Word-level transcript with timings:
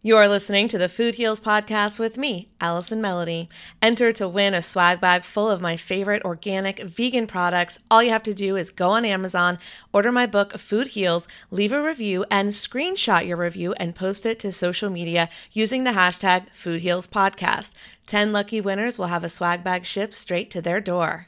You're 0.00 0.28
listening 0.28 0.68
to 0.68 0.78
the 0.78 0.88
Food 0.88 1.16
Heals 1.16 1.40
podcast 1.40 1.98
with 1.98 2.16
me, 2.16 2.50
Allison 2.60 3.00
Melody. 3.00 3.48
Enter 3.82 4.12
to 4.12 4.28
win 4.28 4.54
a 4.54 4.62
swag 4.62 5.00
bag 5.00 5.24
full 5.24 5.50
of 5.50 5.60
my 5.60 5.76
favorite 5.76 6.22
organic 6.22 6.78
vegan 6.84 7.26
products. 7.26 7.80
All 7.90 8.00
you 8.00 8.10
have 8.10 8.22
to 8.22 8.32
do 8.32 8.54
is 8.54 8.70
go 8.70 8.90
on 8.90 9.04
Amazon, 9.04 9.58
order 9.92 10.12
my 10.12 10.24
book, 10.24 10.56
Food 10.56 10.88
Heals, 10.88 11.26
leave 11.50 11.72
a 11.72 11.82
review, 11.82 12.24
and 12.30 12.50
screenshot 12.50 13.26
your 13.26 13.38
review 13.38 13.72
and 13.72 13.96
post 13.96 14.24
it 14.24 14.38
to 14.38 14.52
social 14.52 14.88
media 14.88 15.28
using 15.50 15.82
the 15.82 15.90
hashtag 15.90 16.48
Food 16.50 16.82
Heals 16.82 17.08
Podcast. 17.08 17.72
10 18.06 18.30
lucky 18.30 18.60
winners 18.60 19.00
will 19.00 19.08
have 19.08 19.24
a 19.24 19.28
swag 19.28 19.64
bag 19.64 19.84
shipped 19.84 20.14
straight 20.14 20.48
to 20.52 20.62
their 20.62 20.80
door. 20.80 21.26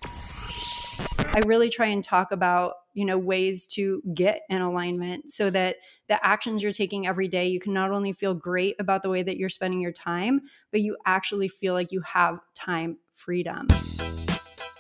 I 1.33 1.41
really 1.47 1.71
try 1.71 1.87
and 1.87 2.03
talk 2.03 2.33
about 2.33 2.75
you 2.95 3.05
know, 3.05 3.19
ways 3.19 3.67
to 3.67 4.03
get 4.15 4.43
in 4.49 4.61
alignment 4.61 5.31
so 5.31 5.51
that 5.51 5.77
the 6.09 6.25
actions 6.25 6.63
you're 6.63 6.73
taking 6.73 7.07
every 7.07 7.29
day, 7.29 7.47
you 7.49 7.61
can 7.61 7.73
not 7.73 7.91
only 7.91 8.13
feel 8.13 8.35
great 8.35 8.77
about 8.79 9.03
the 9.03 9.09
way 9.09 9.23
that 9.23 9.37
you're 9.37 9.49
spending 9.49 9.81
your 9.81 9.93
time, 9.93 10.41
but 10.73 10.81
you 10.81 10.97
actually 11.07 11.49
feel 11.49 11.75
like 11.75 11.93
you 11.93 12.01
have 12.01 12.41
time 12.55 12.99
freedom. 13.15 13.69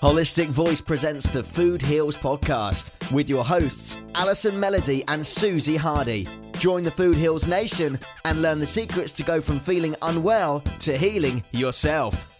Holistic 0.02 0.46
Voice 0.46 0.80
presents 0.80 1.28
the 1.30 1.42
Food 1.42 1.82
Heals 1.82 2.16
podcast 2.16 2.90
with 3.12 3.28
your 3.28 3.44
hosts, 3.44 3.98
Allison 4.14 4.58
Melody 4.58 5.04
and 5.08 5.24
Susie 5.24 5.76
Hardy. 5.76 6.26
Join 6.54 6.82
the 6.82 6.90
Food 6.90 7.16
Heals 7.16 7.46
Nation 7.46 7.98
and 8.24 8.42
learn 8.42 8.58
the 8.58 8.66
secrets 8.66 9.12
to 9.12 9.22
go 9.22 9.40
from 9.40 9.60
feeling 9.60 9.94
unwell 10.02 10.60
to 10.80 10.96
healing 10.96 11.44
yourself. 11.52 12.39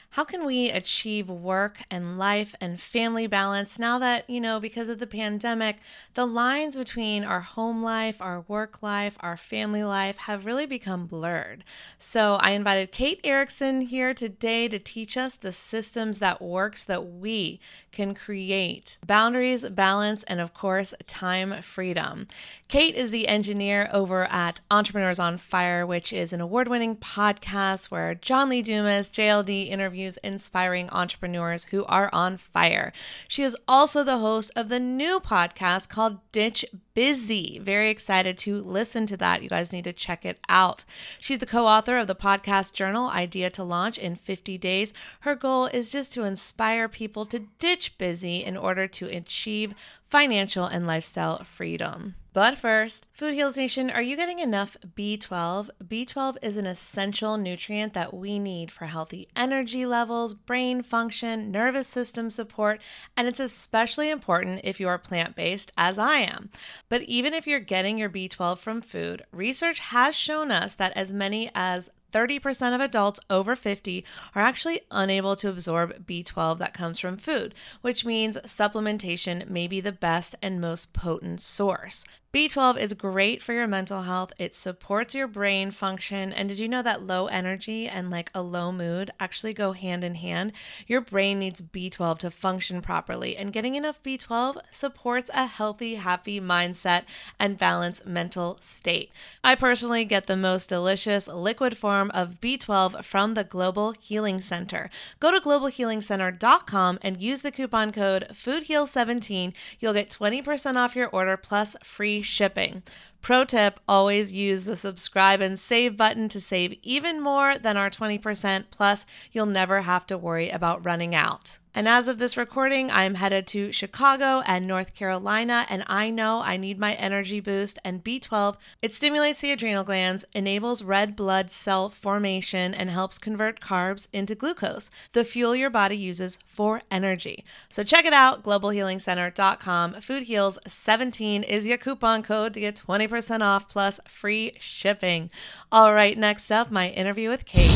How 0.15 0.25
can 0.25 0.45
we 0.45 0.69
achieve 0.69 1.29
work 1.29 1.83
and 1.89 2.19
life 2.19 2.53
and 2.59 2.81
family 2.81 3.27
balance 3.27 3.79
now 3.79 3.97
that, 3.99 4.29
you 4.29 4.41
know, 4.41 4.59
because 4.59 4.89
of 4.89 4.99
the 4.99 5.07
pandemic, 5.07 5.77
the 6.15 6.27
lines 6.27 6.75
between 6.75 7.23
our 7.23 7.39
home 7.39 7.81
life, 7.81 8.17
our 8.19 8.41
work 8.41 8.83
life, 8.83 9.15
our 9.21 9.37
family 9.37 9.85
life 9.85 10.17
have 10.17 10.45
really 10.45 10.65
become 10.65 11.05
blurred? 11.05 11.63
So 11.97 12.35
I 12.41 12.51
invited 12.51 12.91
Kate 12.91 13.21
Erickson 13.23 13.81
here 13.81 14.13
today 14.13 14.67
to 14.67 14.79
teach 14.79 15.15
us 15.15 15.35
the 15.35 15.53
systems 15.53 16.19
that 16.19 16.41
works 16.41 16.83
that 16.83 17.05
we 17.07 17.61
can 17.91 18.13
create 18.13 18.97
boundaries, 19.05 19.63
balance, 19.69 20.23
and 20.23 20.39
of 20.39 20.53
course, 20.53 20.93
time 21.07 21.61
freedom. 21.61 22.27
Kate 22.67 22.95
is 22.95 23.11
the 23.11 23.27
engineer 23.27 23.89
over 23.91 24.25
at 24.25 24.61
Entrepreneurs 24.71 25.19
on 25.19 25.37
Fire, 25.37 25.85
which 25.85 26.13
is 26.13 26.31
an 26.31 26.41
award 26.41 26.67
winning 26.67 26.95
podcast 26.95 27.85
where 27.85 28.15
John 28.15 28.49
Lee 28.49 28.61
Dumas, 28.61 29.09
JLD, 29.09 29.69
interviews 29.69 30.00
inspiring 30.23 30.89
entrepreneurs 30.89 31.65
who 31.65 31.85
are 31.85 32.09
on 32.13 32.37
fire. 32.37 32.91
She 33.27 33.43
is 33.43 33.55
also 33.67 34.03
the 34.03 34.17
host 34.17 34.51
of 34.55 34.69
the 34.69 34.79
new 34.79 35.19
podcast 35.19 35.89
called 35.89 36.19
Ditch 36.31 36.65
Busy. 36.93 37.59
Very 37.59 37.89
excited 37.89 38.37
to 38.39 38.61
listen 38.61 39.05
to 39.07 39.17
that. 39.17 39.43
You 39.43 39.49
guys 39.49 39.71
need 39.71 39.83
to 39.85 39.93
check 39.93 40.25
it 40.25 40.39
out. 40.49 40.83
She's 41.19 41.39
the 41.39 41.45
co 41.45 41.67
author 41.67 41.97
of 41.97 42.07
the 42.07 42.15
podcast 42.15 42.73
journal 42.73 43.09
Idea 43.09 43.49
to 43.51 43.63
Launch 43.63 43.97
in 43.97 44.15
50 44.15 44.57
Days. 44.57 44.93
Her 45.21 45.35
goal 45.35 45.67
is 45.67 45.89
just 45.89 46.13
to 46.13 46.23
inspire 46.23 46.87
people 46.87 47.25
to 47.27 47.47
ditch 47.59 47.97
busy 47.97 48.43
in 48.43 48.57
order 48.57 48.87
to 48.87 49.05
achieve 49.07 49.73
financial 50.09 50.65
and 50.65 50.85
lifestyle 50.85 51.43
freedom. 51.43 52.15
But 52.33 52.57
first, 52.57 53.05
Food 53.11 53.33
Heals 53.33 53.57
Nation, 53.57 53.89
are 53.89 54.01
you 54.01 54.15
getting 54.15 54.39
enough 54.39 54.77
B12? 54.95 55.69
B12 55.85 56.37
is 56.41 56.55
an 56.55 56.65
essential 56.65 57.37
nutrient 57.37 57.93
that 57.93 58.13
we 58.13 58.39
need 58.39 58.71
for 58.71 58.85
healthy 58.85 59.27
energy 59.35 59.85
levels, 59.85 60.33
brain 60.33 60.81
function, 60.81 61.51
nervous 61.51 61.89
system 61.89 62.29
support, 62.29 62.79
and 63.17 63.27
it's 63.27 63.41
especially 63.41 64.09
important 64.09 64.61
if 64.63 64.79
you 64.79 64.87
are 64.87 64.97
plant 64.97 65.35
based, 65.35 65.73
as 65.77 65.99
I 65.99 66.19
am. 66.19 66.49
But 66.87 67.01
even 67.01 67.33
if 67.33 67.45
you're 67.47 67.59
getting 67.59 67.97
your 67.97 68.09
B12 68.09 68.59
from 68.59 68.81
food, 68.81 69.25
research 69.33 69.79
has 69.79 70.15
shown 70.15 70.51
us 70.51 70.73
that 70.75 70.93
as 70.95 71.11
many 71.11 71.51
as 71.53 71.89
30% 72.11 72.75
of 72.75 72.81
adults 72.81 73.19
over 73.29 73.55
50 73.55 74.03
are 74.35 74.41
actually 74.41 74.81
unable 74.91 75.35
to 75.37 75.49
absorb 75.49 76.05
B12 76.05 76.59
that 76.59 76.73
comes 76.73 76.99
from 76.99 77.17
food, 77.17 77.53
which 77.81 78.05
means 78.05 78.37
supplementation 78.37 79.49
may 79.49 79.67
be 79.67 79.81
the 79.81 79.91
best 79.91 80.35
and 80.41 80.61
most 80.61 80.93
potent 80.93 81.41
source. 81.41 82.03
B12 82.33 82.79
is 82.79 82.93
great 82.93 83.43
for 83.43 83.51
your 83.51 83.67
mental 83.67 84.03
health. 84.03 84.31
It 84.37 84.55
supports 84.55 85.13
your 85.13 85.27
brain 85.27 85.69
function. 85.69 86.31
And 86.31 86.47
did 86.47 86.59
you 86.59 86.69
know 86.69 86.81
that 86.81 87.05
low 87.05 87.27
energy 87.27 87.89
and 87.89 88.09
like 88.09 88.31
a 88.33 88.41
low 88.41 88.71
mood 88.71 89.11
actually 89.19 89.53
go 89.53 89.73
hand 89.73 90.05
in 90.05 90.15
hand? 90.15 90.53
Your 90.87 91.01
brain 91.01 91.39
needs 91.39 91.59
B12 91.59 92.19
to 92.19 92.31
function 92.31 92.81
properly, 92.81 93.35
and 93.35 93.51
getting 93.51 93.75
enough 93.75 94.01
B12 94.01 94.61
supports 94.71 95.29
a 95.33 95.45
healthy, 95.45 95.95
happy 95.95 96.39
mindset 96.39 97.03
and 97.37 97.57
balanced 97.57 98.05
mental 98.05 98.59
state. 98.61 99.11
I 99.43 99.55
personally 99.55 100.05
get 100.05 100.27
the 100.27 100.37
most 100.37 100.69
delicious 100.69 101.27
liquid 101.27 101.77
form 101.77 102.11
of 102.11 102.39
B12 102.39 103.03
from 103.03 103.33
the 103.33 103.43
Global 103.43 103.91
Healing 103.99 104.39
Center. 104.39 104.89
Go 105.19 105.31
to 105.31 105.41
globalhealingcenter.com 105.41 106.99
and 107.01 107.21
use 107.21 107.41
the 107.41 107.51
coupon 107.51 107.91
code 107.91 108.27
FOODHEAL17. 108.31 109.51
You'll 109.81 109.91
get 109.91 110.09
20% 110.09 110.77
off 110.77 110.95
your 110.95 111.09
order 111.09 111.35
plus 111.35 111.75
free 111.83 112.20
shipping. 112.21 112.83
Pro 113.21 113.43
tip 113.43 113.79
always 113.87 114.31
use 114.31 114.63
the 114.63 114.75
subscribe 114.75 115.41
and 115.41 115.59
save 115.59 115.95
button 115.95 116.27
to 116.29 116.41
save 116.41 116.77
even 116.81 117.21
more 117.21 117.57
than 117.57 117.77
our 117.77 117.89
20%, 117.89 118.65
plus, 118.71 119.05
you'll 119.31 119.45
never 119.45 119.81
have 119.81 120.07
to 120.07 120.17
worry 120.17 120.49
about 120.49 120.83
running 120.83 121.13
out. 121.13 121.59
And 121.73 121.87
as 121.87 122.09
of 122.09 122.17
this 122.17 122.35
recording, 122.35 122.91
I'm 122.91 123.15
headed 123.15 123.47
to 123.47 123.71
Chicago 123.71 124.41
and 124.45 124.67
North 124.67 124.93
Carolina, 124.93 125.65
and 125.69 125.85
I 125.87 126.09
know 126.09 126.41
I 126.41 126.57
need 126.57 126.77
my 126.77 126.95
energy 126.95 127.39
boost 127.39 127.79
and 127.85 128.03
B12. 128.03 128.57
It 128.81 128.93
stimulates 128.93 129.39
the 129.39 129.53
adrenal 129.53 129.85
glands, 129.85 130.25
enables 130.33 130.83
red 130.83 131.15
blood 131.15 131.49
cell 131.49 131.87
formation, 131.87 132.73
and 132.73 132.89
helps 132.89 133.17
convert 133.17 133.61
carbs 133.61 134.07
into 134.11 134.35
glucose, 134.35 134.91
the 135.13 135.23
fuel 135.23 135.55
your 135.55 135.69
body 135.69 135.95
uses 135.95 136.37
for 136.45 136.81
energy. 136.91 137.45
So 137.69 137.83
check 137.85 138.03
it 138.03 138.11
out, 138.11 138.43
globalhealingcenter.com. 138.43 140.01
Food 140.01 140.23
Heals 140.23 140.59
17 140.67 141.43
is 141.43 141.65
your 141.65 141.77
coupon 141.77 142.21
code 142.21 142.53
to 142.55 142.59
get 142.59 142.81
20% 142.85 143.09
off 143.41 143.69
plus 143.69 143.99
free 144.07 144.53
shipping. 144.59 145.29
All 145.71 145.93
right, 145.93 146.17
next 146.17 146.51
up, 146.51 146.71
my 146.71 146.89
interview 146.89 147.29
with 147.29 147.45
Kate. 147.45 147.69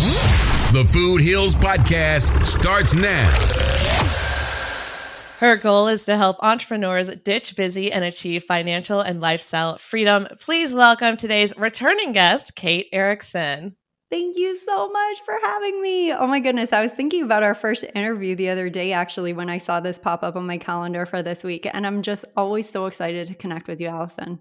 The 0.74 0.88
Food 0.92 1.22
Heals 1.22 1.56
Podcast 1.56 2.46
starts 2.46 2.94
now. 2.94 3.30
Her 5.40 5.58
goal 5.58 5.90
is 5.90 6.06
to 6.06 6.18
help 6.18 6.38
entrepreneurs 6.42 7.10
ditch 7.24 7.56
busy 7.56 7.92
and 7.92 8.06
achieve 8.06 8.46
financial 8.46 9.02
and 9.02 9.20
lifestyle 9.20 9.78
freedom. 9.78 10.28
Please 10.40 10.74
welcome 10.74 11.18
today's 11.18 11.56
returning 11.58 12.14
guest, 12.14 12.56
Kate 12.56 12.88
Erickson. 12.94 13.76
Thank 14.10 14.38
you 14.38 14.56
so 14.56 14.90
much 14.90 15.22
for 15.26 15.36
having 15.44 15.82
me. 15.82 16.14
Oh 16.14 16.28
my 16.28 16.40
goodness. 16.40 16.72
I 16.72 16.82
was 16.82 16.92
thinking 16.92 17.24
about 17.24 17.44
our 17.44 17.56
first 17.56 17.84
interview 17.96 18.36
the 18.36 18.50
other 18.50 18.70
day, 18.70 18.94
actually, 18.94 19.34
when 19.34 19.50
I 19.50 19.58
saw 19.58 19.80
this 19.80 20.00
pop 20.00 20.24
up 20.24 20.36
on 20.36 20.48
my 20.48 20.58
calendar 20.58 21.06
for 21.06 21.22
this 21.22 21.44
week. 21.44 21.68
And 21.74 21.86
I'm 21.86 22.02
just 22.02 22.24
always 22.38 22.70
so 22.70 22.86
excited 22.86 23.28
to 23.28 23.36
connect 23.36 23.68
with 23.68 23.82
you, 23.82 23.88
Allison. 23.88 24.40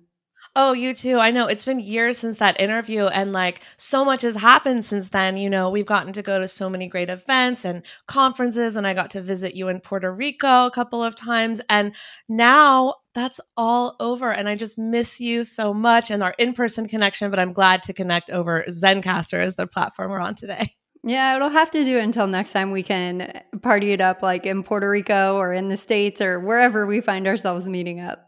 Oh, 0.56 0.73
you 0.73 0.94
too. 0.94 1.18
I 1.18 1.32
know 1.32 1.49
it's 1.49 1.64
been 1.64 1.80
years 1.80 2.16
since 2.18 2.38
that 2.38 2.61
interview, 2.61 3.06
and 3.06 3.32
like 3.32 3.61
so 3.76 4.04
much 4.04 4.23
has 4.23 4.37
happened 4.37 4.84
since 4.84 5.08
then. 5.08 5.37
You 5.37 5.50
know, 5.50 5.68
we've 5.68 5.84
gotten 5.84 6.12
to 6.12 6.23
go 6.23 6.38
to 6.38 6.46
so 6.46 6.70
many 6.70 6.87
great 6.87 7.11
events 7.11 7.64
and 7.64 7.82
conferences, 8.06 8.76
and 8.76 8.87
I 8.87 8.94
got 8.94 9.11
to 9.12 9.20
visit 9.20 9.56
you 9.56 9.66
in 9.66 9.80
Puerto 9.80 10.12
Rico 10.12 10.66
a 10.66 10.70
couple 10.70 11.02
of 11.02 11.16
times. 11.16 11.61
And 11.68 11.92
now 12.28 12.94
that's 13.14 13.40
all 13.56 13.96
over, 13.99 14.32
and 14.32 14.49
I 14.49 14.54
just 14.54 14.78
miss 14.78 15.18
you 15.18 15.44
so 15.44 15.75
much 15.75 16.12
and 16.12 16.23
our 16.23 16.37
in 16.38 16.52
person 16.52 16.87
connection. 16.87 17.30
But 17.30 17.40
I'm 17.40 17.52
glad 17.52 17.82
to 17.84 17.92
connect 17.92 18.30
over 18.30 18.64
Zencastr, 18.68 19.42
as 19.42 19.56
the 19.56 19.66
platform 19.66 20.12
we're 20.12 20.20
on 20.20 20.37
today. 20.37 20.76
Yeah, 21.02 21.34
it'll 21.34 21.50
have 21.50 21.70
to 21.73 21.84
do 21.84 21.99
until 21.99 22.28
next 22.28 22.52
time 22.52 22.70
we 22.70 22.82
can 22.82 23.42
party 23.61 23.92
it 23.92 24.00
up 24.00 24.23
like 24.23 24.46
in 24.46 24.62
Puerto 24.62 24.88
Rico 24.88 25.37
or 25.37 25.52
in 25.52 25.68
the 25.68 25.76
States 25.76 26.20
or 26.20 26.40
wherever 26.40 26.87
we 26.87 27.00
find 27.00 27.26
ourselves 27.26 27.66
meeting 27.66 28.00
up 28.00 28.26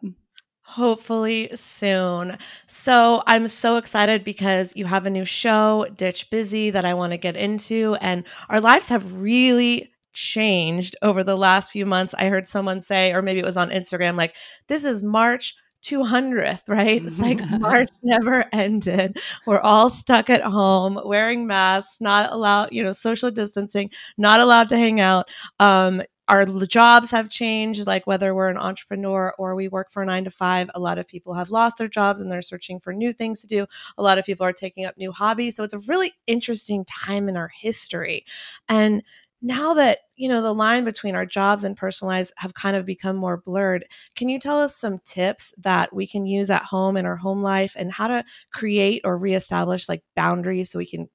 hopefully 0.66 1.48
soon. 1.54 2.36
So 2.66 3.22
I'm 3.26 3.48
so 3.48 3.76
excited 3.76 4.24
because 4.24 4.72
you 4.76 4.84
have 4.86 5.06
a 5.06 5.10
new 5.10 5.24
show, 5.24 5.86
Ditch 5.96 6.28
Busy, 6.30 6.70
that 6.70 6.84
I 6.84 6.94
want 6.94 7.12
to 7.12 7.18
get 7.18 7.36
into. 7.36 7.96
And 8.00 8.24
our 8.48 8.60
lives 8.60 8.88
have 8.88 9.20
really 9.20 9.92
changed 10.12 10.96
over 11.02 11.22
the 11.22 11.36
last 11.36 11.70
few 11.70 11.86
months. 11.86 12.14
I 12.18 12.26
heard 12.28 12.48
someone 12.48 12.82
say, 12.82 13.12
or 13.12 13.22
maybe 13.22 13.40
it 13.40 13.44
was 13.46 13.56
on 13.56 13.70
Instagram, 13.70 14.16
like, 14.16 14.34
this 14.68 14.84
is 14.84 15.02
March 15.02 15.54
200th, 15.82 16.62
right? 16.68 17.04
It's 17.04 17.20
like 17.20 17.40
March 17.60 17.90
never 18.02 18.46
ended. 18.52 19.18
We're 19.46 19.60
all 19.60 19.88
stuck 19.88 20.28
at 20.30 20.42
home 20.42 20.98
wearing 21.04 21.46
masks, 21.46 22.00
not 22.00 22.32
allowed, 22.32 22.70
you 22.72 22.82
know, 22.82 22.92
social 22.92 23.30
distancing, 23.30 23.90
not 24.18 24.40
allowed 24.40 24.68
to 24.70 24.76
hang 24.76 25.00
out. 25.00 25.28
Um, 25.60 26.02
our 26.28 26.44
jobs 26.46 27.10
have 27.10 27.30
changed, 27.30 27.86
like 27.86 28.06
whether 28.06 28.34
we're 28.34 28.48
an 28.48 28.56
entrepreneur 28.56 29.34
or 29.38 29.54
we 29.54 29.68
work 29.68 29.90
for 29.90 30.02
a 30.02 30.06
nine 30.06 30.24
to 30.24 30.30
five, 30.30 30.70
a 30.74 30.80
lot 30.80 30.98
of 30.98 31.06
people 31.06 31.34
have 31.34 31.50
lost 31.50 31.78
their 31.78 31.88
jobs 31.88 32.20
and 32.20 32.30
they're 32.30 32.42
searching 32.42 32.80
for 32.80 32.92
new 32.92 33.12
things 33.12 33.40
to 33.40 33.46
do. 33.46 33.66
A 33.98 34.02
lot 34.02 34.18
of 34.18 34.24
people 34.24 34.46
are 34.46 34.52
taking 34.52 34.84
up 34.84 34.96
new 34.96 35.12
hobbies. 35.12 35.56
So 35.56 35.64
it's 35.64 35.74
a 35.74 35.78
really 35.80 36.14
interesting 36.26 36.84
time 36.84 37.28
in 37.28 37.36
our 37.36 37.50
history. 37.60 38.24
And 38.68 39.02
now 39.42 39.74
that 39.74 39.98
you 40.16 40.28
know 40.28 40.40
the 40.40 40.54
line 40.54 40.82
between 40.84 41.14
our 41.14 41.26
jobs 41.26 41.62
and 41.62 41.76
personal 41.76 42.08
lives 42.08 42.32
have 42.36 42.54
kind 42.54 42.74
of 42.74 42.86
become 42.86 43.16
more 43.16 43.36
blurred 43.36 43.84
can 44.16 44.30
you 44.30 44.38
tell 44.40 44.58
us 44.58 44.74
some 44.74 44.98
tips 45.04 45.52
that 45.58 45.94
we 45.94 46.06
can 46.06 46.24
use 46.24 46.50
at 46.50 46.62
home 46.62 46.96
in 46.96 47.04
our 47.04 47.16
home 47.16 47.42
life 47.42 47.74
and 47.76 47.92
how 47.92 48.08
to 48.08 48.24
create 48.50 49.02
or 49.04 49.18
reestablish 49.18 49.90
like 49.90 50.02
boundaries 50.16 50.70
so 50.70 50.78
we 50.78 50.86
can 50.86 51.06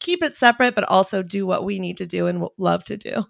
keep 0.00 0.22
it 0.22 0.36
separate, 0.36 0.74
but 0.74 0.84
also 0.84 1.22
do 1.22 1.46
what 1.46 1.64
we 1.64 1.78
need 1.78 1.98
to 1.98 2.06
do 2.06 2.26
and 2.26 2.46
love 2.58 2.82
to 2.84 2.96
do. 2.96 3.24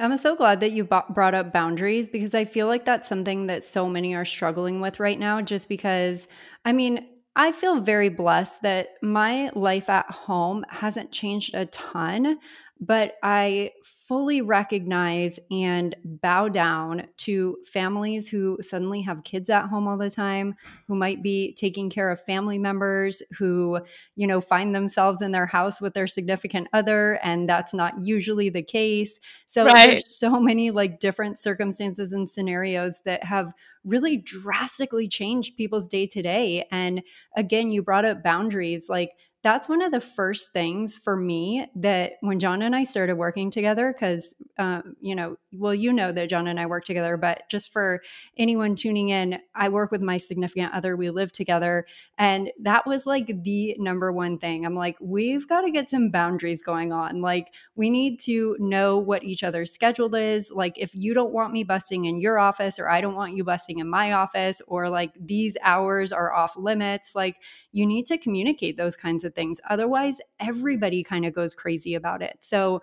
I'm 0.00 0.16
so 0.16 0.34
glad 0.34 0.60
that 0.60 0.72
you 0.72 0.84
brought 0.84 1.34
up 1.34 1.52
boundaries 1.52 2.08
because 2.08 2.34
I 2.34 2.46
feel 2.46 2.66
like 2.66 2.86
that's 2.86 3.08
something 3.08 3.48
that 3.48 3.66
so 3.66 3.86
many 3.86 4.14
are 4.14 4.24
struggling 4.24 4.80
with 4.80 4.98
right 4.98 5.18
now. 5.18 5.42
Just 5.42 5.68
because, 5.68 6.26
I 6.64 6.72
mean, 6.72 7.06
I 7.36 7.52
feel 7.52 7.80
very 7.80 8.08
blessed 8.08 8.62
that 8.62 8.94
my 9.02 9.50
life 9.54 9.90
at 9.90 10.10
home 10.10 10.64
hasn't 10.70 11.12
changed 11.12 11.54
a 11.54 11.66
ton 11.66 12.38
but 12.80 13.16
I 13.22 13.72
fully 14.08 14.40
recognize 14.40 15.38
and 15.50 15.94
bow 16.02 16.48
down 16.48 17.06
to 17.18 17.58
families 17.64 18.26
who 18.26 18.58
suddenly 18.60 19.02
have 19.02 19.22
kids 19.22 19.50
at 19.50 19.66
home 19.66 19.86
all 19.86 19.98
the 19.98 20.10
time, 20.10 20.56
who 20.88 20.96
might 20.96 21.22
be 21.22 21.52
taking 21.52 21.90
care 21.90 22.10
of 22.10 22.24
family 22.24 22.58
members 22.58 23.22
who, 23.38 23.78
you 24.16 24.26
know, 24.26 24.40
find 24.40 24.74
themselves 24.74 25.20
in 25.22 25.30
their 25.30 25.46
house 25.46 25.80
with 25.80 25.94
their 25.94 26.06
significant 26.06 26.68
other, 26.72 27.20
and 27.22 27.48
that's 27.48 27.74
not 27.74 28.02
usually 28.02 28.48
the 28.48 28.62
case. 28.62 29.14
So 29.46 29.64
right. 29.64 29.90
there's 29.90 30.18
so 30.18 30.40
many 30.40 30.70
like 30.70 31.00
different 31.00 31.38
circumstances 31.38 32.12
and 32.12 32.28
scenarios 32.28 33.00
that 33.04 33.22
have 33.24 33.52
really 33.84 34.16
drastically 34.16 35.06
changed 35.06 35.56
people's 35.56 35.86
day 35.86 36.06
to 36.06 36.22
day. 36.22 36.66
And 36.70 37.02
again, 37.36 37.70
you 37.72 37.82
brought 37.82 38.04
up 38.04 38.22
boundaries 38.22 38.88
like 38.88 39.12
that's 39.42 39.68
one 39.68 39.82
of 39.82 39.92
the 39.92 40.00
first 40.00 40.52
things 40.52 40.96
for 40.96 41.16
me 41.16 41.66
that 41.76 42.12
when 42.20 42.38
John 42.38 42.62
and 42.62 42.76
I 42.76 42.84
started 42.84 43.16
working 43.16 43.50
together, 43.50 43.92
because, 43.92 44.34
uh, 44.58 44.82
you 45.00 45.14
know, 45.14 45.36
well, 45.52 45.74
you 45.74 45.92
know 45.92 46.12
that 46.12 46.28
John 46.28 46.46
and 46.46 46.60
I 46.60 46.66
work 46.66 46.84
together, 46.84 47.16
but 47.16 47.42
just 47.50 47.72
for 47.72 48.02
anyone 48.36 48.76
tuning 48.76 49.08
in, 49.08 49.40
I 49.54 49.68
work 49.68 49.90
with 49.90 50.00
my 50.00 50.16
significant 50.18 50.72
other. 50.72 50.96
We 50.96 51.10
live 51.10 51.32
together. 51.32 51.86
And 52.18 52.50
that 52.60 52.86
was 52.86 53.06
like 53.06 53.42
the 53.42 53.74
number 53.78 54.12
one 54.12 54.38
thing. 54.38 54.64
I'm 54.64 54.74
like, 54.74 54.96
we've 55.00 55.48
got 55.48 55.62
to 55.62 55.70
get 55.70 55.90
some 55.90 56.10
boundaries 56.10 56.62
going 56.62 56.92
on. 56.92 57.20
Like, 57.20 57.52
we 57.74 57.90
need 57.90 58.20
to 58.20 58.56
know 58.60 58.98
what 58.98 59.24
each 59.24 59.42
other's 59.42 59.72
schedule 59.72 60.14
is. 60.14 60.50
Like, 60.50 60.78
if 60.78 60.94
you 60.94 61.14
don't 61.14 61.32
want 61.32 61.52
me 61.52 61.64
busting 61.64 62.04
in 62.04 62.20
your 62.20 62.38
office, 62.38 62.78
or 62.78 62.88
I 62.88 63.00
don't 63.00 63.16
want 63.16 63.36
you 63.36 63.42
busting 63.42 63.78
in 63.78 63.88
my 63.88 64.12
office, 64.12 64.62
or 64.66 64.88
like 64.88 65.12
these 65.20 65.56
hours 65.62 66.12
are 66.12 66.32
off 66.32 66.56
limits, 66.56 67.14
like, 67.14 67.36
you 67.72 67.86
need 67.86 68.06
to 68.06 68.18
communicate 68.18 68.76
those 68.76 68.94
kinds 68.96 69.24
of 69.24 69.34
things. 69.34 69.60
Otherwise, 69.68 70.18
everybody 70.38 71.02
kind 71.02 71.24
of 71.24 71.34
goes 71.34 71.54
crazy 71.54 71.94
about 71.94 72.22
it. 72.22 72.38
So 72.40 72.82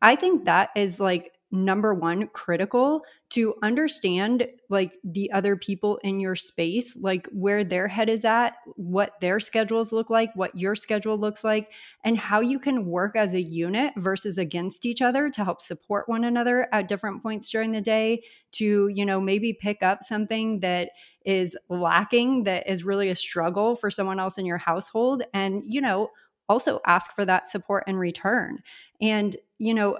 I 0.00 0.16
think 0.16 0.44
that 0.44 0.70
is 0.76 1.00
like 1.00 1.32
number 1.50 1.94
one 1.94 2.26
critical 2.28 3.02
to 3.30 3.54
understand 3.62 4.46
like 4.68 4.98
the 5.02 5.32
other 5.32 5.56
people 5.56 5.98
in 6.02 6.20
your 6.20 6.36
space 6.36 6.94
like 7.00 7.26
where 7.32 7.64
their 7.64 7.88
head 7.88 8.08
is 8.08 8.24
at 8.24 8.54
what 8.76 9.18
their 9.20 9.40
schedules 9.40 9.90
look 9.90 10.10
like 10.10 10.30
what 10.34 10.54
your 10.56 10.76
schedule 10.76 11.16
looks 11.16 11.42
like 11.42 11.72
and 12.04 12.18
how 12.18 12.40
you 12.40 12.58
can 12.58 12.84
work 12.84 13.16
as 13.16 13.32
a 13.32 13.40
unit 13.40 13.92
versus 13.96 14.36
against 14.36 14.84
each 14.84 15.00
other 15.00 15.30
to 15.30 15.42
help 15.42 15.62
support 15.62 16.08
one 16.08 16.24
another 16.24 16.68
at 16.72 16.86
different 16.86 17.22
points 17.22 17.50
during 17.50 17.72
the 17.72 17.80
day 17.80 18.22
to 18.52 18.88
you 18.88 19.06
know 19.06 19.20
maybe 19.20 19.52
pick 19.52 19.82
up 19.82 20.02
something 20.02 20.60
that 20.60 20.90
is 21.24 21.56
lacking 21.70 22.44
that 22.44 22.68
is 22.70 22.84
really 22.84 23.08
a 23.08 23.16
struggle 23.16 23.74
for 23.74 23.90
someone 23.90 24.20
else 24.20 24.36
in 24.36 24.44
your 24.44 24.58
household 24.58 25.22
and 25.32 25.62
you 25.66 25.80
know 25.80 26.10
also 26.48 26.80
ask 26.86 27.14
for 27.14 27.24
that 27.24 27.50
support 27.50 27.84
in 27.86 27.96
return. 27.96 28.58
And 29.00 29.36
you 29.58 29.74
know 29.74 29.98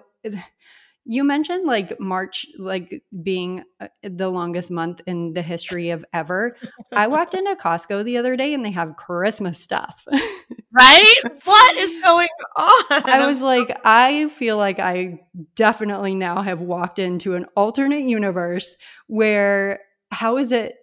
you 1.11 1.25
mentioned 1.25 1.67
like 1.67 1.99
March 1.99 2.47
like 2.59 3.03
being 3.23 3.65
uh, 3.81 3.89
the 4.03 4.29
longest 4.29 4.71
month 4.71 5.01
in 5.07 5.33
the 5.33 5.41
history 5.41 5.89
of 5.89 6.05
ever. 6.13 6.55
I 6.93 7.07
walked 7.07 7.33
into 7.33 7.57
Costco 7.57 8.05
the 8.05 8.19
other 8.19 8.37
day 8.37 8.53
and 8.53 8.63
they 8.63 8.71
have 8.73 8.97
Christmas 8.97 9.59
stuff. 9.59 10.07
right? 10.73 11.15
What 11.45 11.77
is 11.79 12.03
going 12.03 12.29
on? 12.57 12.85
I 12.91 13.27
was 13.27 13.41
like, 13.41 13.75
I 13.87 14.29
feel 14.29 14.59
like 14.59 14.79
I 14.79 15.21
definitely 15.57 16.15
now 16.15 16.43
have 16.43 16.61
walked 16.61 16.99
into 16.99 17.35
an 17.35 17.47
alternate 17.57 18.03
universe 18.03 18.77
where 19.07 19.81
how 20.11 20.37
is 20.37 20.53
it 20.53 20.75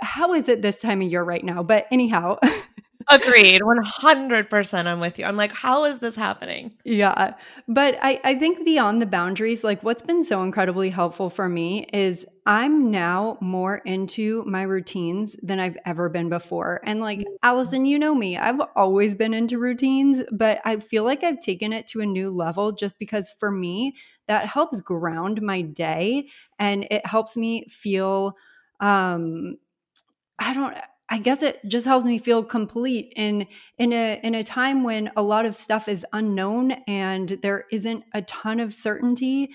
how 0.00 0.34
is 0.34 0.48
it 0.48 0.60
this 0.60 0.80
time 0.80 1.02
of 1.02 1.08
year 1.08 1.22
right 1.22 1.44
now? 1.44 1.62
But 1.62 1.86
anyhow, 1.92 2.38
Agreed. 3.08 3.62
100% 3.62 4.86
I'm 4.86 5.00
with 5.00 5.18
you. 5.18 5.24
I'm 5.24 5.36
like, 5.36 5.52
how 5.52 5.84
is 5.84 5.98
this 5.98 6.16
happening? 6.16 6.72
Yeah. 6.84 7.34
But 7.68 7.98
I, 8.02 8.20
I 8.24 8.34
think 8.34 8.64
beyond 8.64 9.02
the 9.02 9.06
boundaries, 9.06 9.64
like 9.64 9.82
what's 9.82 10.02
been 10.02 10.24
so 10.24 10.42
incredibly 10.42 10.90
helpful 10.90 11.30
for 11.30 11.48
me 11.48 11.86
is 11.92 12.26
I'm 12.44 12.90
now 12.90 13.38
more 13.40 13.76
into 13.78 14.44
my 14.46 14.62
routines 14.62 15.36
than 15.42 15.60
I've 15.60 15.78
ever 15.86 16.08
been 16.08 16.28
before. 16.28 16.80
And 16.84 17.00
like, 17.00 17.20
mm. 17.20 17.24
Allison, 17.42 17.86
you 17.86 17.98
know 17.98 18.14
me, 18.14 18.36
I've 18.36 18.60
always 18.74 19.14
been 19.14 19.32
into 19.32 19.58
routines, 19.58 20.24
but 20.32 20.60
I 20.64 20.78
feel 20.78 21.04
like 21.04 21.22
I've 21.22 21.40
taken 21.40 21.72
it 21.72 21.86
to 21.88 22.00
a 22.00 22.06
new 22.06 22.30
level 22.30 22.72
just 22.72 22.98
because 22.98 23.32
for 23.38 23.50
me, 23.50 23.94
that 24.26 24.46
helps 24.46 24.80
ground 24.80 25.40
my 25.42 25.62
day 25.62 26.26
and 26.58 26.86
it 26.90 27.06
helps 27.06 27.36
me 27.36 27.66
feel, 27.68 28.36
um, 28.80 29.56
I 30.38 30.52
don't 30.52 30.76
I 31.12 31.18
guess 31.18 31.42
it 31.42 31.60
just 31.68 31.86
helps 31.86 32.06
me 32.06 32.18
feel 32.18 32.42
complete 32.42 33.12
in 33.16 33.46
in 33.76 33.92
a 33.92 34.18
in 34.22 34.34
a 34.34 34.42
time 34.42 34.82
when 34.82 35.10
a 35.14 35.22
lot 35.22 35.44
of 35.44 35.54
stuff 35.54 35.86
is 35.86 36.06
unknown 36.14 36.72
and 36.88 37.28
there 37.42 37.66
isn't 37.70 38.04
a 38.14 38.22
ton 38.22 38.58
of 38.60 38.72
certainty. 38.72 39.50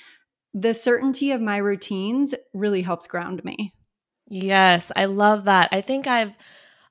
The 0.53 0.75
certainty 0.75 1.31
of 1.31 1.41
my 1.41 1.57
routines 1.57 2.35
really 2.53 2.83
helps 2.83 3.07
ground 3.07 3.43
me. 3.43 3.73
Yes, 4.29 4.91
I 4.95 5.05
love 5.05 5.45
that. 5.45 5.69
I 5.71 5.81
think 5.81 6.05
I've 6.05 6.33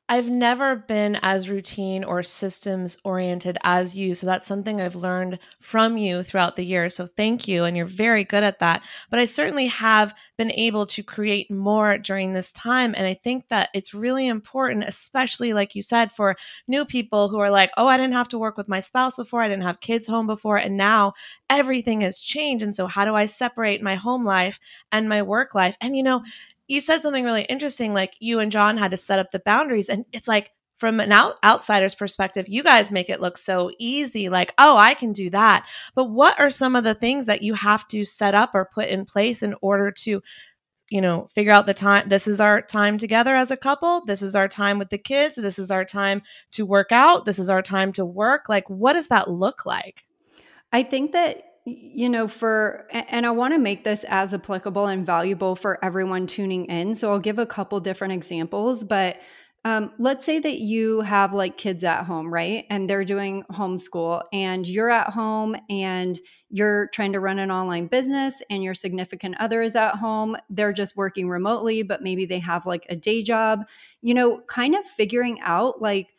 I've 0.08 0.28
never 0.28 0.76
been 0.76 1.18
as 1.22 1.48
routine 1.48 2.04
or 2.04 2.22
systems 2.22 2.96
oriented 3.02 3.58
as 3.64 3.96
you. 3.96 4.14
So 4.14 4.24
that's 4.24 4.46
something 4.46 4.80
I've 4.80 4.94
learned 4.94 5.40
from 5.58 5.96
you 5.96 6.22
throughout 6.22 6.54
the 6.54 6.64
year. 6.64 6.88
So 6.90 7.08
thank 7.08 7.48
you. 7.48 7.64
And 7.64 7.76
you're 7.76 7.86
very 7.86 8.22
good 8.22 8.44
at 8.44 8.60
that. 8.60 8.82
But 9.10 9.18
I 9.18 9.24
certainly 9.24 9.66
have 9.66 10.14
been 10.38 10.52
able 10.52 10.86
to 10.86 11.02
create 11.02 11.50
more 11.50 11.98
during 11.98 12.34
this 12.34 12.52
time. 12.52 12.94
And 12.96 13.04
I 13.04 13.14
think 13.14 13.48
that 13.48 13.70
it's 13.74 13.94
really 13.94 14.28
important, 14.28 14.84
especially 14.84 15.52
like 15.52 15.74
you 15.74 15.82
said, 15.82 16.12
for 16.12 16.36
new 16.68 16.84
people 16.84 17.28
who 17.28 17.40
are 17.40 17.50
like, 17.50 17.72
oh, 17.76 17.88
I 17.88 17.96
didn't 17.96 18.14
have 18.14 18.28
to 18.28 18.38
work 18.38 18.56
with 18.56 18.68
my 18.68 18.78
spouse 18.78 19.16
before. 19.16 19.42
I 19.42 19.48
didn't 19.48 19.64
have 19.64 19.80
kids 19.80 20.06
home 20.06 20.28
before. 20.28 20.56
And 20.56 20.76
now 20.76 21.14
everything 21.50 22.02
has 22.02 22.18
changed. 22.18 22.62
And 22.62 22.76
so 22.76 22.86
how 22.86 23.04
do 23.04 23.16
I 23.16 23.26
separate 23.26 23.82
my 23.82 23.96
home 23.96 24.24
life 24.24 24.60
and 24.92 25.08
my 25.08 25.22
work 25.22 25.52
life? 25.52 25.76
And 25.80 25.96
you 25.96 26.04
know, 26.04 26.22
you 26.68 26.80
said 26.80 27.02
something 27.02 27.24
really 27.24 27.42
interesting 27.42 27.94
like 27.94 28.14
you 28.20 28.38
and 28.38 28.52
John 28.52 28.76
had 28.76 28.90
to 28.90 28.96
set 28.96 29.18
up 29.18 29.30
the 29.30 29.38
boundaries 29.38 29.88
and 29.88 30.04
it's 30.12 30.28
like 30.28 30.50
from 30.78 31.00
an 31.00 31.10
out- 31.12 31.36
outsider's 31.42 31.94
perspective 31.94 32.46
you 32.48 32.62
guys 32.62 32.90
make 32.90 33.08
it 33.08 33.20
look 33.20 33.38
so 33.38 33.70
easy 33.78 34.28
like 34.28 34.52
oh 34.58 34.76
I 34.76 34.94
can 34.94 35.12
do 35.12 35.30
that. 35.30 35.68
But 35.94 36.06
what 36.06 36.38
are 36.38 36.50
some 36.50 36.76
of 36.76 36.84
the 36.84 36.94
things 36.94 37.26
that 37.26 37.42
you 37.42 37.54
have 37.54 37.86
to 37.88 38.04
set 38.04 38.34
up 38.34 38.50
or 38.54 38.70
put 38.72 38.88
in 38.88 39.04
place 39.04 39.42
in 39.42 39.54
order 39.62 39.90
to 39.90 40.22
you 40.88 41.00
know 41.00 41.28
figure 41.34 41.52
out 41.52 41.66
the 41.66 41.74
time 41.74 42.08
this 42.08 42.28
is 42.28 42.40
our 42.40 42.62
time 42.62 42.96
together 42.96 43.34
as 43.34 43.50
a 43.50 43.56
couple 43.56 44.04
this 44.06 44.22
is 44.22 44.36
our 44.36 44.46
time 44.46 44.78
with 44.78 44.88
the 44.90 44.98
kids 44.98 45.34
this 45.34 45.58
is 45.58 45.68
our 45.68 45.84
time 45.84 46.22
to 46.52 46.64
work 46.64 46.92
out 46.92 47.24
this 47.24 47.38
is 47.38 47.50
our 47.50 47.62
time 47.62 47.92
to 47.92 48.04
work? 48.04 48.48
Like 48.48 48.68
what 48.68 48.92
does 48.92 49.08
that 49.08 49.30
look 49.30 49.66
like? 49.66 50.04
I 50.72 50.82
think 50.82 51.12
that 51.12 51.42
you 51.66 52.08
know, 52.08 52.28
for, 52.28 52.86
and 52.92 53.26
I 53.26 53.30
want 53.32 53.52
to 53.52 53.58
make 53.58 53.82
this 53.82 54.04
as 54.08 54.32
applicable 54.32 54.86
and 54.86 55.04
valuable 55.04 55.56
for 55.56 55.84
everyone 55.84 56.28
tuning 56.28 56.66
in. 56.66 56.94
So 56.94 57.10
I'll 57.10 57.18
give 57.18 57.40
a 57.40 57.46
couple 57.46 57.80
different 57.80 58.14
examples, 58.14 58.84
but 58.84 59.16
um, 59.64 59.90
let's 59.98 60.24
say 60.24 60.38
that 60.38 60.60
you 60.60 61.00
have 61.00 61.32
like 61.32 61.58
kids 61.58 61.82
at 61.82 62.04
home, 62.04 62.32
right? 62.32 62.66
And 62.70 62.88
they're 62.88 63.04
doing 63.04 63.42
homeschool, 63.50 64.22
and 64.32 64.64
you're 64.64 64.90
at 64.90 65.10
home 65.10 65.56
and 65.68 66.20
you're 66.50 66.86
trying 66.94 67.14
to 67.14 67.20
run 67.20 67.40
an 67.40 67.50
online 67.50 67.88
business, 67.88 68.40
and 68.48 68.62
your 68.62 68.74
significant 68.74 69.34
other 69.40 69.62
is 69.62 69.74
at 69.74 69.96
home. 69.96 70.36
They're 70.48 70.72
just 70.72 70.96
working 70.96 71.28
remotely, 71.28 71.82
but 71.82 72.00
maybe 72.00 72.26
they 72.26 72.38
have 72.38 72.64
like 72.64 72.86
a 72.88 72.94
day 72.94 73.24
job, 73.24 73.64
you 74.02 74.14
know, 74.14 74.40
kind 74.46 74.76
of 74.76 74.86
figuring 74.86 75.40
out 75.40 75.82
like, 75.82 76.14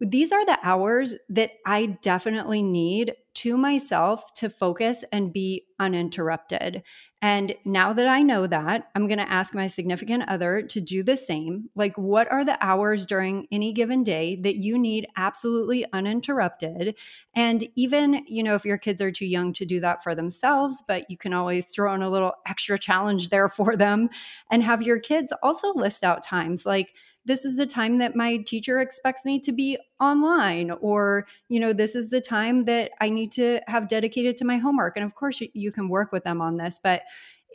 these 0.00 0.32
are 0.32 0.44
the 0.44 0.58
hours 0.62 1.14
that 1.28 1.52
I 1.64 1.86
definitely 2.02 2.62
need 2.62 3.14
to 3.34 3.56
myself 3.56 4.32
to 4.34 4.48
focus 4.48 5.04
and 5.10 5.32
be 5.32 5.66
uninterrupted. 5.80 6.82
And 7.20 7.54
now 7.64 7.92
that 7.92 8.06
I 8.06 8.22
know 8.22 8.46
that, 8.46 8.90
I'm 8.94 9.08
going 9.08 9.18
to 9.18 9.30
ask 9.30 9.54
my 9.54 9.66
significant 9.66 10.24
other 10.28 10.62
to 10.62 10.80
do 10.80 11.02
the 11.02 11.16
same. 11.16 11.68
Like, 11.74 11.96
what 11.96 12.30
are 12.30 12.44
the 12.44 12.62
hours 12.64 13.06
during 13.06 13.46
any 13.50 13.72
given 13.72 14.04
day 14.04 14.36
that 14.42 14.56
you 14.56 14.78
need 14.78 15.06
absolutely 15.16 15.84
uninterrupted? 15.92 16.96
And 17.34 17.66
even, 17.74 18.24
you 18.28 18.42
know, 18.42 18.54
if 18.54 18.64
your 18.64 18.78
kids 18.78 19.02
are 19.02 19.12
too 19.12 19.26
young 19.26 19.52
to 19.54 19.64
do 19.64 19.80
that 19.80 20.04
for 20.04 20.14
themselves, 20.14 20.82
but 20.86 21.10
you 21.10 21.16
can 21.16 21.32
always 21.32 21.66
throw 21.66 21.94
in 21.94 22.02
a 22.02 22.10
little 22.10 22.32
extra 22.46 22.78
challenge 22.78 23.30
there 23.30 23.48
for 23.54 23.76
them 23.76 24.10
and 24.50 24.62
have 24.62 24.82
your 24.82 25.00
kids 25.00 25.32
also 25.42 25.72
list 25.74 26.04
out 26.04 26.22
times 26.22 26.66
like, 26.66 26.94
this 27.24 27.44
is 27.44 27.56
the 27.56 27.66
time 27.66 27.98
that 27.98 28.14
my 28.14 28.38
teacher 28.38 28.80
expects 28.80 29.24
me 29.24 29.40
to 29.40 29.52
be 29.52 29.78
online 30.00 30.70
or 30.80 31.26
you 31.48 31.58
know 31.58 31.72
this 31.72 31.94
is 31.94 32.10
the 32.10 32.20
time 32.20 32.64
that 32.64 32.90
i 33.00 33.08
need 33.08 33.32
to 33.32 33.60
have 33.66 33.88
dedicated 33.88 34.36
to 34.36 34.44
my 34.44 34.58
homework. 34.58 34.96
And 34.96 35.04
of 35.04 35.14
course 35.14 35.40
you, 35.52 35.72
can 35.72 35.88
work 35.88 36.12
with 36.12 36.24
them 36.24 36.40
on 36.40 36.56
this 36.56 36.78
but 36.82 37.02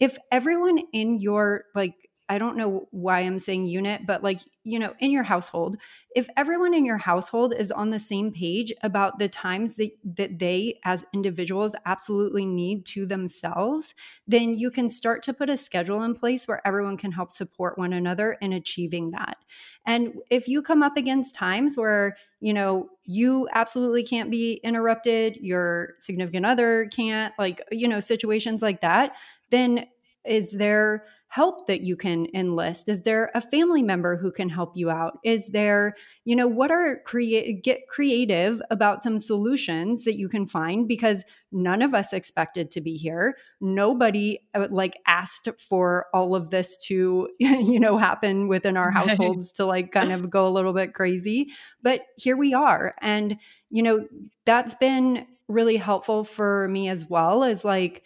if 0.01 0.17
everyone 0.31 0.79
in 0.93 1.19
your 1.19 1.65
like 1.75 2.08
I 2.29 2.37
don't 2.37 2.55
know 2.55 2.87
why 2.91 3.21
I'm 3.21 3.39
saying 3.39 3.65
unit, 3.65 4.05
but 4.05 4.23
like, 4.23 4.39
you 4.63 4.77
know, 4.77 4.93
in 4.99 5.09
your 5.09 5.23
household, 5.23 5.77
if 6.15 6.27
everyone 6.37 6.75
in 6.75 6.85
your 6.85 6.97
household 6.97 7.55
is 7.57 7.71
on 7.71 7.89
the 7.89 7.99
same 7.99 8.31
page 8.31 8.71
about 8.83 9.17
the 9.17 9.27
times 9.27 9.75
that, 9.75 9.89
that 10.03 10.37
they 10.37 10.79
as 10.85 11.03
individuals 11.11 11.75
absolutely 11.87 12.45
need 12.45 12.85
to 12.85 13.07
themselves, 13.07 13.95
then 14.27 14.53
you 14.53 14.69
can 14.69 14.89
start 14.89 15.23
to 15.23 15.33
put 15.33 15.49
a 15.49 15.57
schedule 15.57 16.03
in 16.03 16.13
place 16.13 16.47
where 16.47 16.65
everyone 16.67 16.97
can 16.97 17.11
help 17.11 17.31
support 17.31 17.79
one 17.79 17.93
another 17.93 18.33
in 18.41 18.53
achieving 18.53 19.09
that. 19.11 19.37
And 19.85 20.13
if 20.29 20.47
you 20.47 20.61
come 20.61 20.83
up 20.83 20.97
against 20.97 21.33
times 21.33 21.75
where, 21.75 22.15
you 22.39 22.53
know, 22.53 22.89
you 23.05 23.49
absolutely 23.53 24.03
can't 24.03 24.29
be 24.29 24.61
interrupted, 24.63 25.37
your 25.37 25.95
significant 25.99 26.45
other 26.45 26.87
can't, 26.95 27.33
like, 27.39 27.61
you 27.71 27.87
know, 27.87 27.99
situations 27.99 28.61
like 28.61 28.81
that, 28.81 29.13
then 29.49 29.87
is 30.25 30.51
there 30.51 31.05
help 31.29 31.67
that 31.67 31.81
you 31.81 31.95
can 31.95 32.27
enlist? 32.33 32.89
Is 32.89 33.03
there 33.03 33.31
a 33.35 33.41
family 33.41 33.83
member 33.83 34.17
who 34.17 34.31
can 34.31 34.49
help 34.49 34.75
you 34.75 34.89
out? 34.89 35.19
Is 35.23 35.47
there 35.47 35.95
you 36.25 36.35
know 36.35 36.47
what 36.47 36.71
are 36.71 36.99
create 37.05 37.63
get 37.63 37.87
creative 37.87 38.61
about 38.71 39.03
some 39.03 39.19
solutions 39.19 40.03
that 40.03 40.17
you 40.17 40.27
can 40.27 40.47
find? 40.47 40.87
Because 40.87 41.23
none 41.51 41.81
of 41.81 41.93
us 41.93 42.13
expected 42.13 42.71
to 42.71 42.81
be 42.81 42.97
here. 42.97 43.37
Nobody 43.61 44.39
uh, 44.55 44.67
like 44.71 44.97
asked 45.05 45.47
for 45.69 46.07
all 46.13 46.35
of 46.35 46.49
this 46.49 46.77
to 46.87 47.29
you 47.39 47.79
know 47.79 47.97
happen 47.97 48.47
within 48.47 48.75
our 48.75 48.91
households 48.91 49.51
to 49.53 49.65
like 49.65 49.91
kind 49.91 50.11
of 50.11 50.29
go 50.29 50.47
a 50.47 50.49
little 50.49 50.73
bit 50.73 50.93
crazy. 50.93 51.49
But 51.83 52.01
here 52.17 52.37
we 52.37 52.53
are. 52.55 52.95
And 53.01 53.37
you 53.69 53.83
know 53.83 54.07
that's 54.45 54.73
been 54.73 55.27
really 55.47 55.77
helpful 55.77 56.23
for 56.23 56.67
me 56.69 56.89
as 56.89 57.09
well 57.09 57.43
as 57.43 57.63
like 57.63 58.03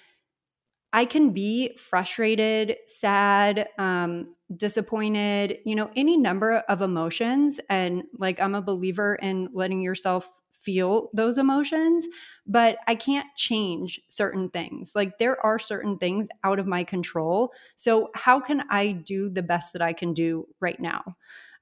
I 0.93 1.05
can 1.05 1.31
be 1.31 1.75
frustrated, 1.75 2.77
sad, 2.87 3.67
um, 3.79 4.35
disappointed, 4.55 5.57
you 5.65 5.75
know, 5.75 5.89
any 5.95 6.15
number 6.17 6.57
of 6.69 6.81
emotions. 6.81 7.59
And 7.69 8.03
like, 8.17 8.39
I'm 8.39 8.53
a 8.55 8.61
believer 8.61 9.15
in 9.15 9.49
letting 9.53 9.81
yourself 9.81 10.29
feel 10.61 11.09
those 11.13 11.37
emotions, 11.39 12.05
but 12.45 12.77
I 12.87 12.95
can't 12.95 13.25
change 13.35 13.99
certain 14.07 14.49
things. 14.49 14.91
Like, 14.93 15.17
there 15.17 15.43
are 15.43 15.57
certain 15.59 15.97
things 15.97 16.27
out 16.43 16.59
of 16.59 16.67
my 16.67 16.83
control. 16.83 17.51
So, 17.75 18.11
how 18.13 18.39
can 18.39 18.63
I 18.69 18.91
do 18.91 19.29
the 19.29 19.43
best 19.43 19.73
that 19.73 19.81
I 19.81 19.93
can 19.93 20.13
do 20.13 20.47
right 20.61 20.79
now? 20.79 21.15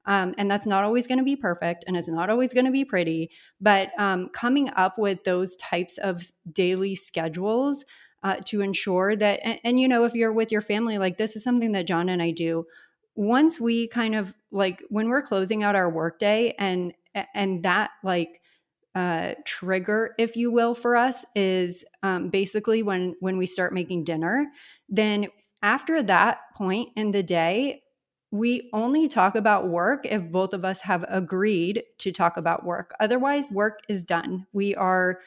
Um, 0.05 0.33
and 0.37 0.49
that's 0.49 0.65
not 0.65 0.83
always 0.83 1.07
going 1.07 1.19
to 1.19 1.23
be 1.23 1.35
perfect 1.35 1.83
and 1.87 1.95
it's 1.95 2.07
not 2.07 2.29
always 2.29 2.53
going 2.53 2.65
to 2.65 2.71
be 2.71 2.83
pretty. 2.83 3.29
But 3.61 3.91
um, 3.99 4.29
coming 4.29 4.69
up 4.75 4.97
with 4.97 5.23
those 5.23 5.55
types 5.57 5.97
of 5.99 6.23
daily 6.51 6.95
schedules 6.95 7.85
uh, 8.23 8.35
to 8.45 8.61
ensure 8.61 9.15
that 9.15 9.39
and, 9.43 9.59
and 9.63 9.79
you 9.79 9.87
know 9.87 10.03
if 10.03 10.13
you're 10.13 10.33
with 10.33 10.51
your 10.51 10.61
family 10.61 10.97
like 10.97 11.17
this 11.17 11.35
is 11.35 11.43
something 11.43 11.71
that 11.71 11.87
john 11.87 12.09
and 12.09 12.21
i 12.21 12.31
do 12.31 12.65
once 13.15 13.59
we 13.59 13.87
kind 13.87 14.15
of 14.15 14.33
like 14.51 14.81
when 14.89 15.09
we're 15.09 15.21
closing 15.21 15.63
out 15.63 15.75
our 15.75 15.89
workday 15.89 16.53
and 16.57 16.93
and 17.33 17.63
that 17.63 17.91
like 18.03 18.41
uh, 18.93 19.33
trigger, 19.45 20.13
if 20.17 20.35
you 20.35 20.51
will, 20.51 20.75
for 20.75 20.95
us 20.95 21.23
is 21.35 21.85
um, 22.03 22.29
basically 22.29 22.83
when 22.83 23.15
when 23.19 23.37
we 23.37 23.45
start 23.45 23.73
making 23.73 24.03
dinner. 24.03 24.47
Then 24.89 25.27
after 25.63 26.03
that 26.03 26.39
point 26.55 26.89
in 26.95 27.11
the 27.11 27.23
day, 27.23 27.83
we 28.31 28.69
only 28.73 29.07
talk 29.07 29.35
about 29.35 29.69
work 29.69 30.05
if 30.05 30.23
both 30.31 30.53
of 30.53 30.65
us 30.65 30.81
have 30.81 31.05
agreed 31.07 31.83
to 31.99 32.11
talk 32.11 32.37
about 32.37 32.65
work. 32.65 32.93
Otherwise, 32.99 33.49
work 33.51 33.79
is 33.87 34.03
done. 34.03 34.45
We 34.53 34.75
are 34.75 35.19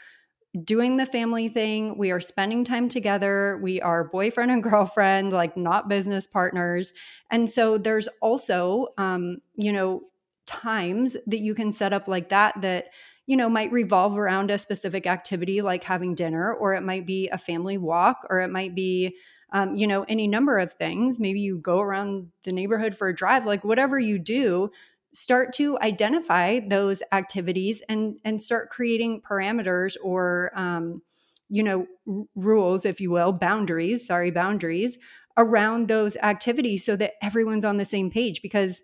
doing 0.62 0.96
the 0.96 1.06
family 1.06 1.48
thing. 1.48 1.98
We 1.98 2.10
are 2.10 2.20
spending 2.20 2.64
time 2.64 2.88
together. 2.88 3.58
We 3.62 3.80
are 3.80 4.04
boyfriend 4.04 4.50
and 4.50 4.62
girlfriend, 4.62 5.32
like 5.32 5.56
not 5.56 5.88
business 5.88 6.26
partners. 6.26 6.92
And 7.30 7.50
so 7.50 7.78
there's 7.78 8.08
also, 8.20 8.88
um, 8.98 9.38
you 9.56 9.72
know, 9.72 10.02
times 10.46 11.16
that 11.26 11.40
you 11.40 11.54
can 11.54 11.72
set 11.72 11.92
up 11.92 12.06
like 12.06 12.28
that 12.28 12.60
that 12.60 12.88
you 13.26 13.36
know 13.36 13.48
might 13.48 13.72
revolve 13.72 14.18
around 14.18 14.50
a 14.50 14.58
specific 14.58 15.06
activity 15.06 15.62
like 15.62 15.82
having 15.82 16.14
dinner 16.14 16.52
or 16.52 16.74
it 16.74 16.82
might 16.82 17.06
be 17.06 17.28
a 17.30 17.38
family 17.38 17.78
walk 17.78 18.26
or 18.28 18.40
it 18.42 18.50
might 18.50 18.74
be 18.74 19.16
um, 19.52 19.74
you 19.74 19.86
know 19.86 20.04
any 20.06 20.26
number 20.26 20.58
of 20.58 20.74
things 20.74 21.18
maybe 21.18 21.40
you 21.40 21.56
go 21.56 21.80
around 21.80 22.30
the 22.42 22.52
neighborhood 22.52 22.94
for 22.94 23.08
a 23.08 23.14
drive 23.14 23.46
like 23.46 23.64
whatever 23.64 23.98
you 23.98 24.18
do 24.18 24.70
start 25.14 25.52
to 25.54 25.78
identify 25.78 26.60
those 26.60 27.02
activities 27.12 27.82
and 27.88 28.16
and 28.24 28.42
start 28.42 28.68
creating 28.68 29.22
parameters 29.22 29.96
or 30.02 30.50
um, 30.54 31.00
you 31.48 31.62
know 31.62 31.86
r- 32.06 32.24
rules 32.34 32.84
if 32.84 33.00
you 33.00 33.10
will 33.10 33.32
boundaries 33.32 34.06
sorry 34.06 34.30
boundaries 34.30 34.98
around 35.36 35.88
those 35.88 36.16
activities 36.18 36.84
so 36.84 36.96
that 36.96 37.12
everyone's 37.22 37.64
on 37.64 37.76
the 37.76 37.84
same 37.84 38.10
page 38.10 38.42
because 38.42 38.82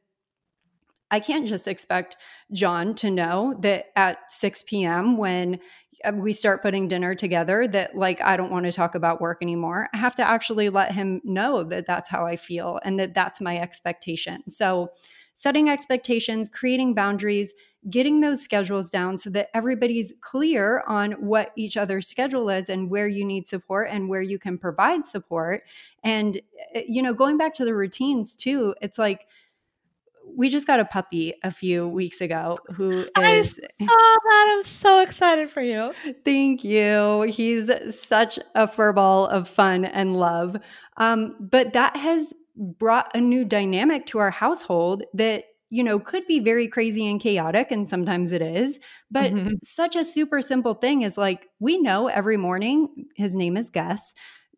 I 1.11 1.19
can't 1.19 1.49
just 1.49 1.67
expect 1.67 2.17
John 2.53 2.95
to 2.97 3.11
know 3.11 3.57
that 3.63 3.87
at 3.97 4.19
6 4.33 4.63
p.m. 4.65 5.17
when 5.17 5.59
uh, 6.05 6.13
we 6.15 6.33
start 6.33 6.63
putting 6.63 6.87
dinner 6.87 7.15
together 7.15 7.67
that 7.69 7.97
like 7.97 8.21
I 8.21 8.37
don't 8.37 8.53
want 8.53 8.67
to 8.67 8.73
talk 8.73 8.95
about 8.95 9.21
work 9.21 9.39
anymore. 9.43 9.89
I 9.93 9.97
have 9.97 10.15
to 10.17 10.27
actually 10.27 10.71
let 10.71 10.95
him 10.95 11.21
know 11.25 11.65
that 11.65 11.87
that's 11.87 12.09
how 12.09 12.27
I 12.27 12.37
feel 12.37 12.79
and 12.85 12.99
that 13.01 13.15
that's 13.15 13.41
my 13.41 13.59
expectation. 13.59 14.49
So 14.51 14.91
setting 15.41 15.71
expectations, 15.71 16.51
creating 16.51 16.93
boundaries, 16.93 17.55
getting 17.89 18.21
those 18.21 18.43
schedules 18.43 18.91
down 18.91 19.17
so 19.17 19.31
that 19.31 19.49
everybody's 19.55 20.13
clear 20.21 20.85
on 20.87 21.13
what 21.13 21.51
each 21.57 21.79
other's 21.79 22.07
schedule 22.07 22.51
is 22.51 22.69
and 22.69 22.91
where 22.91 23.09
you 23.09 23.25
need 23.25 23.49
support 23.49 23.89
and 23.91 24.07
where 24.07 24.21
you 24.21 24.39
can 24.39 24.59
provide 24.59 25.07
support. 25.07 25.63
And, 26.05 26.39
eh, 26.75 26.83
you 26.87 27.01
know, 27.01 27.15
going 27.15 27.39
back 27.39 27.55
to 27.55 27.65
the 27.65 27.75
routines 27.75 28.37
too, 28.37 28.75
it's 28.83 28.99
like, 28.99 29.27
we 30.37 30.51
just 30.51 30.67
got 30.67 30.79
a 30.79 30.85
puppy 30.85 31.33
a 31.43 31.51
few 31.51 31.89
weeks 31.89 32.21
ago 32.21 32.59
who 32.75 32.91
is 32.91 33.09
I 33.17 33.43
saw 33.43 33.87
that. 33.87 34.57
I'm 34.59 34.65
so 34.65 35.01
excited 35.01 35.49
for 35.49 35.63
you. 35.63 35.95
Thank 36.23 36.65
you. 36.65 37.23
He's 37.23 37.71
such 37.99 38.39
a 38.55 38.69
furball 38.69 39.27
of 39.31 39.49
fun 39.49 39.87
and 39.87 40.19
love. 40.19 40.59
Um, 40.99 41.35
but 41.41 41.73
that 41.73 41.97
has 41.97 42.35
brought 42.61 43.11
a 43.15 43.21
new 43.21 43.45
dynamic 43.45 44.05
to 44.07 44.19
our 44.19 44.31
household 44.31 45.03
that 45.15 45.45
you 45.71 45.83
know 45.83 45.99
could 45.99 46.27
be 46.27 46.41
very 46.41 46.69
crazy 46.69 47.09
and 47.09 47.21
chaotic 47.21 47.71
and 47.71 47.89
sometimes 47.89 48.33
it 48.33 48.43
is 48.43 48.79
but 49.11 49.33
mm-hmm. 49.33 49.55
such 49.65 49.97
a 49.97 50.05
super 50.05 50.43
simple 50.43 50.75
thing 50.75 51.03
is 51.03 51.17
like 51.17 51.49
we 51.59 51.81
know 51.81 52.09
every 52.09 52.37
morning 52.37 53.07
his 53.17 53.35
name 53.35 53.57
is 53.57 53.71
gus. 53.71 54.13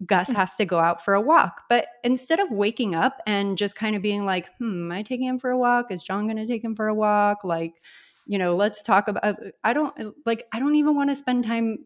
Gus 0.04 0.28
mm. 0.28 0.34
has 0.34 0.56
to 0.56 0.64
go 0.64 0.80
out 0.80 1.04
for 1.04 1.14
a 1.14 1.20
walk 1.20 1.62
but 1.68 1.86
instead 2.02 2.40
of 2.40 2.50
waking 2.50 2.94
up 2.96 3.18
and 3.24 3.56
just 3.56 3.76
kind 3.76 3.94
of 3.94 4.02
being 4.02 4.26
like 4.26 4.48
hmm 4.58 4.86
am 4.86 4.92
i 4.92 5.02
taking 5.02 5.28
him 5.28 5.38
for 5.38 5.50
a 5.50 5.58
walk? 5.58 5.92
Is 5.92 6.02
john 6.02 6.26
going 6.26 6.38
to 6.38 6.46
take 6.46 6.64
him 6.64 6.74
for 6.74 6.88
a 6.88 6.94
walk? 6.94 7.44
Like 7.44 7.74
you 8.26 8.38
know 8.38 8.56
let's 8.56 8.82
talk 8.82 9.08
about 9.08 9.36
i 9.62 9.72
don't 9.72 10.14
like 10.26 10.46
i 10.52 10.58
don't 10.58 10.76
even 10.76 10.96
want 10.96 11.10
to 11.10 11.16
spend 11.16 11.44
time 11.44 11.78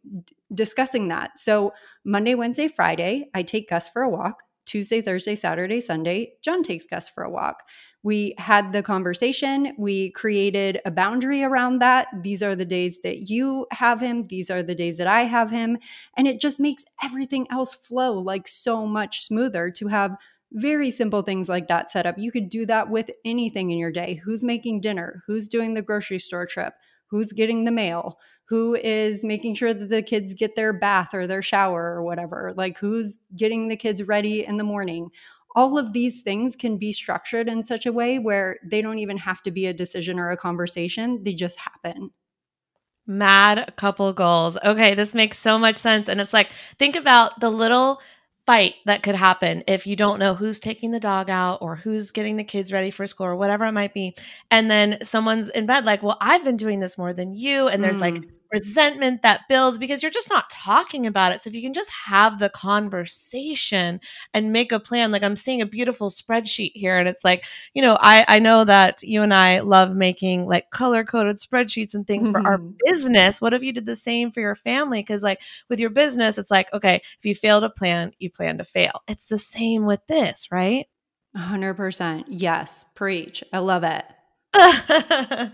discussing 0.54 1.08
that. 1.08 1.38
So 1.38 1.74
monday 2.04 2.34
wednesday 2.34 2.68
friday 2.68 3.28
i 3.34 3.42
take 3.42 3.68
gus 3.68 3.88
for 3.88 4.00
a 4.00 4.08
walk 4.08 4.42
Tuesday, 4.66 5.00
Thursday, 5.00 5.34
Saturday, 5.34 5.80
Sunday, 5.80 6.34
John 6.42 6.62
takes 6.62 6.86
Gus 6.86 7.08
for 7.08 7.24
a 7.24 7.30
walk. 7.30 7.62
We 8.02 8.34
had 8.38 8.72
the 8.72 8.82
conversation. 8.82 9.74
We 9.78 10.10
created 10.10 10.80
a 10.84 10.90
boundary 10.90 11.42
around 11.42 11.80
that. 11.80 12.08
These 12.22 12.42
are 12.42 12.54
the 12.54 12.64
days 12.64 13.00
that 13.02 13.28
you 13.28 13.66
have 13.72 14.00
him. 14.00 14.22
These 14.24 14.50
are 14.50 14.62
the 14.62 14.74
days 14.74 14.98
that 14.98 15.08
I 15.08 15.22
have 15.24 15.50
him. 15.50 15.78
And 16.16 16.28
it 16.28 16.40
just 16.40 16.60
makes 16.60 16.84
everything 17.02 17.46
else 17.50 17.74
flow 17.74 18.12
like 18.18 18.46
so 18.46 18.86
much 18.86 19.24
smoother 19.24 19.70
to 19.72 19.88
have 19.88 20.16
very 20.52 20.90
simple 20.90 21.22
things 21.22 21.48
like 21.48 21.66
that 21.68 21.90
set 21.90 22.06
up. 22.06 22.16
You 22.16 22.30
could 22.30 22.48
do 22.48 22.64
that 22.66 22.88
with 22.88 23.10
anything 23.24 23.70
in 23.70 23.78
your 23.78 23.90
day. 23.90 24.20
Who's 24.24 24.44
making 24.44 24.82
dinner? 24.82 25.24
Who's 25.26 25.48
doing 25.48 25.74
the 25.74 25.82
grocery 25.82 26.20
store 26.20 26.46
trip? 26.46 26.74
Who's 27.08 27.32
getting 27.32 27.64
the 27.64 27.72
mail? 27.72 28.18
Who 28.48 28.76
is 28.76 29.24
making 29.24 29.54
sure 29.54 29.74
that 29.74 29.88
the 29.88 30.02
kids 30.02 30.32
get 30.32 30.54
their 30.54 30.72
bath 30.72 31.12
or 31.12 31.26
their 31.26 31.42
shower 31.42 31.94
or 31.94 32.02
whatever, 32.02 32.54
like 32.56 32.78
who's 32.78 33.18
getting 33.34 33.68
the 33.68 33.76
kids 33.76 34.02
ready 34.02 34.44
in 34.44 34.56
the 34.56 34.64
morning. 34.64 35.10
All 35.56 35.78
of 35.78 35.92
these 35.92 36.22
things 36.22 36.54
can 36.54 36.76
be 36.76 36.92
structured 36.92 37.48
in 37.48 37.64
such 37.66 37.86
a 37.86 37.92
way 37.92 38.18
where 38.18 38.58
they 38.64 38.82
don't 38.82 38.98
even 38.98 39.18
have 39.18 39.42
to 39.42 39.50
be 39.50 39.66
a 39.66 39.72
decision 39.72 40.18
or 40.18 40.30
a 40.30 40.36
conversation, 40.36 41.24
they 41.24 41.32
just 41.32 41.58
happen. 41.58 42.10
Mad 43.06 43.72
couple 43.76 44.12
goals. 44.12 44.58
Okay, 44.64 44.94
this 44.94 45.14
makes 45.14 45.38
so 45.38 45.58
much 45.58 45.76
sense. 45.76 46.08
And 46.08 46.20
it's 46.20 46.32
like, 46.32 46.50
think 46.78 46.94
about 46.94 47.40
the 47.40 47.50
little 47.50 48.00
fight 48.46 48.74
that 48.84 49.02
could 49.02 49.16
happen 49.16 49.64
if 49.66 49.86
you 49.88 49.96
don't 49.96 50.20
know 50.20 50.34
who's 50.34 50.60
taking 50.60 50.92
the 50.92 51.00
dog 51.00 51.28
out 51.28 51.58
or 51.60 51.74
who's 51.74 52.12
getting 52.12 52.36
the 52.36 52.44
kids 52.44 52.72
ready 52.72 52.92
for 52.92 53.06
school 53.06 53.26
or 53.26 53.34
whatever 53.34 53.64
it 53.64 53.72
might 53.72 53.92
be. 53.92 54.14
And 54.52 54.70
then 54.70 54.98
someone's 55.02 55.48
in 55.48 55.66
bed, 55.66 55.84
like, 55.84 56.02
well, 56.02 56.16
I've 56.20 56.44
been 56.44 56.56
doing 56.56 56.78
this 56.78 56.96
more 56.96 57.12
than 57.12 57.34
you. 57.34 57.66
And 57.66 57.82
there's 57.82 57.96
mm. 57.96 58.00
like 58.00 58.22
resentment 58.52 59.22
that 59.22 59.42
builds 59.48 59.78
because 59.78 60.02
you're 60.02 60.10
just 60.10 60.30
not 60.30 60.50
talking 60.50 61.06
about 61.06 61.32
it. 61.32 61.42
So 61.42 61.48
if 61.48 61.54
you 61.54 61.62
can 61.62 61.74
just 61.74 61.90
have 61.90 62.38
the 62.38 62.48
conversation 62.48 64.00
and 64.34 64.52
make 64.52 64.72
a 64.72 64.80
plan, 64.80 65.12
like 65.12 65.22
I'm 65.22 65.36
seeing 65.36 65.60
a 65.60 65.66
beautiful 65.66 66.10
spreadsheet 66.10 66.72
here, 66.74 66.98
and 66.98 67.08
it's 67.08 67.24
like, 67.24 67.44
you 67.74 67.82
know, 67.82 67.96
I 68.00 68.24
I 68.28 68.38
know 68.38 68.64
that 68.64 69.02
you 69.02 69.22
and 69.22 69.34
I 69.34 69.60
love 69.60 69.94
making 69.94 70.46
like 70.46 70.70
color 70.70 71.04
coded 71.04 71.38
spreadsheets 71.38 71.94
and 71.94 72.06
things 72.06 72.28
for 72.28 72.46
our 72.46 72.58
mm-hmm. 72.58 72.72
business. 72.84 73.40
What 73.40 73.54
if 73.54 73.62
you 73.62 73.72
did 73.72 73.86
the 73.86 73.96
same 73.96 74.30
for 74.30 74.40
your 74.40 74.54
family? 74.54 75.00
Because 75.00 75.22
like 75.22 75.40
with 75.68 75.80
your 75.80 75.90
business, 75.90 76.38
it's 76.38 76.50
like, 76.50 76.72
okay, 76.72 77.02
if 77.18 77.24
you 77.24 77.34
fail 77.34 77.60
to 77.60 77.70
plan, 77.70 78.12
you 78.18 78.30
plan 78.30 78.58
to 78.58 78.64
fail. 78.64 79.02
It's 79.08 79.26
the 79.26 79.38
same 79.38 79.86
with 79.86 80.00
this, 80.06 80.48
right? 80.50 80.86
100%. 81.36 82.24
Yes. 82.28 82.84
Preach. 82.94 83.44
I 83.52 83.58
love 83.58 83.84
it. 83.84 84.04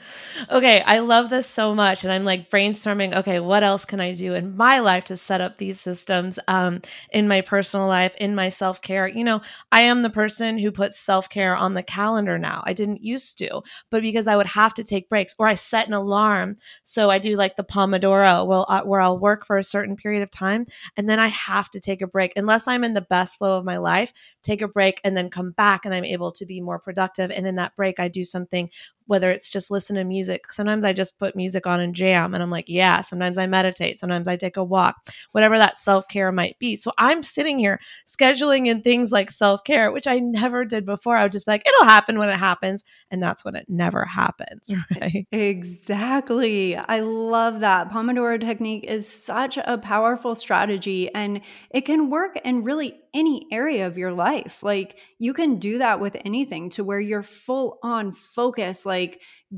okay, 0.50 0.80
I 0.82 0.98
love 1.00 1.30
this 1.30 1.46
so 1.48 1.74
much. 1.74 2.04
And 2.04 2.12
I'm 2.12 2.24
like 2.24 2.50
brainstorming, 2.50 3.14
okay, 3.16 3.40
what 3.40 3.62
else 3.62 3.84
can 3.84 4.00
I 4.00 4.12
do 4.12 4.34
in 4.34 4.56
my 4.56 4.78
life 4.78 5.04
to 5.06 5.16
set 5.16 5.40
up 5.40 5.58
these 5.58 5.80
systems 5.80 6.38
um, 6.46 6.80
in 7.10 7.26
my 7.26 7.40
personal 7.40 7.86
life, 7.88 8.14
in 8.20 8.34
my 8.34 8.48
self 8.48 8.80
care? 8.80 9.08
You 9.08 9.24
know, 9.24 9.40
I 9.72 9.82
am 9.82 10.02
the 10.02 10.10
person 10.10 10.58
who 10.58 10.70
puts 10.70 11.00
self 11.00 11.28
care 11.28 11.56
on 11.56 11.74
the 11.74 11.82
calendar 11.82 12.38
now. 12.38 12.62
I 12.64 12.72
didn't 12.74 13.02
used 13.02 13.38
to, 13.38 13.62
but 13.90 14.02
because 14.02 14.26
I 14.26 14.36
would 14.36 14.46
have 14.46 14.74
to 14.74 14.84
take 14.84 15.08
breaks 15.08 15.34
or 15.38 15.48
I 15.48 15.56
set 15.56 15.88
an 15.88 15.94
alarm. 15.94 16.56
So 16.84 17.10
I 17.10 17.18
do 17.18 17.36
like 17.36 17.56
the 17.56 17.64
Pomodoro 17.64 18.46
well, 18.46 18.66
uh, 18.68 18.82
where 18.82 19.00
I'll 19.00 19.18
work 19.18 19.46
for 19.46 19.58
a 19.58 19.64
certain 19.64 19.96
period 19.96 20.22
of 20.22 20.30
time 20.30 20.66
and 20.96 21.08
then 21.08 21.18
I 21.18 21.28
have 21.28 21.70
to 21.70 21.80
take 21.80 22.02
a 22.02 22.06
break. 22.06 22.32
Unless 22.36 22.68
I'm 22.68 22.84
in 22.84 22.94
the 22.94 23.00
best 23.00 23.38
flow 23.38 23.58
of 23.58 23.64
my 23.64 23.78
life, 23.78 24.12
take 24.42 24.62
a 24.62 24.68
break 24.68 25.00
and 25.04 25.16
then 25.16 25.30
come 25.30 25.52
back 25.52 25.84
and 25.84 25.94
I'm 25.94 26.04
able 26.04 26.32
to 26.32 26.46
be 26.46 26.60
more 26.60 26.78
productive. 26.78 27.30
And 27.30 27.46
in 27.46 27.56
that 27.56 27.76
break, 27.76 28.00
I 28.00 28.08
do 28.08 28.24
something 28.24 28.70
whether 29.12 29.30
it's 29.30 29.46
just 29.46 29.70
listen 29.70 29.96
to 29.96 30.04
music. 30.04 30.50
Sometimes 30.50 30.86
I 30.86 30.94
just 30.94 31.18
put 31.18 31.36
music 31.36 31.66
on 31.66 31.80
and 31.80 31.94
jam 31.94 32.32
and 32.32 32.42
I'm 32.42 32.50
like, 32.50 32.64
yeah. 32.66 33.02
Sometimes 33.02 33.36
I 33.36 33.46
meditate. 33.46 34.00
Sometimes 34.00 34.26
I 34.26 34.36
take 34.36 34.56
a 34.56 34.64
walk, 34.64 35.06
whatever 35.32 35.58
that 35.58 35.78
self 35.78 36.08
care 36.08 36.32
might 36.32 36.58
be. 36.58 36.76
So 36.76 36.92
I'm 36.96 37.22
sitting 37.22 37.58
here 37.58 37.78
scheduling 38.08 38.68
in 38.68 38.80
things 38.80 39.12
like 39.12 39.30
self 39.30 39.64
care, 39.64 39.92
which 39.92 40.06
I 40.06 40.18
never 40.18 40.64
did 40.64 40.86
before. 40.86 41.18
I 41.18 41.24
would 41.24 41.32
just 41.32 41.44
be 41.44 41.52
like, 41.52 41.68
it'll 41.68 41.84
happen 41.84 42.18
when 42.18 42.30
it 42.30 42.38
happens. 42.38 42.84
And 43.10 43.22
that's 43.22 43.44
when 43.44 43.54
it 43.54 43.66
never 43.68 44.06
happens. 44.06 44.70
Right. 45.00 45.26
Exactly. 45.32 46.76
I 46.76 47.00
love 47.00 47.60
that. 47.60 47.90
Pomodoro 47.90 48.40
technique 48.40 48.84
is 48.84 49.08
such 49.08 49.58
a 49.58 49.78
powerful 49.78 50.34
strategy 50.34 51.12
and 51.14 51.40
it 51.70 51.82
can 51.82 52.10
work 52.10 52.38
in 52.44 52.62
really 52.62 53.00
any 53.14 53.46
area 53.50 53.86
of 53.86 53.98
your 53.98 54.12
life. 54.12 54.62
Like 54.62 54.96
you 55.18 55.34
can 55.34 55.58
do 55.58 55.78
that 55.78 56.00
with 56.00 56.16
anything 56.24 56.70
to 56.70 56.84
where 56.84 57.00
you're 57.00 57.22
full 57.22 57.78
on 57.82 58.12
focus, 58.12 58.86
like 58.86 59.01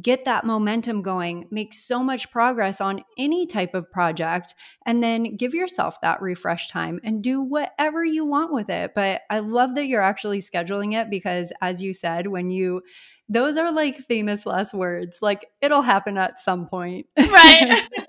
get 0.03 0.25
that 0.25 0.45
momentum 0.45 1.03
going, 1.03 1.47
make 1.51 1.73
so 1.73 2.03
much 2.03 2.31
progress 2.31 2.81
on 2.81 3.05
any 3.19 3.47
type 3.47 3.75
of 3.75 3.91
project, 3.91 4.55
and 4.87 5.03
then 5.03 5.37
give 5.37 5.55
yourself 5.55 6.01
that 6.01 6.21
refresh 6.21 6.69
time 6.69 7.01
and 7.05 7.23
do 7.23 7.41
whatever 7.41 8.05
you 8.05 8.25
want 8.25 8.53
with 8.53 8.69
it. 8.69 8.93
But 8.95 9.23
I 9.31 9.39
love 9.39 9.75
that 9.77 9.87
you're 9.87 10.03
actually 10.03 10.41
scheduling 10.41 10.95
it 10.95 11.11
because, 11.11 11.53
as 11.61 11.83
you 11.83 11.95
said, 11.95 12.27
when 12.27 12.51
you 12.51 12.83
those 13.29 13.57
are 13.57 13.73
like 13.73 13.99
famous 13.99 14.47
last 14.47 14.75
words. 14.75 15.19
Like 15.23 15.47
it'll 15.61 15.83
happen 15.83 16.19
at 16.19 16.41
some 16.41 16.67
point. 16.67 17.07
right. 17.17 17.83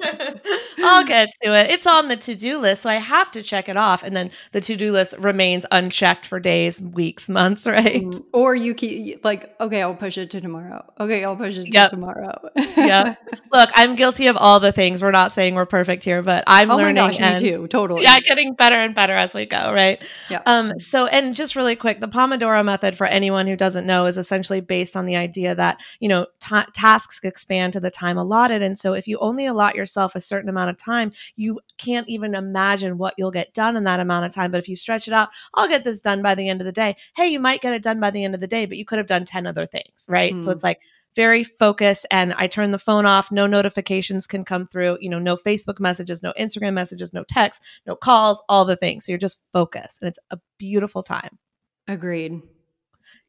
I'll 0.78 1.06
get 1.06 1.30
to 1.44 1.54
it. 1.54 1.72
It's 1.72 1.88
on 1.88 2.08
the 2.08 2.16
to 2.18 2.36
do 2.36 2.58
list. 2.58 2.84
So 2.84 2.90
I 2.90 2.96
have 2.96 3.32
to 3.32 3.42
check 3.42 3.70
it 3.70 3.78
off. 3.78 4.04
And 4.04 4.16
then 4.16 4.32
the 4.52 4.62
to 4.62 4.76
do 4.76 4.92
list 4.92 5.16
remains 5.18 5.66
unchecked 5.72 6.26
for 6.26 6.40
days, 6.40 6.82
weeks, 6.82 7.30
months, 7.30 7.66
right? 7.68 8.04
Mm, 8.04 8.24
or 8.34 8.56
you 8.56 8.74
keep 8.74 9.24
like, 9.24 9.56
okay, 9.60 9.82
I'll 9.82 9.96
push 9.96 10.18
it 10.18 10.32
to 10.32 10.42
tomorrow. 10.42 10.86
Okay, 11.00 11.24
I'll 11.24 11.36
push 11.36 11.58
it 11.58 11.74
yep. 11.74 11.90
to 11.90 11.96
tomorrow. 11.96 12.50
yeah. 12.56 13.16
Look, 13.52 13.70
I'm 13.76 13.96
guilty 13.96 14.28
of 14.28 14.38
all 14.38 14.60
the 14.60 14.72
things. 14.72 15.02
We're 15.02 15.12
not 15.12 15.32
saying 15.32 15.56
we're 15.56 15.66
perfect 15.66 16.04
here, 16.04 16.22
but 16.22 16.44
I'm 16.48 16.72
oh 16.72 16.78
learning. 16.78 16.96
My 16.96 17.12
gosh, 17.12 17.20
and, 17.20 17.42
me 17.42 17.50
too. 17.50 17.68
Totally. 17.68 18.04
Yeah, 18.04 18.20
getting 18.20 18.54
better 18.54 18.76
and 18.76 18.94
better 18.94 19.14
as 19.16 19.34
we 19.34 19.46
go, 19.46 19.72
right? 19.74 20.02
Yeah. 20.30 20.42
Um, 20.46 20.80
so 20.80 21.08
and 21.08 21.36
just 21.36 21.56
really 21.56 21.76
quick, 21.76 22.00
the 22.00 22.08
Pomodoro 22.08 22.64
method 22.64 22.98
for 22.98 23.08
anyone 23.08 23.48
who 23.48 23.56
doesn't 23.56 23.86
know 23.86 24.06
is 24.06 24.18
essentially 24.18 24.62
based 24.62 24.96
on 24.98 25.05
the 25.06 25.16
idea 25.16 25.56
that, 25.56 25.82
you 26.00 26.10
know, 26.10 26.28
tasks 26.40 27.20
expand 27.24 27.74
to 27.74 27.80
the 27.80 27.92
time 27.92 28.18
allotted. 28.18 28.62
And 28.62 28.78
so 28.78 28.94
if 28.94 29.08
you 29.08 29.18
only 29.20 29.46
allot 29.46 29.76
yourself 29.76 30.16
a 30.16 30.22
certain 30.22 30.50
amount 30.50 30.70
of 30.70 30.78
time, 30.78 31.12
you 31.36 31.60
can't 31.78 32.08
even 32.08 32.36
imagine 32.36 32.98
what 32.98 33.16
you'll 33.18 33.32
get 33.32 33.54
done 33.54 33.76
in 33.76 33.84
that 33.86 34.00
amount 34.00 34.26
of 34.26 34.34
time. 34.34 34.52
But 34.52 34.60
if 34.60 34.70
you 34.70 34.76
stretch 34.76 35.08
it 35.08 35.14
out, 35.14 35.30
I'll 35.54 35.68
get 35.68 35.84
this 35.84 36.02
done 36.02 36.22
by 36.22 36.36
the 36.36 36.50
end 36.50 36.62
of 36.62 36.66
the 36.66 36.72
day. 36.72 36.96
Hey, 37.16 37.28
you 37.28 37.40
might 37.40 37.62
get 37.62 37.74
it 37.74 37.84
done 37.84 38.00
by 38.00 38.12
the 38.12 38.24
end 38.24 38.36
of 38.36 38.42
the 38.42 38.48
day, 38.48 38.66
but 38.66 38.78
you 38.78 38.86
could 38.86 38.98
have 38.98 39.08
done 39.08 39.26
10 39.26 39.48
other 39.48 39.66
things, 39.66 40.06
right? 40.08 40.34
Mm. 40.34 40.44
So 40.44 40.52
it's 40.52 40.64
like, 40.64 40.80
very 41.16 41.46
focused 41.46 42.06
and 42.12 42.34
I 42.34 42.48
turn 42.48 42.72
the 42.72 42.78
phone 42.78 43.06
off. 43.06 43.32
No 43.32 43.48
notifications 43.48 44.28
can 44.28 44.44
come 44.44 44.68
through, 44.68 44.98
you 45.00 45.10
know, 45.10 45.18
no 45.18 45.38
Facebook 45.38 45.80
messages, 45.80 46.22
no 46.22 46.34
Instagram 46.38 46.74
messages, 46.74 47.14
no 47.14 47.24
texts, 47.24 47.64
no 47.86 47.96
calls, 47.96 48.44
all 48.50 48.66
the 48.66 48.76
things. 48.76 49.06
So 49.06 49.14
you're 49.14 49.18
just 49.18 49.40
focused 49.54 50.00
and 50.02 50.10
it's 50.10 50.20
a 50.30 50.40
beautiful 50.58 51.04
time. 51.04 51.40
Agreed. 51.88 52.42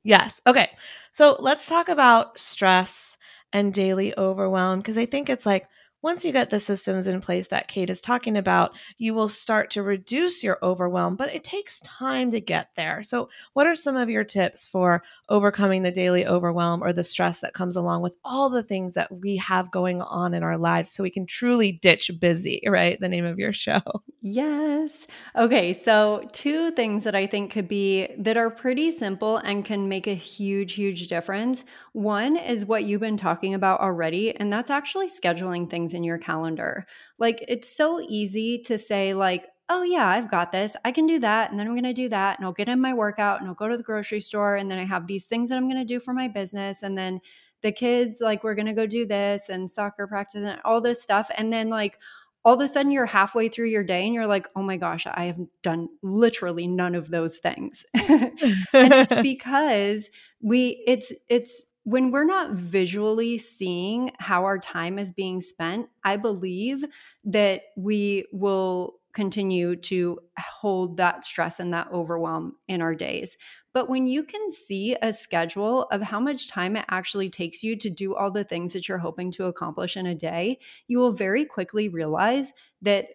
Yes. 0.06 0.40
Okay. 0.46 0.70
So 1.10 1.36
let's 1.40 1.66
talk 1.66 1.88
about 1.88 2.38
stress 2.38 3.16
and 3.52 3.74
daily 3.74 4.16
overwhelm 4.16 4.78
because 4.78 4.96
I 4.96 5.06
think 5.06 5.28
it's 5.28 5.46
like 5.46 5.66
once 6.02 6.24
you 6.24 6.30
get 6.30 6.50
the 6.50 6.60
systems 6.60 7.08
in 7.08 7.20
place 7.20 7.48
that 7.48 7.66
Kate 7.66 7.90
is 7.90 8.00
talking 8.00 8.36
about, 8.36 8.70
you 8.98 9.14
will 9.14 9.28
start 9.28 9.70
to 9.72 9.82
reduce 9.82 10.44
your 10.44 10.58
overwhelm, 10.62 11.16
but 11.16 11.34
it 11.34 11.42
takes 11.42 11.80
time 11.80 12.30
to 12.30 12.40
get 12.40 12.68
there. 12.76 13.02
So, 13.02 13.28
what 13.54 13.66
are 13.66 13.74
some 13.74 13.96
of 13.96 14.08
your 14.08 14.22
tips 14.22 14.68
for 14.68 15.02
overcoming 15.28 15.82
the 15.82 15.90
daily 15.90 16.24
overwhelm 16.24 16.84
or 16.84 16.92
the 16.92 17.02
stress 17.02 17.40
that 17.40 17.54
comes 17.54 17.74
along 17.74 18.02
with 18.02 18.12
all 18.24 18.50
the 18.50 18.62
things 18.62 18.94
that 18.94 19.10
we 19.10 19.36
have 19.38 19.72
going 19.72 20.00
on 20.02 20.34
in 20.34 20.44
our 20.44 20.58
lives 20.58 20.92
so 20.92 21.02
we 21.02 21.10
can 21.10 21.26
truly 21.26 21.72
ditch 21.72 22.12
busy, 22.20 22.62
right? 22.68 23.00
The 23.00 23.08
name 23.08 23.24
of 23.24 23.40
your 23.40 23.52
show. 23.54 23.80
Yes. 24.28 25.06
Okay. 25.36 25.72
So, 25.72 26.26
two 26.32 26.72
things 26.72 27.04
that 27.04 27.14
I 27.14 27.26
think 27.28 27.52
could 27.52 27.68
be 27.68 28.08
that 28.18 28.36
are 28.36 28.50
pretty 28.50 28.90
simple 28.96 29.36
and 29.36 29.64
can 29.64 29.88
make 29.88 30.08
a 30.08 30.14
huge, 30.14 30.72
huge 30.72 31.06
difference. 31.06 31.64
One 31.92 32.36
is 32.36 32.64
what 32.64 32.84
you've 32.84 33.00
been 33.02 33.16
talking 33.16 33.54
about 33.54 33.80
already, 33.80 34.34
and 34.34 34.52
that's 34.52 34.70
actually 34.70 35.08
scheduling 35.08 35.70
things 35.70 35.94
in 35.94 36.02
your 36.02 36.18
calendar. 36.18 36.86
Like 37.18 37.44
it's 37.46 37.68
so 37.68 38.00
easy 38.00 38.58
to 38.64 38.78
say 38.78 39.14
like, 39.14 39.46
"Oh 39.68 39.82
yeah, 39.84 40.08
I've 40.08 40.30
got 40.30 40.50
this. 40.50 40.74
I 40.84 40.90
can 40.90 41.06
do 41.06 41.20
that." 41.20 41.50
And 41.50 41.60
then 41.60 41.68
I'm 41.68 41.74
going 41.74 41.84
to 41.84 41.92
do 41.92 42.08
that 42.08 42.38
and 42.38 42.46
I'll 42.46 42.52
get 42.52 42.68
in 42.68 42.80
my 42.80 42.94
workout 42.94 43.40
and 43.40 43.48
I'll 43.48 43.54
go 43.54 43.68
to 43.68 43.76
the 43.76 43.82
grocery 43.84 44.20
store 44.20 44.56
and 44.56 44.68
then 44.70 44.78
I 44.78 44.84
have 44.86 45.06
these 45.06 45.26
things 45.26 45.50
that 45.50 45.56
I'm 45.58 45.68
going 45.68 45.80
to 45.80 45.84
do 45.84 46.00
for 46.00 46.12
my 46.14 46.26
business 46.26 46.82
and 46.82 46.98
then 46.98 47.20
the 47.62 47.72
kids 47.72 48.18
like 48.20 48.44
we're 48.44 48.54
going 48.54 48.66
to 48.66 48.72
go 48.72 48.86
do 48.86 49.06
this 49.06 49.48
and 49.48 49.70
soccer 49.70 50.06
practice 50.06 50.42
and 50.44 50.60
all 50.64 50.80
this 50.80 51.02
stuff 51.02 51.30
and 51.36 51.52
then 51.52 51.68
like 51.70 51.98
all 52.46 52.54
of 52.54 52.60
a 52.60 52.68
sudden 52.68 52.92
you're 52.92 53.06
halfway 53.06 53.48
through 53.48 53.66
your 53.66 53.82
day 53.82 54.06
and 54.06 54.14
you're 54.14 54.28
like, 54.28 54.48
oh 54.54 54.62
my 54.62 54.76
gosh, 54.76 55.04
I 55.04 55.24
have 55.24 55.40
done 55.64 55.88
literally 56.00 56.68
none 56.68 56.94
of 56.94 57.10
those 57.10 57.38
things. 57.38 57.84
and 57.94 58.32
it's 58.72 59.14
because 59.22 60.08
we 60.40 60.80
it's 60.86 61.12
it's 61.28 61.60
when 61.82 62.12
we're 62.12 62.24
not 62.24 62.52
visually 62.52 63.36
seeing 63.36 64.12
how 64.20 64.44
our 64.44 64.60
time 64.60 64.96
is 64.96 65.10
being 65.10 65.40
spent, 65.40 65.88
I 66.04 66.18
believe 66.18 66.84
that 67.24 67.62
we 67.76 68.26
will 68.32 69.00
continue 69.16 69.74
to 69.74 70.18
hold 70.38 70.98
that 70.98 71.24
stress 71.24 71.58
and 71.58 71.72
that 71.72 71.88
overwhelm 71.90 72.54
in 72.68 72.82
our 72.82 72.94
days. 72.94 73.38
But 73.72 73.88
when 73.88 74.06
you 74.06 74.22
can 74.22 74.52
see 74.52 74.94
a 75.00 75.10
schedule 75.14 75.84
of 75.84 76.02
how 76.02 76.20
much 76.20 76.50
time 76.50 76.76
it 76.76 76.84
actually 76.90 77.30
takes 77.30 77.62
you 77.62 77.76
to 77.76 77.88
do 77.88 78.14
all 78.14 78.30
the 78.30 78.44
things 78.44 78.74
that 78.74 78.88
you're 78.88 78.98
hoping 78.98 79.30
to 79.32 79.46
accomplish 79.46 79.96
in 79.96 80.04
a 80.04 80.14
day, 80.14 80.58
you 80.86 80.98
will 80.98 81.12
very 81.12 81.46
quickly 81.46 81.88
realize 81.88 82.52
that 82.82 83.06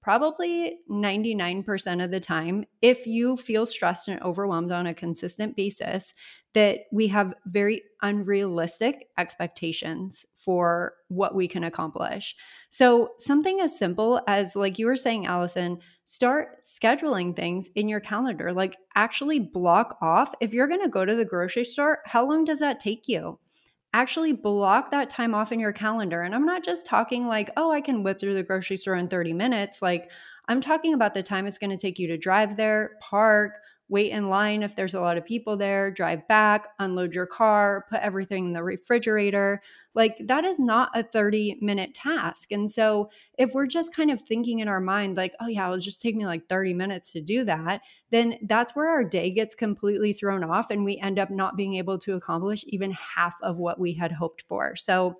probably 0.00 0.78
99% 0.90 2.02
of 2.02 2.10
the 2.10 2.20
time, 2.20 2.64
if 2.80 3.06
you 3.06 3.36
feel 3.36 3.66
stressed 3.66 4.08
and 4.08 4.22
overwhelmed 4.22 4.72
on 4.72 4.86
a 4.86 4.94
consistent 4.94 5.56
basis, 5.56 6.14
that 6.54 6.80
we 6.90 7.06
have 7.08 7.34
very 7.44 7.82
unrealistic 8.00 9.08
expectations 9.18 10.24
for 10.44 10.94
what 11.08 11.34
we 11.34 11.46
can 11.48 11.64
accomplish. 11.64 12.34
So, 12.70 13.10
something 13.18 13.60
as 13.60 13.78
simple 13.78 14.20
as, 14.26 14.56
like 14.56 14.78
you 14.78 14.86
were 14.86 14.96
saying, 14.96 15.26
Allison, 15.26 15.78
start 16.04 16.64
scheduling 16.64 17.36
things 17.36 17.68
in 17.74 17.88
your 17.88 18.00
calendar. 18.00 18.52
Like, 18.52 18.76
actually 18.94 19.40
block 19.40 19.98
off 20.00 20.34
if 20.40 20.52
you're 20.52 20.68
going 20.68 20.82
to 20.82 20.88
go 20.88 21.04
to 21.04 21.14
the 21.14 21.24
grocery 21.24 21.64
store, 21.64 21.98
how 22.06 22.26
long 22.28 22.44
does 22.44 22.58
that 22.60 22.80
take 22.80 23.08
you? 23.08 23.38
actually 23.92 24.32
block 24.32 24.90
that 24.90 25.10
time 25.10 25.34
off 25.34 25.52
in 25.52 25.60
your 25.60 25.72
calendar. 25.72 26.22
And 26.22 26.34
I'm 26.34 26.46
not 26.46 26.64
just 26.64 26.86
talking 26.86 27.26
like, 27.26 27.50
oh, 27.56 27.72
I 27.72 27.80
can 27.80 28.02
whip 28.02 28.20
through 28.20 28.34
the 28.34 28.42
grocery 28.42 28.76
store 28.76 28.94
in 28.94 29.08
30 29.08 29.32
minutes. 29.32 29.82
Like, 29.82 30.10
I'm 30.48 30.60
talking 30.60 30.94
about 30.94 31.14
the 31.14 31.22
time 31.22 31.46
it's 31.46 31.58
going 31.58 31.70
to 31.70 31.76
take 31.76 31.98
you 31.98 32.08
to 32.08 32.18
drive 32.18 32.56
there, 32.56 32.92
park, 33.00 33.54
wait 33.90 34.12
in 34.12 34.30
line 34.30 34.62
if 34.62 34.76
there's 34.76 34.94
a 34.94 35.00
lot 35.00 35.18
of 35.18 35.24
people 35.24 35.56
there, 35.56 35.90
drive 35.90 36.26
back, 36.28 36.68
unload 36.78 37.12
your 37.12 37.26
car, 37.26 37.84
put 37.90 38.00
everything 38.00 38.46
in 38.46 38.52
the 38.52 38.62
refrigerator. 38.62 39.60
Like 39.94 40.16
that 40.24 40.44
is 40.44 40.60
not 40.60 40.90
a 40.94 41.02
30 41.02 41.58
minute 41.60 41.92
task. 41.92 42.52
And 42.52 42.70
so 42.70 43.10
if 43.36 43.52
we're 43.52 43.66
just 43.66 43.94
kind 43.94 44.10
of 44.10 44.22
thinking 44.22 44.60
in 44.60 44.68
our 44.68 44.80
mind, 44.80 45.16
like, 45.16 45.34
oh 45.40 45.48
yeah, 45.48 45.66
it'll 45.66 45.78
just 45.78 46.00
take 46.00 46.14
me 46.14 46.24
like 46.24 46.48
30 46.48 46.72
minutes 46.72 47.10
to 47.12 47.20
do 47.20 47.44
that, 47.44 47.82
then 48.10 48.38
that's 48.42 48.76
where 48.76 48.88
our 48.88 49.02
day 49.02 49.30
gets 49.32 49.56
completely 49.56 50.12
thrown 50.12 50.44
off 50.44 50.70
and 50.70 50.84
we 50.84 50.96
end 50.98 51.18
up 51.18 51.30
not 51.30 51.56
being 51.56 51.74
able 51.74 51.98
to 51.98 52.14
accomplish 52.14 52.64
even 52.68 52.92
half 52.92 53.34
of 53.42 53.58
what 53.58 53.80
we 53.80 53.92
had 53.92 54.12
hoped 54.12 54.44
for. 54.48 54.76
So 54.76 55.18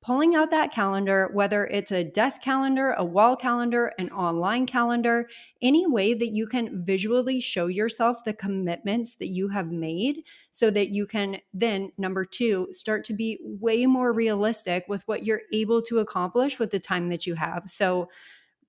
pulling 0.00 0.34
out 0.34 0.50
that 0.50 0.72
calendar, 0.72 1.28
whether 1.32 1.66
it's 1.66 1.90
a 1.90 2.04
desk 2.04 2.40
calendar, 2.42 2.92
a 2.92 3.04
wall 3.04 3.36
calendar, 3.36 3.92
an 3.98 4.10
online 4.10 4.64
calendar, 4.64 5.28
any 5.60 5.86
way 5.86 6.14
that 6.14 6.28
you 6.28 6.46
can 6.46 6.84
visually 6.84 7.40
show 7.40 7.66
yourself 7.66 8.24
the 8.24 8.32
commitments 8.32 9.16
that 9.16 9.28
you 9.28 9.48
have 9.48 9.72
made 9.72 10.22
so 10.50 10.70
that 10.70 10.90
you 10.90 11.06
can 11.06 11.38
then, 11.52 11.90
number 11.98 12.24
two, 12.24 12.68
start 12.70 13.04
to 13.04 13.12
be 13.12 13.38
way 13.42 13.86
more 13.86 14.12
realistic 14.12 14.84
with 14.88 15.06
what 15.08 15.24
you're 15.24 15.42
able 15.52 15.82
to 15.82 15.98
accomplish 15.98 16.58
with 16.58 16.70
the 16.70 16.78
time 16.78 17.08
that 17.08 17.26
you 17.26 17.34
have. 17.34 17.64
So, 17.66 18.08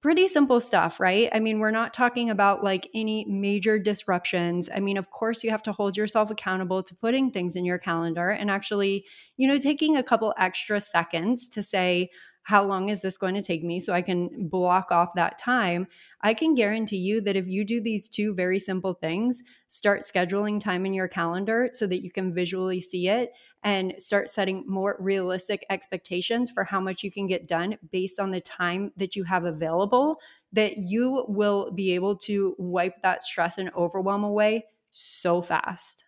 pretty 0.02 0.28
simple 0.30 0.62
stuff, 0.62 1.00
right? 1.00 1.30
I 1.34 1.40
mean, 1.40 1.60
we're 1.60 1.72
not 1.72 1.94
talking 1.94 2.30
about 2.30 2.64
like 2.64 2.88
any 2.94 3.26
major 3.26 3.78
disruptions. 3.78 4.70
I 4.74 4.80
mean, 4.80 4.98
of 4.98 5.12
course, 5.12 5.44
you 5.44 5.50
have 5.52 5.64
to 5.64 5.74
hold 5.74 5.98
yourself 5.98 6.32
accountable 6.32 6.82
to 6.84 6.96
putting 6.96 7.32
things 7.32 7.56
in 7.56 7.66
your 7.66 7.78
calendar 7.78 8.30
and 8.30 8.50
actually, 8.50 9.06
you 9.38 9.48
know, 9.48 9.58
taking 9.60 9.98
a 9.98 10.04
couple 10.04 10.34
extra 10.38 10.80
seconds 10.80 11.50
to 11.50 11.62
say, 11.64 12.10
how 12.44 12.64
long 12.64 12.90
is 12.90 13.02
this 13.02 13.18
going 13.18 13.36
to 13.36 13.42
take 13.42 13.64
me 13.64 13.80
so 13.80 13.94
I 13.94 14.02
can 14.02 14.48
block 14.48 14.92
off 14.92 15.10
that 15.16 15.38
time. 15.38 15.88
I 16.22 16.34
can 16.34 16.56
guarantee 16.56 16.98
you 16.98 17.22
that 17.22 17.36
if 17.36 17.48
you 17.48 17.64
do 17.64 17.80
these 17.80 18.08
two 18.08 18.34
very 18.34 18.58
simple 18.58 18.94
things, 18.96 19.42
start 19.68 20.02
scheduling 20.02 20.60
time 20.60 20.86
in 20.86 20.94
your 20.94 21.08
calendar 21.08 21.70
so 21.74 21.86
that 21.88 22.04
you 22.04 22.12
can 22.12 22.34
visually 22.34 22.82
see 22.82 23.08
it 23.08 23.32
and 23.64 23.94
start 24.00 24.30
setting 24.30 24.64
more 24.68 24.96
realistic 25.00 25.66
expectations 25.70 26.50
for 26.50 26.64
how 26.64 26.80
much 26.80 27.04
you 27.04 27.12
can 27.12 27.28
get 27.28 27.48
done 27.48 27.78
based 27.92 28.20
on 28.20 28.32
the 28.32 28.42
time 28.42 28.92
that 28.98 29.16
you 29.16 29.24
have 29.24 29.46
available, 29.46 30.20
that 30.52 30.78
you 30.78 31.26
will 31.28 31.72
be 31.72 31.94
able 31.94 32.16
to 32.16 32.56
wipe 32.58 33.02
that 33.04 33.26
stress 33.28 33.58
and 33.58 33.70
overwhelm 33.76 34.24
away 34.24 34.66
so 34.92 35.42
fast. 35.42 36.06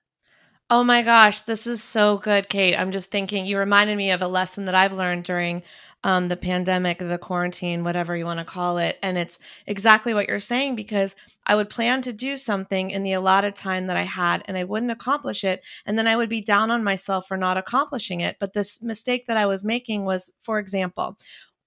Oh 0.69 0.85
my 0.85 1.01
gosh, 1.01 1.41
this 1.41 1.67
is 1.67 1.83
so 1.83 2.17
good, 2.17 2.47
Kate. 2.47 2.75
I'm 2.77 2.93
just 2.93 3.11
thinking, 3.11 3.45
you 3.45 3.57
reminded 3.57 3.97
me 3.97 4.11
of 4.11 4.21
a 4.21 4.27
lesson 4.27 4.65
that 4.65 4.75
I've 4.75 4.93
learned 4.93 5.25
during 5.25 5.63
um, 6.03 6.27
the 6.27 6.35
pandemic, 6.37 6.99
the 6.99 7.17
quarantine, 7.17 7.83
whatever 7.83 8.15
you 8.15 8.25
want 8.25 8.39
to 8.39 8.45
call 8.45 8.77
it. 8.77 8.97
And 9.03 9.17
it's 9.17 9.37
exactly 9.67 10.13
what 10.13 10.27
you're 10.27 10.39
saying 10.39 10.75
because 10.75 11.15
I 11.45 11.55
would 11.55 11.69
plan 11.69 12.01
to 12.03 12.13
do 12.13 12.37
something 12.37 12.91
in 12.91 13.03
the 13.03 13.13
allotted 13.13 13.55
time 13.55 13.87
that 13.87 13.97
I 13.97 14.03
had 14.03 14.43
and 14.45 14.57
I 14.57 14.63
wouldn't 14.63 14.91
accomplish 14.91 15.43
it. 15.43 15.63
And 15.85 15.97
then 15.97 16.07
I 16.07 16.15
would 16.15 16.29
be 16.29 16.41
down 16.41 16.71
on 16.71 16.83
myself 16.83 17.27
for 17.27 17.37
not 17.37 17.57
accomplishing 17.57 18.19
it. 18.21 18.37
But 18.39 18.53
this 18.53 18.81
mistake 18.81 19.27
that 19.27 19.37
I 19.37 19.45
was 19.45 19.63
making 19.63 20.05
was, 20.05 20.31
for 20.41 20.59
example, 20.59 21.17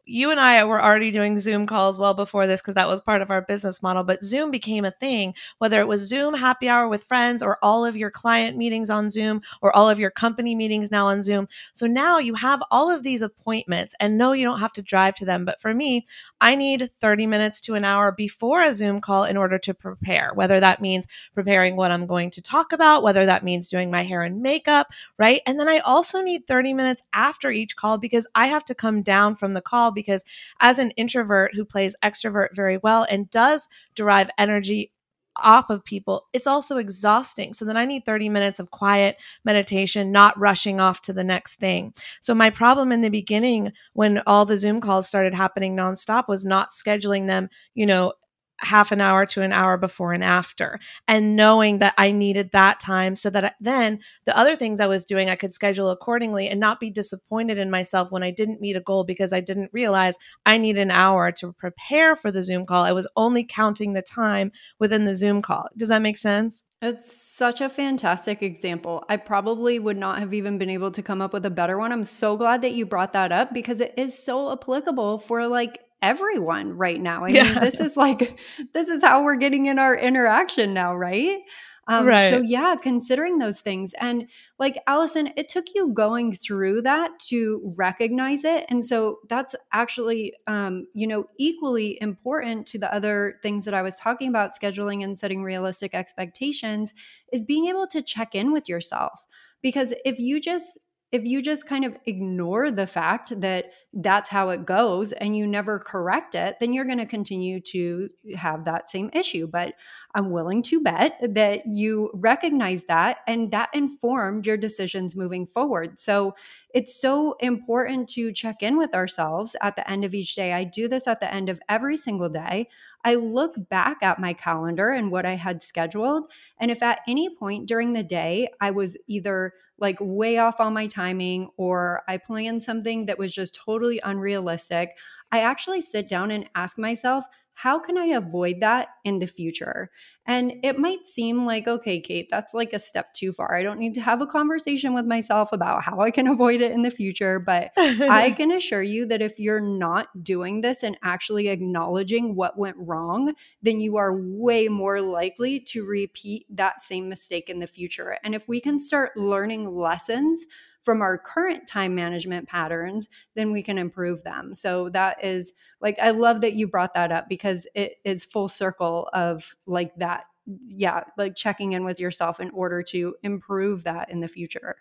you 0.07 0.31
and 0.31 0.39
I 0.39 0.65
were 0.65 0.83
already 0.83 1.11
doing 1.11 1.39
Zoom 1.39 1.67
calls 1.67 1.99
well 1.99 2.15
before 2.15 2.47
this 2.47 2.61
because 2.61 2.75
that 2.75 2.89
was 2.89 3.01
part 3.01 3.23
of 3.23 3.31
our 3.31 3.43
business 3.43 3.83
model. 3.83 4.05
But 4.05 4.23
Zoom 4.23 4.51
became 4.51 4.85
a 4.85 4.91
thing, 4.91 5.35
whether 5.59 5.81
it 5.81 5.89
was 5.89 6.07
Zoom 6.09 6.35
happy 6.35 6.69
hour 6.69 6.89
with 6.89 7.05
friends 7.05 7.43
or 7.43 7.59
all 7.63 7.85
of 7.85 7.97
your 7.97 8.11
client 8.11 8.57
meetings 8.57 8.91
on 8.91 9.11
Zoom 9.11 9.41
or 9.63 9.75
all 9.75 9.89
of 9.89 9.99
your 9.99 10.11
company 10.11 10.55
meetings 10.55 10.91
now 10.91 11.07
on 11.07 11.23
Zoom. 11.23 11.49
So 11.73 11.87
now 11.87 12.19
you 12.19 12.35
have 12.35 12.63
all 12.71 12.91
of 12.91 13.03
these 13.03 13.23
appointments 13.23 13.95
and 13.99 14.19
no, 14.19 14.33
you 14.33 14.45
don't 14.45 14.61
have 14.61 14.73
to 14.75 14.83
drive 14.83 15.15
to 15.17 15.25
them. 15.25 15.45
But 15.45 15.61
for 15.61 15.73
me, 15.73 16.07
I 16.41 16.55
need 16.55 16.91
30 17.01 17.27
minutes 17.27 17.61
to 17.63 17.75
an 17.75 17.85
hour 17.85 18.13
before 18.13 18.63
a 18.63 18.75
Zoom 18.75 19.01
call 19.01 19.25
in 19.25 19.37
order 19.37 19.59
to 19.61 19.73
prepare, 19.73 20.33
whether 20.35 20.61
that 20.61 20.83
means 20.83 21.07
preparing 21.35 21.77
what 21.77 21.91
I'm 21.91 22.07
going 22.07 22.31
to 22.33 22.43
talk 22.43 22.73
about, 22.73 23.03
whether 23.03 23.25
that 23.25 23.45
means 23.45 23.69
doing 23.69 23.91
my 23.91 24.03
hair 24.03 24.23
and 24.23 24.43
makeup, 24.43 24.89
right? 25.19 25.41
And 25.47 25.59
then 25.59 25.69
I 25.69 25.79
also 25.79 26.21
need 26.21 26.47
30 26.47 26.75
minutes 26.75 27.03
after 27.15 27.51
each 27.51 27.77
call 27.77 27.97
because 27.97 28.27
I 28.35 28.49
have 28.49 28.65
to 28.67 28.75
come 28.75 29.03
down 29.03 29.37
from 29.37 29.55
the 29.55 29.63
call 29.63 29.94
because 29.95 30.25
as 30.61 30.79
an 30.79 30.91
introvert 30.93 31.55
who 31.55 31.65
plays 31.65 31.97
extrovert 32.03 32.49
very 32.55 32.79
well 32.79 33.07
and 33.09 33.31
does 33.31 33.69
derive 33.95 34.31
energy 34.39 34.93
off 35.37 35.69
of 35.71 35.85
people, 35.85 36.27
it's 36.33 36.47
also 36.47 36.77
exhausting. 36.77 37.53
So 37.53 37.65
then 37.65 37.77
I 37.77 37.85
need 37.85 38.05
30 38.05 38.29
minutes 38.29 38.61
of 38.61 38.71
quiet 38.71 39.17
meditation, 39.45 40.13
not 40.13 40.39
rushing 40.39 40.81
off 40.81 41.01
to 41.03 41.13
the 41.13 41.25
next 41.25 41.57
thing. 41.57 41.93
So 42.21 42.35
my 42.35 42.51
problem 42.51 42.93
in 42.93 43.01
the 43.01 43.09
beginning 43.09 43.73
when 43.95 44.23
all 44.27 44.45
the 44.45 44.59
Zoom 44.59 44.81
calls 44.81 45.09
started 45.09 45.35
happening 45.35 45.75
nonstop 45.75 46.29
was 46.29 46.45
not 46.45 46.71
scheduling 46.71 47.27
them, 47.27 47.49
you 47.75 47.87
know, 47.87 48.13
half 48.59 48.93
an 48.93 49.01
hour 49.01 49.27
to 49.27 49.43
an 49.43 49.53
hour 49.53 49.77
before 49.77 50.13
and 50.13 50.25
after 50.25 50.79
and 51.09 51.37
knowing 51.37 51.79
that 51.79 51.95
I 51.99 52.11
needed 52.11 52.51
that 52.53 52.81
time 52.81 53.17
so 53.17 53.31
that 53.31 53.45
I, 53.45 53.53
then 53.61 54.01
the 54.25 54.37
other 54.37 54.57
things 54.57 54.81
I 54.81 54.87
was 54.87 55.05
doing 55.05 55.29
I 55.29 55.37
could 55.37 55.53
schedule 55.53 55.91
accordingly 55.91 56.49
and 56.49 56.61
not 56.61 56.81
be 56.81 56.91
disappointed 56.91 57.59
in 57.59 57.71
myself 57.71 58.11
when 58.11 58.23
I 58.23 58.31
didn't 58.31 58.61
meet 58.61 58.77
a 58.77 58.81
goal 58.81 59.05
because 59.05 59.33
I 59.33 59.41
didn't 59.41 59.71
realize 59.73 60.17
I 60.47 60.59
need 60.59 60.79
an 60.79 60.91
hour 60.91 61.33
to 61.33 61.53
prepare 61.53 62.17
for 62.17 62.31
the 62.31 62.43
Zoom 62.43 62.67
call. 62.67 62.85
I 62.85 62.93
was 62.93 63.09
only 63.17 63.45
counting 63.45 63.93
the 63.93 64.03
time 64.03 64.53
within 64.79 65.05
the 65.05 65.15
Zoom 65.15 65.43
call. 65.43 65.69
Does 65.77 65.89
that 65.89 66.03
make 66.03 66.17
sense? 66.17 66.65
It's 66.83 67.17
such 67.17 67.63
a 67.63 67.71
fantastic 67.71 68.43
example. 68.43 69.05
I 69.09 69.17
probably 69.17 69.79
would 69.79 69.97
not 69.97 70.19
have 70.19 70.35
even 70.35 70.59
been 70.59 70.69
able 70.69 70.91
to 70.91 71.03
come 71.03 71.23
up 71.23 71.33
with 71.33 71.47
a 71.47 71.51
better 71.51 71.79
one. 71.79 71.93
I'm 71.93 72.05
so 72.05 72.37
glad 72.37 72.61
that 72.61 72.75
you 72.75 72.85
brought 72.85 73.15
that 73.15 73.33
up 73.33 73.55
because 73.55 73.81
it 73.81 73.95
is 73.97 74.23
so 74.23 74.53
applicable 74.53 75.21
for 75.21 75.49
like 75.49 75.79
everyone 76.05 76.77
right 76.77 77.01
now. 77.01 77.25
I 77.25 77.29
yeah. 77.29 77.45
mean, 77.45 77.61
this 77.61 77.81
is 77.81 77.97
like, 77.97 78.39
this 78.75 78.89
is 78.89 79.03
how 79.03 79.25
we're 79.25 79.37
getting 79.37 79.67
in 79.67 79.79
our 79.79 79.97
interaction 79.97 80.75
now, 80.75 80.95
right? 80.95 81.39
Um, 81.87 82.07
right. 82.07 82.31
So, 82.31 82.41
yeah, 82.41 82.77
considering 82.81 83.39
those 83.39 83.61
things. 83.61 83.95
And 84.01 84.29
like 84.59 84.79
Allison, 84.87 85.31
it 85.37 85.49
took 85.49 85.67
you 85.75 85.93
going 85.93 86.35
through 86.35 86.83
that 86.83 87.19
to 87.29 87.61
recognize 87.77 88.45
it. 88.45 88.65
And 88.69 88.85
so 88.85 89.19
that's 89.29 89.55
actually, 89.73 90.35
um, 90.47 90.87
you 90.95 91.07
know, 91.07 91.25
equally 91.39 91.99
important 92.01 92.67
to 92.69 92.79
the 92.79 92.95
other 92.95 93.39
things 93.43 93.65
that 93.65 93.75
I 93.75 93.83
was 93.83 93.97
talking 93.97 94.29
about 94.29 94.53
scheduling 94.59 95.05
and 95.05 95.19
setting 95.19 95.43
realistic 95.43 95.95
expectations 95.95 96.93
is 97.33 97.43
being 97.43 97.67
able 97.67 97.87
to 97.89 98.03
check 98.03 98.35
in 98.35 98.53
with 98.53 98.69
yourself. 98.69 99.21
Because 99.63 99.95
if 100.05 100.19
you 100.19 100.41
just 100.41 100.79
if 101.15 101.25
you 101.25 101.41
just 101.41 101.65
kind 101.69 101.85
of 101.85 101.97
ignore 102.07 102.73
the 102.73 102.89
fact 102.89 103.41
that 103.41 103.67
that's 103.93 104.29
how 104.29 104.49
it 104.49 104.67
goes 104.67 105.13
and 105.13 105.37
you 105.37 105.47
never 105.47 105.79
correct 105.79 106.35
it, 106.35 106.57
then 106.59 106.73
you're 106.73 106.85
going 106.85 106.99
to 106.99 107.07
continue 107.07 107.61
to 107.61 108.11
have 108.35 108.65
that 108.65 108.91
same 108.91 109.11
issue. 109.13 109.47
But 109.47 109.75
I'm 110.17 110.33
willing 110.33 110.61
to 110.65 110.81
bet 110.81 111.17
that 111.23 111.67
you 111.67 112.11
recognize 112.15 112.83
that 112.89 113.19
and 113.29 113.53
that 113.53 113.71
informed 113.73 114.45
your 114.45 114.57
decisions 114.57 115.15
moving 115.15 115.47
forward. 115.47 116.01
So 116.01 116.35
it's 116.75 117.01
so 117.01 117.37
important 117.39 118.09
to 118.11 118.33
check 118.33 118.65
in 118.65 118.77
with 118.77 118.93
ourselves 118.93 119.55
at 119.63 119.77
the 119.77 119.89
end 119.89 120.05
of 120.05 120.15
each 120.15 120.35
day. 120.35 120.53
I 120.53 120.65
do 120.65 120.89
this 120.89 121.07
at 121.07 121.21
the 121.21 121.33
end 121.33 121.49
of 121.49 121.61
every 121.69 121.97
single 121.97 122.29
day. 122.29 122.69
I 123.05 123.17
look 123.17 123.55
back 123.69 123.99
at 124.03 124.19
my 124.19 124.33
calendar 124.33 124.91
and 124.91 125.11
what 125.11 125.27
I 125.27 125.37
had 125.37 125.63
scheduled. 125.63 126.31
And 126.59 126.71
if 126.71 126.83
at 126.83 127.01
any 127.07 127.35
point 127.35 127.67
during 127.67 127.93
the 127.93 128.03
day 128.03 128.49
I 128.61 128.71
was 128.71 128.97
either 129.07 129.53
like 129.79 129.99
way 130.01 130.39
off 130.39 130.61
on 130.61 130.73
my 130.73 130.87
timing 130.87 131.51
or 131.57 132.03
I 132.09 132.17
planned 132.17 132.63
something 132.63 133.07
that 133.07 133.19
was 133.19 133.35
just 133.35 133.55
totally 133.55 134.01
unrealistic, 134.03 134.97
I 135.31 135.41
actually 135.41 135.81
sit 135.81 136.09
down 136.09 136.31
and 136.31 136.49
ask 136.55 136.79
myself, 136.79 137.25
how 137.55 137.79
can 137.79 137.97
I 137.97 138.07
avoid 138.07 138.61
that 138.61 138.89
in 139.05 139.21
the 139.21 139.27
future? 139.27 139.91
And 140.27 140.55
it 140.63 140.79
might 140.79 141.07
seem 141.07 141.47
like, 141.47 141.69
okay, 141.69 142.01
Kate, 142.01 142.29
that's 142.31 142.53
like 142.53 142.73
a 142.73 142.79
step 142.79 143.13
too 143.15 143.33
far. 143.33 143.55
I 143.55 143.63
don't 143.63 143.79
need 143.79 143.95
to 143.95 144.01
have 144.01 144.21
a 144.21 144.27
conversation 144.27 144.93
with 144.93 145.07
myself 145.07 145.53
about 145.53 145.83
how 145.83 146.01
I 146.01 146.11
can 146.11 146.27
avoid 146.35 146.61
it 146.61 146.73
in 146.73 146.83
the 146.83 146.91
future. 146.91 147.39
But 147.39 147.73
I 147.77 148.31
can 148.37 148.51
assure 148.51 148.83
you 148.83 149.07
that 149.07 149.23
if 149.23 149.39
you're 149.39 149.61
not 149.61 150.25
doing 150.25 150.63
this 150.63 150.83
and 150.83 150.99
actually 151.03 151.49
acknowledging 151.49 152.35
what 152.35 152.59
went 152.59 152.77
wrong, 152.79 153.35
then 153.63 153.81
you 153.81 153.97
are 153.97 154.15
way 154.15 154.69
more 154.69 155.01
likely 155.01 155.61
to 155.61 155.85
repeat 155.85 156.47
that 156.51 156.83
same 156.83 157.09
mistake 157.09 157.49
in 157.49 157.61
the 157.61 157.67
future. 157.67 158.19
And 158.25 158.35
if 158.35 158.49
we 158.49 158.61
can 158.61 158.81
start 158.81 159.17
learning 159.17 159.75
lessons, 159.75 160.45
from 160.85 161.03
our 161.03 161.19
current 161.19 161.67
time 161.67 161.95
management 161.95 162.47
patterns, 162.47 163.09
then 163.35 163.51
we 163.51 163.63
can 163.63 163.79
improve 163.79 164.23
them. 164.23 164.55
So 164.55 164.89
that 164.91 165.25
is 165.25 165.53
like, 165.81 165.99
I 165.99 166.11
love 166.11 166.43
that 166.43 166.53
you 166.53 166.69
brought 166.69 166.95
that 166.95 167.11
up 167.11 167.29
because 167.29 167.67
it 167.75 167.95
is 168.05 168.25
full 168.25 168.49
circle 168.49 169.09
of 169.13 169.45
like 169.67 169.95
that. 169.97 170.27
Yeah, 170.67 171.05
like 171.17 171.35
checking 171.35 171.73
in 171.73 171.85
with 171.85 171.99
yourself 171.99 172.39
in 172.39 172.51
order 172.51 172.83
to 172.85 173.15
improve 173.23 173.85
that 173.85 174.11
in 174.11 174.21
the 174.21 174.29
future. 174.29 174.77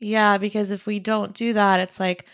Yeah, 0.00 0.36
because 0.36 0.70
if 0.70 0.84
we 0.84 0.98
don't 0.98 1.32
do 1.32 1.54
that, 1.54 1.80
it's 1.80 1.98
like, 1.98 2.26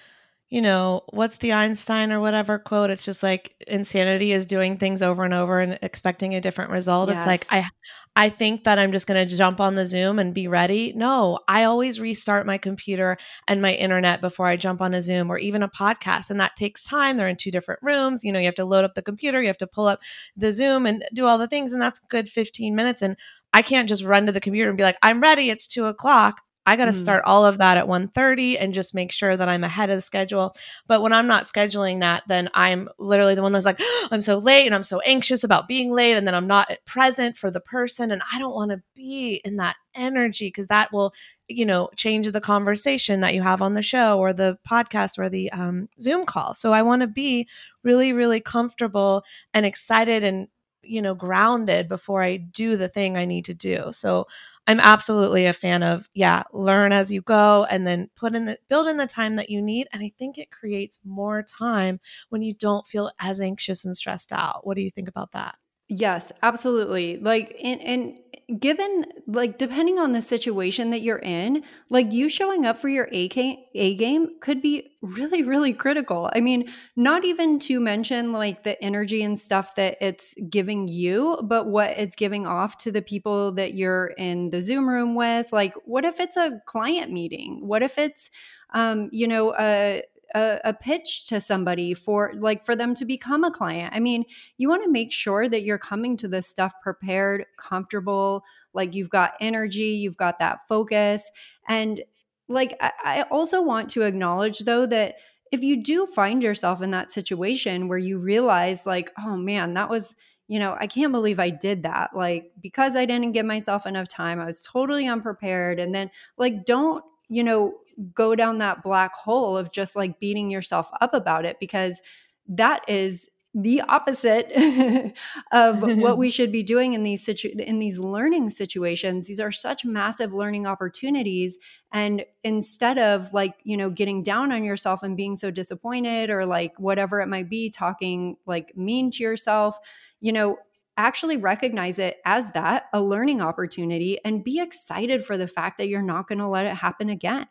you 0.51 0.63
know, 0.63 1.03
what's 1.11 1.37
the 1.37 1.53
Einstein 1.53 2.11
or 2.11 2.21
whatever 2.21 2.59
quote? 2.59 2.89
It's 2.89 3.05
just 3.05 3.23
like 3.23 3.55
insanity 3.67 4.33
is 4.33 4.47
doing 4.47 4.79
things 4.79 5.03
over 5.03 5.23
and 5.25 5.35
over 5.35 5.61
and 5.61 5.79
expecting 5.83 6.35
a 6.35 6.41
different 6.41 6.71
result. 6.71 7.11
Yes. 7.11 7.19
It's 7.19 7.27
like 7.27 7.47
I 7.51 7.69
I 8.17 8.31
think 8.31 8.65
that 8.65 8.79
I'm 8.79 8.91
just 8.91 9.07
going 9.07 9.29
to 9.29 9.37
jump 9.37 9.61
on 9.61 9.75
the 9.75 9.85
Zoom 9.85 10.19
and 10.19 10.35
be 10.35 10.49
ready. 10.49 10.93
No, 10.97 11.39
I 11.47 11.65
always 11.65 12.01
restart 12.01 12.47
my 12.47 12.57
computer 12.59 13.19
and 13.47 13.61
my 13.61 13.75
internet 13.75 14.21
before 14.21 14.47
I 14.47 14.57
jump 14.57 14.81
on 14.81 14.95
a 14.95 15.03
Zoom 15.03 15.31
or 15.31 15.39
even 15.39 15.63
a 15.63 15.69
podcast 15.69 16.31
and 16.31 16.41
that 16.41 16.57
takes 16.57 16.83
time. 16.83 17.17
They're 17.17 17.29
in 17.29 17.37
two 17.37 17.51
different 17.51 17.81
rooms. 17.83 18.25
You 18.25 18.33
know, 18.33 18.39
you 18.39 18.47
have 18.47 18.55
to 18.57 18.65
load 18.65 18.85
up 18.85 18.95
the 18.95 19.03
computer, 19.03 19.43
you 19.43 19.49
have 19.49 19.59
to 19.59 19.67
pull 19.67 19.87
up 19.87 20.01
the 20.35 20.53
Zoom 20.53 20.87
and 20.87 21.05
do 21.15 21.27
all 21.27 21.39
the 21.39 21.47
things 21.47 21.73
and 21.73 21.81
that's 21.81 22.01
good 22.01 22.29
15 22.29 22.75
minutes 22.75 23.03
and 23.03 23.17
I 23.53 23.63
can't 23.63 23.89
just 23.89 24.03
run 24.03 24.27
to 24.27 24.33
the 24.33 24.41
computer 24.41 24.69
and 24.69 24.79
be 24.79 24.85
like, 24.85 24.99
I'm 25.03 25.21
ready. 25.21 25.51
It's 25.51 25.67
two 25.67 25.87
o'clock. 25.87 26.41
I 26.69 26.77
got 26.77 26.85
to 26.85 26.91
mm. 26.91 27.01
start 27.01 27.25
all 27.25 27.47
of 27.47 27.57
that 27.59 27.79
at 27.79 27.87
1:30 27.87 28.61
and 28.61 28.75
just 28.75 28.95
make 28.95 29.11
sure 29.11 29.37
that 29.37 29.49
I'm 29.49 29.65
ahead 29.65 29.89
of 29.89 29.97
the 29.97 30.03
schedule. 30.03 30.55
But 30.87 31.01
when 31.01 31.15
I'm 31.15 31.27
not 31.27 31.45
scheduling 31.45 32.01
that, 32.01 32.25
then 32.29 32.51
I'm 32.53 32.91
literally 32.99 33.35
the 33.35 33.43
one 33.43 33.53
that's 33.53 33.65
like, 33.65 33.79
oh, 33.81 34.09
I'm 34.11 34.21
so 34.21 34.37
late 34.37 34.67
and 34.67 34.75
I'm 34.75 34.83
so 34.83 35.01
anxious 35.01 35.45
about 35.45 35.67
being 35.67 35.93
late 35.93 36.17
and 36.17 36.27
then 36.27 36.35
I'm 36.35 36.47
not 36.47 36.71
present 36.85 37.39
for 37.39 37.51
the 37.51 37.61
person 37.61 38.11
and 38.11 38.21
I 38.31 38.39
don't 38.39 38.55
want 38.55 38.71
to 38.73 38.83
be 38.95 39.41
in 39.47 39.57
that 39.57 39.77
energy 39.95 40.49
because 40.49 40.67
that 40.67 40.93
will, 40.93 41.15
you 41.49 41.65
know, 41.65 41.89
change 41.97 42.31
the 42.31 42.41
conversation 42.41 43.21
that 43.23 43.35
you 43.35 43.41
have 43.41 43.63
on 43.63 43.73
the 43.73 43.83
show 43.83 44.19
or 44.19 44.35
the 44.35 44.59
podcast 44.69 45.19
or 45.19 45.31
the 45.31 45.51
um, 45.53 45.89
Zoom 45.99 46.27
call. 46.27 46.53
So 46.53 46.75
I 46.75 46.83
want 46.83 47.01
to 47.01 47.07
be 47.07 47.49
really 47.83 48.13
really 48.13 48.41
comfortable 48.41 49.25
and 49.55 49.65
excited 49.65 50.23
and 50.23 50.49
you 50.83 51.03
know 51.03 51.15
grounded 51.15 51.89
before 51.89 52.23
I 52.23 52.37
do 52.37 52.77
the 52.77 52.89
thing 52.89 53.17
I 53.17 53.25
need 53.25 53.45
to 53.47 53.55
do. 53.55 53.91
So 53.93 54.27
I'm 54.69 54.81
absolutely 54.81 55.47
a 55.47 55.53
fan 55.55 55.83
of 55.83 56.09
yeah, 56.15 56.45
learn 56.53 56.93
as 56.93 57.11
you 57.11 57.23
go 57.23 57.65
and 57.71 57.87
then 57.87 58.11
put 58.17 58.35
in 58.37 58.47
the 58.47 58.59
build 58.69 58.87
in 58.89 58.99
the 58.99 59.07
time 59.09 59.37
that 59.37 59.51
you 59.51 59.63
need 59.63 59.89
and 59.93 60.03
I 60.03 60.13
think 60.19 60.39
it 60.39 60.51
creates 60.53 61.01
more 61.05 61.43
time 61.43 62.01
when 62.29 62.43
you 62.43 62.55
don't 62.55 62.87
feel 62.87 63.11
as 63.19 63.41
anxious 63.41 63.85
and 63.85 63.97
stressed 63.97 64.33
out. 64.33 64.67
What 64.67 64.77
do 64.77 64.83
you 64.83 64.91
think 64.91 65.09
about 65.09 65.33
that? 65.33 65.57
Yes, 65.91 66.33
absolutely. 66.43 67.17
Like, 67.17 67.57
and, 67.65 67.81
and 67.81 68.61
given, 68.61 69.07
like, 69.27 69.57
depending 69.57 69.99
on 69.99 70.13
the 70.13 70.21
situation 70.21 70.91
that 70.91 71.01
you're 71.01 71.19
in, 71.21 71.63
like, 71.89 72.13
you 72.13 72.29
showing 72.29 72.67
up 72.67 72.79
for 72.79 72.91
your 72.91 73.09
A, 73.11 73.29
A 73.75 73.95
game 73.97 74.39
could 74.41 74.61
be 74.61 74.91
really, 75.01 75.43
really 75.43 75.73
critical. 75.73 76.29
I 76.35 76.41
mean, 76.41 76.69
not 76.97 77.25
even 77.25 77.59
to 77.61 77.81
mention 77.81 78.33
like 78.33 78.65
the 78.65 78.83
energy 78.85 79.23
and 79.23 79.41
stuff 79.41 79.77
that 79.77 79.97
it's 80.03 80.35
giving 80.51 80.89
you, 80.89 81.39
but 81.45 81.69
what 81.69 81.91
it's 81.97 82.17
giving 82.17 82.47
off 82.47 82.77
to 82.79 82.93
the 82.93 83.01
people 83.01 83.53
that 83.53 83.73
you're 83.73 84.09
in 84.19 84.51
the 84.51 84.61
Zoom 84.61 84.87
room 84.89 85.15
with. 85.15 85.53
Like, 85.53 85.75
what 85.87 86.05
if 86.05 86.21
it's 86.21 86.37
a 86.37 86.61
client 86.67 87.13
meeting? 87.13 87.67
What 87.67 87.83
if 87.83 87.97
it's, 87.97 88.29
um, 88.75 89.09
you 89.11 89.27
know, 89.27 89.55
a, 89.59 90.03
a, 90.39 90.61
a, 90.65 90.73
pitch 90.73 91.27
to 91.27 91.41
somebody 91.41 91.95
for 91.95 92.33
like 92.37 92.65
for 92.65 92.77
them 92.77 92.95
to 92.95 93.05
become 93.05 93.45
a 93.45 93.51
client. 93.51 93.93
I 93.95 94.01
mean, 94.01 94.25
you 94.57 94.69
want 94.69 94.85
to 94.85 94.91
make 94.91 95.13
sure 95.13 95.49
that 95.49 95.63
you're 95.63 95.79
coming 95.79 96.17
to 96.19 96.29
this 96.29 96.47
stuff 96.47 96.73
prepared, 96.83 97.45
comfortable, 97.59 98.45
like 98.73 98.95
you've 98.95 99.11
got 99.11 99.33
energy, 99.41 99.91
you've 100.03 100.17
got 100.17 100.39
that 100.39 100.61
focus. 100.69 101.23
And 101.69 102.03
like 102.49 102.77
I, 102.81 102.93
I 103.05 103.23
also 103.23 103.61
want 103.63 103.91
to 103.91 104.03
acknowledge 104.03 104.61
though 104.61 104.87
that 104.87 105.17
if 105.51 105.63
you 105.63 105.83
do 105.83 106.07
find 106.07 106.43
yourself 106.43 106.83
in 106.83 106.91
that 106.93 107.13
situation 107.13 107.89
where 107.89 107.99
you 107.99 108.19
realize 108.19 108.87
like, 108.87 109.11
oh 109.19 109.37
man, 109.37 109.75
that 109.75 109.91
was 109.91 110.15
you 110.49 110.59
know, 110.59 110.75
I 110.81 110.87
can't 110.87 111.13
believe 111.13 111.39
I 111.39 111.51
did 111.51 111.83
that. 111.83 112.17
Like, 112.17 112.53
because 112.61 112.97
I 112.97 113.05
didn't 113.05 113.33
give 113.33 113.45
myself 113.45 113.87
enough 113.87 114.09
time, 114.09 114.41
I 114.41 114.47
was 114.47 114.63
totally 114.63 115.07
unprepared. 115.07 115.79
And 115.79 115.95
then, 115.95 116.11
like, 116.39 116.65
don't, 116.65 117.05
you 117.29 117.45
know, 117.45 117.75
go 118.15 118.35
down 118.35 118.59
that 118.59 118.83
black 118.83 119.15
hole 119.15 119.57
of 119.57 119.73
just 119.73 119.97
like 119.97 120.21
beating 120.21 120.51
yourself 120.51 120.91
up 121.01 121.15
about 121.15 121.45
it 121.45 121.59
because 121.61 122.01
that 122.47 122.83
is 122.89 123.29
the 123.55 123.81
opposite 123.83 124.53
of 125.53 125.81
what 125.83 126.19
we 126.19 126.31
should 126.39 126.53
be 126.53 126.63
doing 126.63 126.93
in 126.93 127.03
these 127.03 127.25
situ- 127.25 127.55
in 127.59 127.79
these 127.79 127.99
learning 127.99 128.51
situations. 128.51 129.27
These 129.27 129.41
are 129.41 129.51
such 129.51 129.85
massive 129.85 130.33
learning 130.33 130.67
opportunities 130.67 131.59
and 131.93 132.25
instead 132.45 132.99
of 132.99 133.33
like 133.33 133.55
you 133.65 133.77
know 133.77 133.91
getting 133.91 134.23
down 134.23 134.53
on 134.53 134.65
yourself 134.65 135.03
and 135.03 135.17
being 135.17 135.35
so 135.35 135.51
disappointed 135.51 136.31
or 136.31 136.47
like 136.47 136.79
whatever 136.79 137.21
it 137.21 137.27
might 137.27 137.49
be 137.49 137.71
talking 137.71 138.37
like 138.47 138.77
mean 138.77 139.11
to 139.13 139.23
yourself 139.23 139.79
you 140.21 140.33
know 140.33 140.59
actually 140.99 141.37
recognize 141.37 141.99
it 141.99 142.19
as 142.25 142.51
that 142.53 142.87
a 142.93 143.01
learning 143.01 143.41
opportunity 143.41 144.19
and 144.25 144.45
be 144.45 144.61
excited 144.61 145.25
for 145.25 145.39
the 145.39 145.47
fact 145.47 145.79
that 145.79 145.89
you're 145.89 146.03
not 146.03 146.27
going 146.27 146.41
to 146.41 146.49
let 146.49 146.67
it 146.67 146.75
happen 146.75 147.09
again 147.09 147.47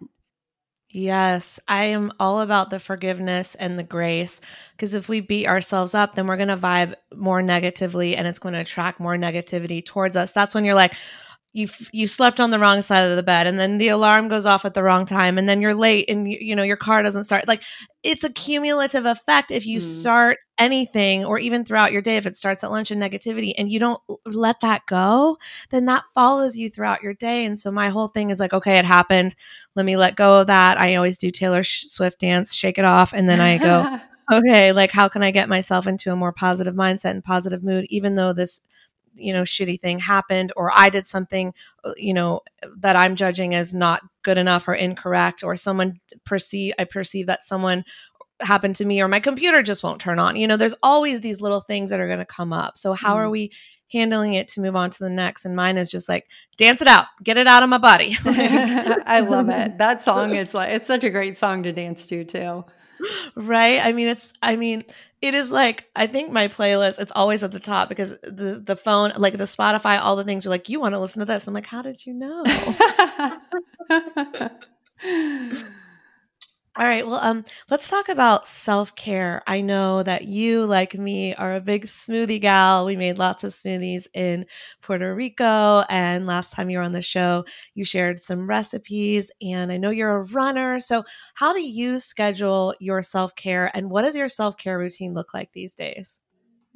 Yes, 0.89 1.60
I 1.67 1.86
am 1.86 2.13
all 2.17 2.39
about 2.39 2.69
the 2.69 2.80
forgiveness 2.80 3.56
and 3.56 3.78
the 3.78 3.84
grace 3.84 4.39
because 4.71 4.93
if 4.93 5.10
we 5.10 5.19
beat 5.19 5.45
ourselves 5.45 5.93
up, 5.93 6.15
then 6.15 6.28
we're 6.28 6.38
going 6.38 6.47
to 6.47 6.58
vibe 6.58 6.95
more 7.13 7.41
negatively 7.41 8.15
and 8.15 8.26
it's 8.26 8.39
going 8.39 8.54
to 8.54 8.62
attract 8.62 9.00
more 9.00 9.17
negativity 9.17 9.86
towards 9.86 10.15
us. 10.15 10.32
That's 10.32 10.56
when 10.56 10.63
you're 10.63 10.76
like, 10.76 10.95
you 11.54 11.67
you 11.91 12.08
slept 12.08 12.39
on 12.39 12.52
the 12.52 12.60
wrong 12.60 12.82
side 12.82 13.10
of 13.10 13.15
the 13.15 13.23
bed 13.23 13.47
and 13.47 13.60
then 13.60 13.80
the 13.80 13.88
alarm 13.88 14.28
goes 14.28 14.45
off 14.45 14.63
at 14.63 14.73
the 14.76 14.84
wrong 14.84 15.06
time 15.06 15.38
and 15.38 15.50
then 15.50 15.62
you're 15.62 15.73
late 15.73 16.06
and 16.08 16.30
you, 16.30 16.38
you 16.39 16.56
know 16.56 16.62
your 16.62 16.78
car 16.78 17.02
doesn't 17.02 17.23
start 17.23 17.47
like 17.47 17.63
it's 18.04 18.23
a 18.23 18.30
cumulative 18.30 19.06
effect 19.06 19.50
if 19.50 19.65
you 19.65 19.80
mm. 19.80 19.82
start 19.82 20.38
anything 20.60 21.24
or 21.24 21.38
even 21.39 21.63
throughout 21.63 21.91
your 21.91 22.02
day 22.02 22.17
if 22.17 22.26
it 22.26 22.38
starts 22.38 22.63
at 22.63 22.72
lunch 22.72 22.91
and 22.91 23.02
negativity 23.02 23.54
and 23.58 23.72
you 23.72 23.80
don't 23.80 24.02
let 24.26 24.60
that 24.62 24.86
go 24.88 25.38
then 25.70 25.86
that 25.86 26.04
follows 26.15 26.58
you 26.58 26.70
throughout 26.70 27.02
your 27.04 27.13
day. 27.13 27.46
And 27.46 27.60
so 27.60 27.72
my 27.72 27.89
whole 27.89 28.08
thing 28.08 28.30
is 28.30 28.39
like 28.39 28.54
okay 28.54 28.78
it 28.78 28.86
happened. 28.86 29.36
Let 29.76 29.86
me 29.86 29.98
let 29.98 30.15
go 30.15 30.41
of 30.41 30.48
that. 30.48 30.80
I 30.80 30.96
always 30.96 31.17
do 31.17 31.32
taylor 31.32 31.63
swift 31.63 32.20
dance 32.20 32.54
shake 32.54 32.78
it 32.78 32.86
off. 32.86 33.13
And 33.13 33.30
then 33.30 33.39
i 33.39 33.58
go 33.58 34.00
okay 34.32 34.72
like 34.74 34.91
how 34.91 35.08
can 35.08 35.24
i 35.24 35.32
get 35.32 35.48
myself 35.48 35.88
into 35.88 36.12
a 36.12 36.15
more 36.15 36.34
positive 36.34 36.76
mindset 36.76 37.12
and 37.12 37.24
positive 37.24 37.63
mood 37.63 37.86
even 37.89 38.15
though 38.15 38.34
this 38.34 38.62
you 39.17 39.34
know 39.34 39.43
shitty 39.43 39.80
thing 39.80 40.00
happened 40.00 40.54
or 40.56 40.72
i 40.74 40.89
did 40.89 41.08
something 41.08 41.54
uh, 41.84 41.93
you 41.98 42.13
know 42.13 42.41
that 42.78 42.96
i'm 42.96 43.15
judging 43.15 43.56
as 43.56 43.74
not 43.74 44.02
good 44.24 44.38
enough 44.38 44.67
or 44.67 44.74
incorrect 44.74 45.43
or 45.43 45.56
someone 45.56 46.00
perceive 46.24 46.74
i 46.78 46.84
perceive 46.84 47.28
that 47.28 47.43
someone 47.43 47.84
happened 48.41 48.76
to 48.78 48.86
me 48.86 49.02
or 49.02 49.08
my 49.08 49.19
computer 49.19 49.63
just 49.63 49.84
won't 49.84 50.02
turn 50.02 50.19
on. 50.19 50.36
You 50.36 50.47
know 50.47 50.58
there's 50.58 50.76
always 50.84 51.21
these 51.21 51.41
little 51.41 51.62
things 51.62 51.89
that 51.89 52.00
are 52.00 52.08
going 52.08 52.19
to 52.19 52.26
come 52.26 52.54
up. 52.54 52.78
So 52.78 52.93
how 52.93 53.15
mm. 53.15 53.19
are 53.19 53.30
we 53.30 53.52
handling 53.91 54.34
it 54.34 54.50
to 54.50 54.62
move 54.62 54.76
on 54.76 54.89
to 54.89 55.00
the 55.00 55.10
next? 55.10 55.45
And 55.45 55.56
mine 55.56 55.78
is 55.78 55.89
just 55.89 56.10
like 56.10 56.28
dance 56.58 56.82
it 56.82 56.88
out. 56.88 57.06
Get 57.23 57.38
it 57.38 57.47
out 57.47 57.63
of 57.63 57.69
my 57.69 57.78
body. 57.78 58.17
I 58.26 59.21
love 59.28 59.50
it. 59.50 59.78
That 59.78 60.04
song 60.04 60.36
is 60.36 60.54
like 60.54 60.71
it's 60.71 60.88
such 60.88 61.04
a 61.04 61.10
great 61.10 61.38
song 61.38 61.63
to 61.63 61.71
dance 61.71 62.08
to 62.08 62.23
too. 62.23 62.65
Right? 63.36 63.80
I 63.84 63.93
mean 63.93 64.08
it's 64.08 64.34
i 64.41 64.56
mean 64.56 64.84
it 65.21 65.34
is 65.34 65.52
like 65.52 65.86
I 65.95 66.08
think 66.08 66.32
my 66.32 66.47
playlist 66.47 67.00
it's 67.00 67.12
always 67.15 67.43
at 67.43 67.52
the 67.52 67.60
top 67.60 67.89
because 67.89 68.12
the 68.23 68.62
the 68.63 68.76
phone 68.76 69.13
like 69.17 69.38
the 69.38 69.45
Spotify 69.45 70.00
all 70.00 70.15
the 70.15 70.23
things 70.23 70.45
are 70.45 70.50
like 70.50 70.69
you 70.69 70.80
want 70.80 70.93
to 70.93 71.00
listen 71.00 71.19
to 71.19 71.26
this? 71.26 71.47
I'm 71.47 71.54
like 71.54 71.67
how 71.67 71.82
did 71.82 72.06
you 72.06 72.13
know 72.13 72.43
All 76.78 76.86
right. 76.86 77.08
Well, 77.08 77.20
um, 77.24 77.44
let's 77.72 77.90
talk 77.90 78.08
about 78.08 78.48
self 78.48 78.94
care. 78.96 79.42
I 79.48 79.62
know 79.62 80.04
that 80.04 80.26
you, 80.26 80.63
like 80.66 80.94
me, 80.94 81.34
are 81.34 81.56
a 81.56 81.60
big 81.62 81.86
smoothie 81.88 82.40
gal. 82.40 82.86
We 82.86 82.96
made 82.96 83.18
lots 83.18 83.44
of 83.44 83.52
smoothies 83.54 84.06
in 84.13 84.46
Puerto 84.84 85.13
Rico, 85.16 85.84
and 85.90 86.28
last 86.28 86.52
time 86.54 86.70
you 86.70 86.78
were 86.78 86.84
on 86.84 86.92
the 86.92 87.02
show, 87.02 87.46
you 87.74 87.84
shared 87.84 88.20
some 88.20 88.48
recipes. 88.48 89.32
And 89.42 89.72
I 89.72 89.78
know 89.78 89.90
you're 89.90 90.18
a 90.18 90.24
runner. 90.26 90.80
So, 90.80 91.04
how 91.34 91.52
do 91.54 91.62
you 91.62 92.00
schedule 92.00 92.76
your 92.80 93.02
self 93.02 93.36
care, 93.36 93.72
and 93.76 93.90
what 93.90 94.04
does 94.04 94.16
your 94.16 94.30
self 94.30 94.56
care 94.58 94.78
routine 94.78 95.16
look 95.16 95.34
like 95.34 95.54
these 95.54 95.74
days? 95.74 96.20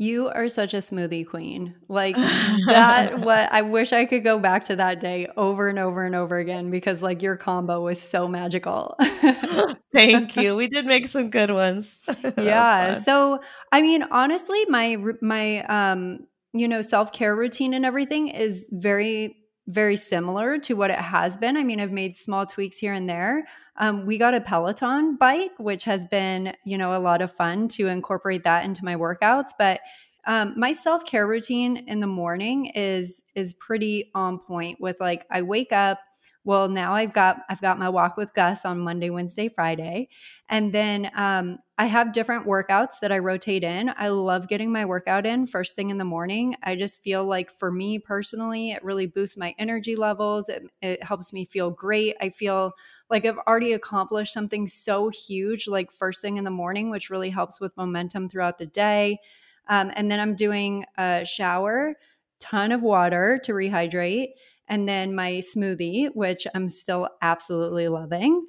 You 0.01 0.29
are 0.29 0.49
such 0.49 0.73
a 0.73 0.77
smoothie 0.77 1.27
queen. 1.27 1.75
Like 1.87 2.15
that 2.65 3.19
what 3.19 3.53
I 3.53 3.61
wish 3.61 3.93
I 3.93 4.05
could 4.05 4.23
go 4.23 4.39
back 4.39 4.65
to 4.65 4.75
that 4.77 4.99
day 4.99 5.27
over 5.37 5.69
and 5.69 5.77
over 5.77 6.03
and 6.03 6.15
over 6.15 6.39
again 6.39 6.71
because 6.71 7.03
like 7.03 7.21
your 7.21 7.37
combo 7.37 7.81
was 7.81 8.01
so 8.01 8.27
magical. 8.27 8.95
Thank 9.93 10.35
you. 10.37 10.55
We 10.55 10.69
did 10.69 10.87
make 10.87 11.07
some 11.07 11.29
good 11.29 11.51
ones. 11.51 11.99
yeah. 12.39 12.97
So, 12.97 13.41
I 13.71 13.83
mean, 13.83 14.01
honestly, 14.09 14.65
my 14.69 14.97
my 15.21 15.61
um, 15.65 16.25
you 16.51 16.67
know, 16.67 16.81
self-care 16.81 17.35
routine 17.35 17.75
and 17.75 17.85
everything 17.85 18.29
is 18.29 18.65
very 18.71 19.37
very 19.67 19.95
similar 19.95 20.57
to 20.59 20.73
what 20.73 20.89
it 20.89 20.99
has 20.99 21.37
been. 21.37 21.55
I 21.55 21.63
mean, 21.63 21.79
I've 21.79 21.91
made 21.91 22.17
small 22.17 22.45
tweaks 22.45 22.77
here 22.77 22.93
and 22.93 23.07
there. 23.07 23.45
Um, 23.77 24.05
we 24.05 24.17
got 24.17 24.33
a 24.33 24.41
Peloton 24.41 25.17
bike, 25.17 25.51
which 25.57 25.83
has 25.85 26.05
been, 26.05 26.53
you 26.65 26.77
know, 26.77 26.95
a 26.95 26.99
lot 26.99 27.21
of 27.21 27.31
fun 27.31 27.67
to 27.69 27.87
incorporate 27.87 28.43
that 28.43 28.65
into 28.65 28.83
my 28.83 28.95
workouts. 28.95 29.51
But 29.57 29.81
um, 30.25 30.53
my 30.57 30.73
self 30.73 31.05
care 31.05 31.25
routine 31.25 31.77
in 31.87 31.99
the 31.99 32.07
morning 32.07 32.67
is 32.67 33.21
is 33.35 33.53
pretty 33.53 34.11
on 34.13 34.39
point. 34.39 34.79
With 34.79 34.99
like, 34.99 35.25
I 35.31 35.41
wake 35.41 35.71
up, 35.71 35.99
well 36.43 36.67
now 36.67 36.93
i've 36.93 37.13
got 37.13 37.37
i've 37.49 37.61
got 37.61 37.77
my 37.77 37.89
walk 37.89 38.17
with 38.17 38.33
gus 38.33 38.65
on 38.65 38.79
monday 38.79 39.09
wednesday 39.09 39.47
friday 39.47 40.07
and 40.49 40.73
then 40.73 41.09
um, 41.15 41.57
i 41.77 41.85
have 41.85 42.13
different 42.13 42.45
workouts 42.45 42.99
that 43.01 43.11
i 43.11 43.17
rotate 43.17 43.63
in. 43.63 43.91
I 43.97 44.09
love 44.09 44.47
getting 44.47 44.71
my 44.71 44.85
workout 44.85 45.25
in 45.25 45.47
first 45.47 45.75
thing 45.75 45.89
in 45.89 45.97
the 45.97 46.05
morning. 46.05 46.55
I 46.63 46.75
just 46.75 47.01
feel 47.01 47.25
like 47.25 47.57
for 47.57 47.71
me 47.71 47.99
personally 47.99 48.71
it 48.71 48.83
really 48.83 49.07
boosts 49.07 49.37
my 49.37 49.55
energy 49.57 49.95
levels. 49.95 50.49
It, 50.49 50.63
it 50.81 51.03
helps 51.03 51.31
me 51.31 51.45
feel 51.45 51.71
great. 51.71 52.15
I 52.21 52.29
feel 52.29 52.73
like 53.09 53.25
i've 53.25 53.37
already 53.47 53.73
accomplished 53.73 54.33
something 54.33 54.67
so 54.67 55.09
huge 55.09 55.67
like 55.67 55.91
first 55.91 56.21
thing 56.21 56.37
in 56.37 56.43
the 56.43 56.51
morning 56.51 56.89
which 56.89 57.09
really 57.09 57.29
helps 57.29 57.59
with 57.59 57.77
momentum 57.77 58.29
throughout 58.29 58.57
the 58.57 58.65
day. 58.65 59.19
Um, 59.67 59.91
and 59.95 60.11
then 60.11 60.19
i'm 60.19 60.35
doing 60.35 60.85
a 60.97 61.23
shower 61.25 61.95
ton 62.39 62.71
of 62.71 62.81
water 62.81 63.39
to 63.43 63.53
rehydrate 63.53 64.29
and 64.71 64.87
then 64.87 65.13
my 65.13 65.43
smoothie, 65.55 66.09
which 66.15 66.47
I'm 66.55 66.69
still 66.69 67.09
absolutely 67.21 67.89
loving. 67.89 68.47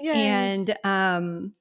Yay. 0.00 0.12
And 0.12 0.74
um, 0.84 1.52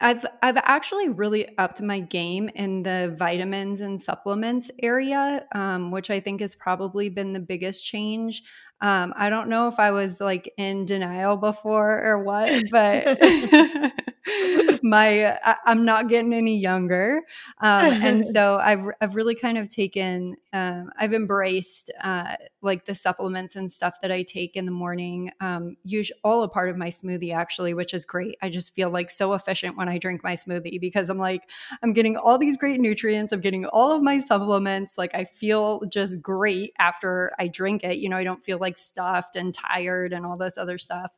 I've 0.00 0.24
I've 0.42 0.56
actually 0.56 1.10
really 1.10 1.46
upped 1.58 1.82
my 1.82 2.00
game 2.00 2.48
in 2.54 2.82
the 2.82 3.14
vitamins 3.18 3.82
and 3.82 4.02
supplements 4.02 4.70
area, 4.82 5.44
um, 5.54 5.90
which 5.90 6.08
I 6.08 6.18
think 6.18 6.40
has 6.40 6.54
probably 6.54 7.10
been 7.10 7.34
the 7.34 7.40
biggest 7.40 7.84
change. 7.84 8.42
Um, 8.80 9.12
I 9.14 9.28
don't 9.28 9.50
know 9.50 9.68
if 9.68 9.78
I 9.78 9.90
was 9.90 10.18
like 10.18 10.50
in 10.56 10.86
denial 10.86 11.36
before 11.36 12.02
or 12.02 12.24
what, 12.24 12.64
but 12.70 13.18
my 14.82 15.38
I, 15.44 15.56
am 15.66 15.84
not 15.84 16.08
getting 16.08 16.32
any 16.32 16.58
younger 16.58 17.22
um, 17.60 17.92
and 17.92 18.26
so 18.34 18.58
I've, 18.58 18.84
I've 19.00 19.14
really 19.14 19.34
kind 19.34 19.58
of 19.58 19.68
taken 19.68 20.36
um, 20.52 20.90
i've 20.98 21.12
embraced 21.12 21.90
uh, 22.02 22.36
like 22.62 22.84
the 22.84 22.94
supplements 22.94 23.56
and 23.56 23.70
stuff 23.70 24.00
that 24.02 24.10
i 24.10 24.22
take 24.22 24.56
in 24.56 24.64
the 24.64 24.72
morning 24.72 25.30
um, 25.40 25.76
usually 25.84 26.18
all 26.24 26.42
a 26.42 26.48
part 26.48 26.70
of 26.70 26.76
my 26.76 26.88
smoothie 26.88 27.34
actually 27.34 27.74
which 27.74 27.94
is 27.94 28.04
great. 28.04 28.36
I 28.42 28.50
just 28.50 28.74
feel 28.74 28.90
like 28.90 29.10
so 29.10 29.34
efficient 29.34 29.76
when 29.76 29.88
i 29.88 29.98
drink 29.98 30.22
my 30.24 30.34
smoothie 30.34 30.80
because 30.80 31.08
i'm 31.08 31.18
like 31.18 31.42
i'm 31.82 31.92
getting 31.92 32.16
all 32.16 32.38
these 32.38 32.56
great 32.56 32.80
nutrients 32.80 33.32
i'm 33.32 33.40
getting 33.40 33.66
all 33.66 33.92
of 33.92 34.02
my 34.02 34.20
supplements 34.20 34.96
like 34.98 35.14
i 35.14 35.24
feel 35.24 35.82
just 35.88 36.20
great 36.22 36.72
after 36.78 37.32
i 37.38 37.48
drink 37.48 37.84
it 37.84 37.98
you 37.98 38.08
know 38.08 38.16
i 38.16 38.24
don't 38.24 38.44
feel 38.44 38.58
like 38.58 38.78
stuffed 38.78 39.36
and 39.36 39.54
tired 39.54 40.12
and 40.12 40.24
all 40.26 40.36
this 40.36 40.58
other 40.58 40.78
stuff. 40.78 41.12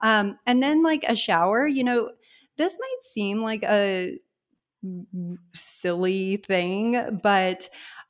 Um, 0.00 0.38
and 0.46 0.62
then 0.62 0.82
like 0.82 1.04
a 1.06 1.14
shower, 1.14 1.66
you 1.66 1.84
know, 1.84 2.10
this 2.56 2.76
might 2.78 3.12
seem 3.12 3.42
like 3.42 3.62
a 3.62 4.18
silly 5.54 6.36
thing, 6.38 7.20
but 7.22 7.68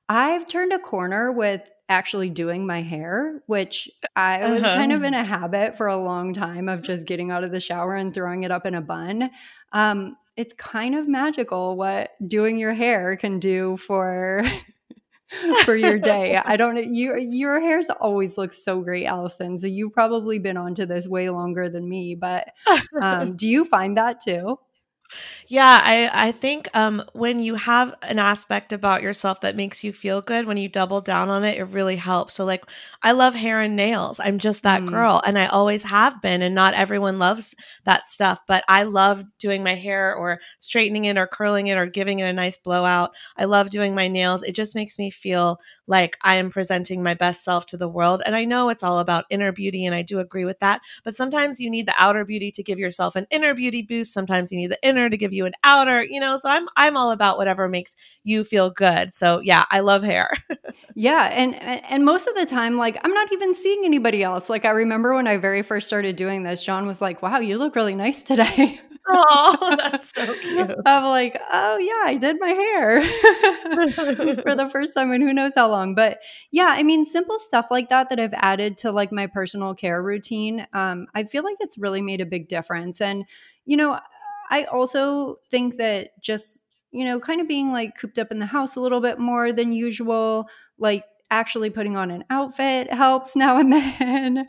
I've 0.09 0.47
turned 0.47 0.72
a 0.72 0.78
corner 0.78 1.32
with 1.32 1.70
actually 1.88 2.30
doing 2.30 2.66
my 2.66 2.82
hair, 2.82 3.43
which 3.47 3.90
I 4.16 4.51
was 4.51 4.62
uh-huh. 4.62 4.76
kind 4.76 4.93
of 4.93 5.03
in 5.03 5.14
a 5.14 5.24
habit 5.24 5.76
for 5.76 5.86
a 5.86 5.97
long 5.97 6.32
time 6.34 6.68
of 6.68 6.82
just 6.82 7.07
getting 7.07 7.30
out 7.30 7.45
of 7.45 7.53
the 7.53 7.61
shower 7.61 7.95
and 7.95 8.12
throwing 8.14 8.45
it 8.45 8.51
up 8.51 8.66
in 8.66 8.74
a 8.74 8.80
bun. 8.80 9.30
Um, 9.72 10.16
it's 10.36 10.55
kind 10.55 10.95
of 10.95 11.07
magical 11.07 11.76
what 11.76 12.12
doing 12.26 12.59
your 12.59 12.72
hair 12.72 13.16
can 13.16 13.38
do 13.38 13.76
for 13.76 14.43
for 15.64 15.76
your 15.76 15.99
day. 16.01 16.41
I 16.43 16.57
don't 16.57 16.93
you 16.93 17.16
your 17.18 17.61
hair's 17.61 17.91
always 17.91 18.37
looks 18.37 18.62
so 18.64 18.80
great, 18.80 19.07
Allison. 19.07 19.59
So 19.59 19.66
you've 19.66 19.93
probably 19.93 20.39
been 20.39 20.57
onto 20.57 20.87
this 20.87 21.07
way 21.07 21.28
longer 21.30 21.68
than 21.68 21.89
me, 21.89 22.14
but 22.14 22.49
um, 23.01 23.37
do 23.37 23.49
you 23.49 23.64
find 23.64 23.97
that 23.97 24.20
too? 24.22 24.59
Yeah, 25.49 25.81
I 25.83 26.29
I 26.29 26.33
think 26.33 26.69
um 26.75 27.03
when 27.13 27.41
you 27.41 27.55
have 27.57 27.95
an 28.03 28.19
aspect 28.19 28.73
about 28.73 29.03
yourself 29.03 29.41
that 29.43 29.57
makes 29.57 29.85
you 29.85 29.93
feel 29.93 30.21
good, 30.21 30.47
when 30.47 30.57
you 30.57 30.69
double 30.69 31.01
down 31.01 31.29
on 31.29 31.45
it, 31.45 31.59
it 31.59 31.65
really 31.65 31.97
helps. 31.97 32.35
So 32.35 32.45
like 32.45 32.65
I 33.03 33.13
love 33.13 33.35
hair 33.35 33.61
and 33.61 33.77
nails. 33.77 34.21
I'm 34.21 34.39
just 34.39 34.63
that 34.63 34.83
mm. 34.83 34.89
girl 34.89 35.21
and 35.25 35.39
I 35.39 35.47
always 35.47 35.83
have 35.85 36.23
been 36.23 36.43
and 36.43 36.55
not 36.55 36.75
everyone 36.75 37.19
loves 37.19 37.55
that 37.85 38.09
stuff, 38.09 38.41
but 38.47 38.65
I 38.69 38.85
love 38.85 39.25
doing 39.39 39.63
my 39.63 39.75
hair 39.75 40.15
or 40.15 40.41
straightening 40.61 41.05
it 41.07 41.19
or 41.19 41.27
curling 41.27 41.67
it 41.67 41.77
or 41.79 41.87
giving 41.87 42.21
it 42.21 42.29
a 42.29 42.33
nice 42.33 42.57
blowout. 42.57 43.11
I 43.37 43.45
love 43.45 43.71
doing 43.71 43.95
my 43.95 44.09
nails. 44.09 44.43
It 44.43 44.55
just 44.55 44.75
makes 44.75 44.99
me 44.99 45.11
feel 45.11 45.59
like 45.87 46.17
I 46.23 46.37
am 46.37 46.51
presenting 46.51 47.03
my 47.03 47.15
best 47.15 47.45
self 47.45 47.67
to 47.67 47.77
the 47.77 47.89
world. 47.89 48.23
And 48.25 48.35
I 48.35 48.45
know 48.45 48.69
it's 48.69 48.83
all 48.85 48.99
about 48.99 49.25
inner 49.31 49.53
beauty 49.53 49.85
and 49.85 49.95
I 49.95 50.03
do 50.03 50.19
agree 50.21 50.45
with 50.45 50.59
that, 50.61 50.81
but 51.05 51.15
sometimes 51.17 51.61
you 51.61 51.71
need 51.71 51.87
the 51.87 51.95
outer 51.99 52.25
beauty 52.25 52.51
to 52.53 52.63
give 52.63 52.79
yourself 52.79 53.17
an 53.17 53.27
inner 53.31 53.55
beauty 53.55 53.83
boost. 53.83 54.13
Sometimes 54.15 54.51
you 54.53 54.59
need 54.59 54.71
the 54.71 54.79
inner 54.87 55.01
to 55.09 55.16
give 55.16 55.32
you 55.32 55.46
an 55.46 55.53
outer, 55.64 56.03
you 56.03 56.20
know. 56.20 56.38
So 56.38 56.48
I'm 56.48 56.68
I'm 56.76 56.96
all 56.96 57.11
about 57.11 57.38
whatever 57.38 57.68
makes 57.68 57.94
you 58.24 58.44
feel 58.44 58.70
good. 58.70 59.14
So 59.14 59.40
yeah, 59.40 59.64
I 59.70 59.80
love 59.80 60.03
hair. 60.03 60.30
yeah, 60.94 61.28
and 61.32 61.55
and 61.55 62.05
most 62.05 62.26
of 62.26 62.34
the 62.34 62.46
time 62.46 62.76
like 62.76 62.98
I'm 63.05 63.12
not 63.14 63.32
even 63.32 63.55
seeing 63.55 63.84
anybody 63.84 64.22
else. 64.22 64.48
Like 64.50 64.64
I 64.64 64.70
remember 64.70 65.14
when 65.14 65.26
I 65.26 65.36
very 65.36 65.62
first 65.62 65.86
started 65.86 66.16
doing 66.16 66.42
this, 66.42 66.62
John 66.62 66.86
was 66.86 67.00
like, 67.00 67.22
"Wow, 67.22 67.38
you 67.38 67.59
look 67.59 67.76
really 67.76 67.94
nice 67.94 68.22
today." 68.22 68.80
Oh, 69.09 69.76
that's 69.78 70.12
so 70.14 70.34
cute. 70.34 70.70
I'm 70.86 71.05
like, 71.05 71.40
oh 71.50 71.76
yeah, 71.78 72.09
I 72.11 72.16
did 72.16 72.36
my 72.38 72.50
hair 72.50 73.03
for 74.42 74.55
the 74.55 74.68
first 74.70 74.94
time 74.94 75.11
and 75.12 75.22
who 75.22 75.32
knows 75.34 75.53
how 75.57 75.68
long. 75.70 75.94
But 75.94 76.20
yeah, 76.50 76.68
I 76.70 76.82
mean, 76.82 77.05
simple 77.07 77.38
stuff 77.38 77.66
like 77.70 77.88
that 77.88 78.11
that 78.11 78.20
I've 78.20 78.34
added 78.34 78.78
to 78.78 78.92
like 78.92 79.12
my 79.12 79.26
personal 79.26 79.74
care 79.74 80.00
routine. 80.03 80.66
Um, 80.72 81.07
I 81.14 81.24
feel 81.24 81.42
like 81.42 81.57
it's 81.61 81.78
really 81.78 82.00
made 82.00 82.20
a 82.20 82.26
big 82.26 82.48
difference. 82.48 83.00
And, 83.00 83.24
you 83.64 83.76
know, 83.76 83.98
I 84.53 84.64
also 84.64 85.38
think 85.50 85.78
that 85.78 86.20
just, 86.20 86.59
you 86.90 87.07
know, 87.07 87.18
kind 87.18 87.40
of 87.40 87.48
being 87.48 87.72
like 87.72 87.96
cooped 87.96 88.18
up 88.18 88.30
in 88.30 88.38
the 88.38 88.44
house 88.46 88.76
a 88.76 88.80
little 88.80 89.00
bit 89.00 89.18
more 89.18 89.50
than 89.50 89.72
usual, 89.72 90.46
like 90.78 91.05
actually 91.30 91.70
putting 91.70 91.96
on 91.96 92.11
an 92.11 92.22
outfit 92.28 92.92
helps 92.92 93.34
now 93.44 93.59
and 93.59 93.72
then. 93.72 94.46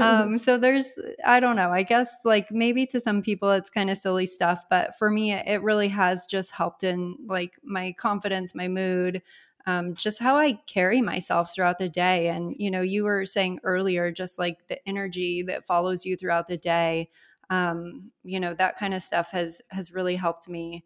um, 0.00 0.38
so 0.44 0.58
there's, 0.58 0.88
I 1.24 1.40
don't 1.40 1.56
know, 1.56 1.70
I 1.72 1.82
guess 1.82 2.14
like 2.26 2.50
maybe 2.52 2.84
to 2.88 3.00
some 3.00 3.22
people 3.22 3.50
it's 3.52 3.70
kind 3.70 3.88
of 3.88 3.96
silly 3.96 4.26
stuff, 4.26 4.64
but 4.68 4.98
for 4.98 5.10
me, 5.10 5.32
it 5.32 5.62
really 5.62 5.88
has 5.88 6.26
just 6.26 6.50
helped 6.50 6.84
in 6.84 7.16
like 7.26 7.58
my 7.64 7.92
confidence, 7.98 8.54
my 8.54 8.68
mood. 8.68 9.22
Um, 9.66 9.92
just 9.94 10.18
how 10.18 10.36
I 10.38 10.52
carry 10.66 11.02
myself 11.02 11.54
throughout 11.54 11.78
the 11.78 11.90
day. 11.90 12.28
And, 12.28 12.54
you 12.58 12.70
know, 12.70 12.80
you 12.80 13.04
were 13.04 13.26
saying 13.26 13.60
earlier, 13.64 14.10
just 14.10 14.38
like 14.38 14.66
the 14.68 14.78
energy 14.88 15.42
that 15.42 15.66
follows 15.66 16.06
you 16.06 16.16
throughout 16.16 16.48
the 16.48 16.56
day 16.56 17.10
um, 17.50 18.10
you 18.22 18.40
know 18.40 18.54
that 18.54 18.78
kind 18.78 18.94
of 18.94 19.02
stuff 19.02 19.30
has 19.30 19.60
has 19.70 19.92
really 19.92 20.16
helped 20.16 20.48
me 20.48 20.84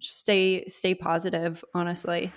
stay 0.00 0.66
stay 0.68 0.94
positive 0.94 1.64
honestly 1.74 2.32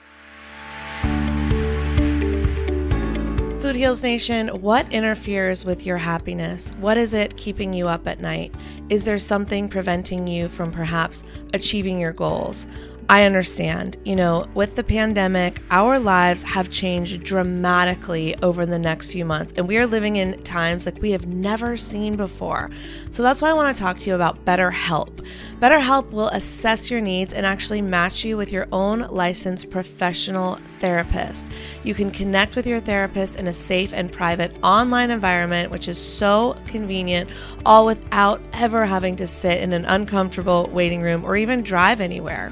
Food 3.62 3.76
Heals 3.76 4.02
Nation, 4.02 4.48
what 4.60 4.92
interferes 4.92 5.64
with 5.64 5.86
your 5.86 5.98
happiness? 5.98 6.72
What 6.80 6.98
is 6.98 7.14
it 7.14 7.38
keeping 7.38 7.74
you 7.74 7.88
up 7.88 8.08
at 8.08 8.20
night? 8.20 8.54
Is 8.90 9.04
there 9.04 9.20
something 9.20 9.70
preventing 9.70 10.26
you 10.26 10.50
from 10.50 10.72
perhaps 10.72 11.24
achieving 11.54 12.00
your 12.00 12.12
goals? 12.12 12.66
I 13.12 13.26
understand. 13.26 13.98
You 14.06 14.16
know, 14.16 14.48
with 14.54 14.78
the 14.78 14.86
pandemic, 14.86 15.62
our 15.70 16.00
lives 16.00 16.44
have 16.44 16.70
changed 16.70 17.26
dramatically 17.26 18.38
over 18.42 18.66
the 18.66 18.80
next 18.80 19.12
few 19.12 19.26
months, 19.26 19.52
and 19.58 19.68
we 19.68 19.76
are 19.76 19.86
living 19.86 20.16
in 20.16 20.42
times 20.44 20.86
like 20.86 21.02
we 21.02 21.12
have 21.12 21.28
never 21.28 21.76
seen 21.76 22.16
before. 22.16 22.70
So 23.12 23.22
that's 23.22 23.42
why 23.42 23.50
I 23.50 23.54
want 23.54 23.76
to 23.76 23.84
talk 23.84 24.00
to 24.00 24.10
you 24.10 24.16
about 24.16 24.46
BetterHelp. 24.46 25.28
BetterHelp 25.60 26.12
will 26.12 26.30
assess 26.30 26.90
your 26.90 27.02
needs 27.02 27.34
and 27.34 27.46
actually 27.46 27.82
match 27.82 28.24
you 28.24 28.38
with 28.38 28.54
your 28.54 28.70
own 28.72 29.02
licensed 29.10 29.70
professional 29.70 30.58
therapist. 30.82 31.48
You 31.84 31.94
can 31.94 32.12
connect 32.12 32.56
with 32.58 32.68
your 32.68 32.82
therapist 32.82 33.38
in 33.38 33.48
a 33.48 33.54
safe 33.54 33.94
and 33.94 34.12
private 34.12 34.54
online 34.62 35.12
environment, 35.12 35.72
which 35.72 35.88
is 35.88 35.98
so 35.98 36.58
convenient, 36.68 37.30
all 37.66 37.86
without 37.86 38.42
ever 38.52 38.86
having 38.86 39.16
to 39.18 39.28
sit 39.28 39.60
in 39.60 39.72
an 39.72 39.86
uncomfortable 39.86 40.70
waiting 40.74 41.02
room 41.02 41.24
or 41.24 41.38
even 41.38 41.62
drive 41.62 42.02
anywhere. 42.02 42.52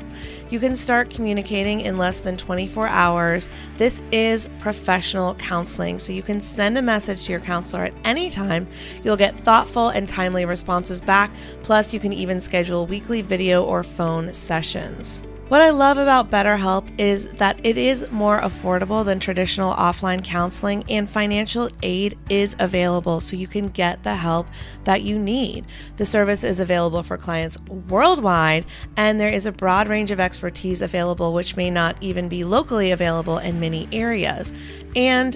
You 0.50 0.60
can 0.60 0.76
start 0.76 1.10
communicating 1.10 1.82
in 1.82 1.98
less 1.98 2.20
than 2.20 2.38
24 2.38 2.88
hours. 2.88 3.48
This 3.78 4.02
is 4.12 4.48
professional 4.60 5.36
counseling, 5.36 6.00
so 6.00 6.12
you 6.12 6.24
can 6.24 6.42
send 6.42 6.78
a 6.78 6.82
message 6.82 7.26
to 7.26 7.32
your 7.32 7.42
counselor 7.42 7.86
at 7.86 7.94
any 8.06 8.30
time. 8.30 8.68
You'll 9.04 9.18
get 9.18 9.38
thoughtful 9.38 9.90
and 9.90 10.08
timely 10.08 10.46
responses 10.46 11.00
back, 11.00 11.32
plus, 11.64 11.94
you 11.94 12.00
can 12.00 12.14
even 12.14 12.42
schedule 12.42 12.88
weekly 12.88 13.22
video 13.22 13.64
or 13.64 13.84
phone 13.84 14.34
sessions. 14.34 15.24
What 15.50 15.62
I 15.62 15.72
love 15.72 15.98
about 15.98 16.30
BetterHelp 16.30 16.88
is 17.00 17.28
that 17.34 17.60
it 17.64 17.76
is 17.76 18.06
more 18.12 18.40
affordable 18.40 19.04
than 19.04 19.20
traditional 19.20 19.74
offline 19.74 20.24
counseling, 20.24 20.84
and 20.88 21.10
financial 21.10 21.70
aid 21.82 22.20
is 22.30 22.56
available 22.60 23.20
so 23.20 23.36
you 23.36 23.48
can 23.48 23.70
get 23.70 24.04
the 24.04 24.14
help 24.14 24.46
that 24.84 25.02
you 25.02 25.18
need. 25.18 25.66
The 25.98 26.06
service 26.06 26.44
is 26.44 26.60
available 26.60 27.02
for 27.02 27.18
clients 27.18 27.58
worldwide, 27.62 28.66
and 28.96 29.20
there 29.20 29.32
is 29.32 29.48
a 29.48 29.52
broad 29.52 29.88
range 29.88 30.12
of 30.12 30.20
expertise 30.20 30.84
available, 30.84 31.34
which 31.34 31.58
may 31.58 31.72
not 31.72 31.98
even 32.00 32.30
be 32.30 32.44
locally 32.44 32.92
available 32.92 33.40
in 33.40 33.60
many 33.60 33.90
areas. 33.92 34.54
And 34.96 35.36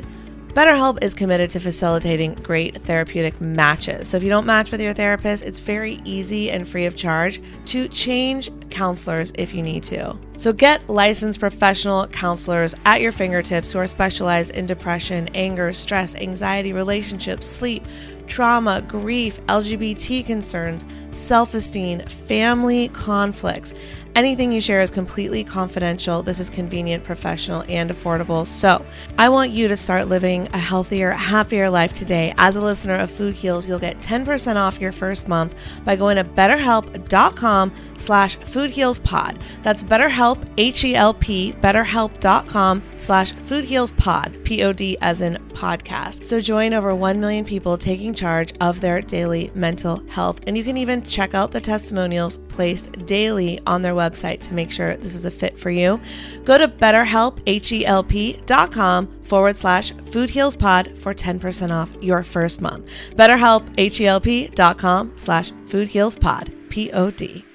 BetterHelp 0.54 1.04
is 1.04 1.16
committed 1.16 1.50
to 1.50 1.60
facilitating 1.60 2.36
great 2.36 2.80
therapeutic 2.84 3.42
matches. 3.42 4.08
So 4.08 4.18
if 4.18 4.24
you 4.24 4.30
don't 4.30 4.46
match 4.46 4.72
with 4.72 4.82
your 4.82 4.94
therapist, 4.94 5.42
it's 5.42 5.58
very 5.58 6.00
easy 6.06 6.52
and 6.52 6.68
free 6.68 6.86
of 6.86 6.96
charge 6.96 7.42
to 7.66 7.88
change 7.88 8.52
counselors 8.70 9.32
if 9.34 9.52
you 9.52 9.64
need 9.64 9.82
to. 9.86 10.16
So 10.38 10.54
get 10.54 10.88
licensed 10.88 11.40
professional 11.40 12.06
counselors 12.06 12.76
at 12.86 13.02
your 13.02 13.12
fingertips 13.12 13.72
who 13.72 13.80
are 13.80 13.88
specialized 13.88 14.52
in 14.52 14.68
depression, 14.68 15.28
anger, 15.34 15.74
stress, 15.74 16.14
anxiety, 16.14 16.72
relationships, 16.72 17.48
sleep, 17.48 17.84
trauma, 18.28 18.84
grief, 18.88 19.40
LGBT 19.48 20.24
concerns, 20.24 20.86
self 21.12 21.56
esteem, 21.56 22.02
family 22.28 22.90
conflicts. 22.90 23.74
Anything 24.16 24.52
you 24.52 24.62
share 24.62 24.82
is 24.82 24.92
completely 24.92 25.44
confidential. 25.44 26.22
This 26.22 26.40
is 26.40 26.52
convenient, 26.52 27.04
professional, 27.04 27.64
and 27.68 27.90
affordable. 27.90 28.46
So, 28.46 28.86
I 29.18 29.30
want 29.30 29.50
you 29.50 29.68
to 29.68 29.76
start 29.76 30.08
living 30.08 30.48
a 30.54 30.60
healthier, 30.60 31.10
happier 31.12 31.68
life 31.68 31.94
today. 31.94 32.32
As 32.38 32.56
a 32.56 32.62
listener 32.62 32.96
of 32.96 33.10
Food 33.10 33.34
Heals, 33.34 33.68
you'll 33.68 33.80
get 33.80 34.02
10% 34.02 34.56
off 34.56 34.80
your 34.80 34.92
first 34.92 35.28
month 35.28 35.56
by 35.84 35.96
going 35.96 36.18
to 36.18 36.24
betterhelp.com 36.24 37.74
slash 37.98 38.38
foodhealspod. 38.38 39.42
That's 39.64 39.82
betterhelp, 39.82 40.48
H-E-L-P, 40.58 41.54
betterhelp.com 41.54 42.84
slash 42.98 43.34
foodhealspod, 43.34 44.44
P-O-D 44.44 44.98
as 45.02 45.22
in 45.22 45.38
podcast. 45.54 46.26
So 46.26 46.40
join 46.40 46.74
over 46.74 46.94
1 46.94 47.20
million 47.20 47.46
people 47.46 47.78
taking 47.78 48.14
charge 48.14 48.54
of 48.62 48.80
their 48.80 49.02
daily 49.02 49.50
mental 49.56 50.06
health. 50.10 50.40
And 50.46 50.58
you 50.58 50.64
can 50.64 50.78
even 50.78 51.02
check 51.02 51.34
out 51.34 51.52
the 51.52 51.62
testimonials 51.62 52.38
placed 52.54 53.06
daily 53.06 53.60
on 53.66 53.82
their 53.82 53.94
website 53.94 54.42
to 54.42 54.54
make 54.54 54.72
sure 54.72 54.96
this 54.98 55.16
is 55.16 55.26
a 55.26 55.32
fit 55.32 55.60
for 55.60 55.72
you. 55.72 56.00
Go 56.46 56.58
to 56.58 56.68
betterhelp, 56.68 57.42
H-E-L-P.com 57.46 59.24
forward 59.24 59.58
slash 59.58 59.92
foodhealspod 59.94 60.98
for 61.00 61.14
10% 61.14 61.72
off 61.72 61.90
your 62.02 62.24
first 62.24 62.62
month. 62.62 62.90
BetterHelp, 63.16 63.74
H-E-L-P.com 63.78 65.14
slash 65.18 65.52
foodhealspod, 65.68 66.70
P-O-D. 66.70 67.46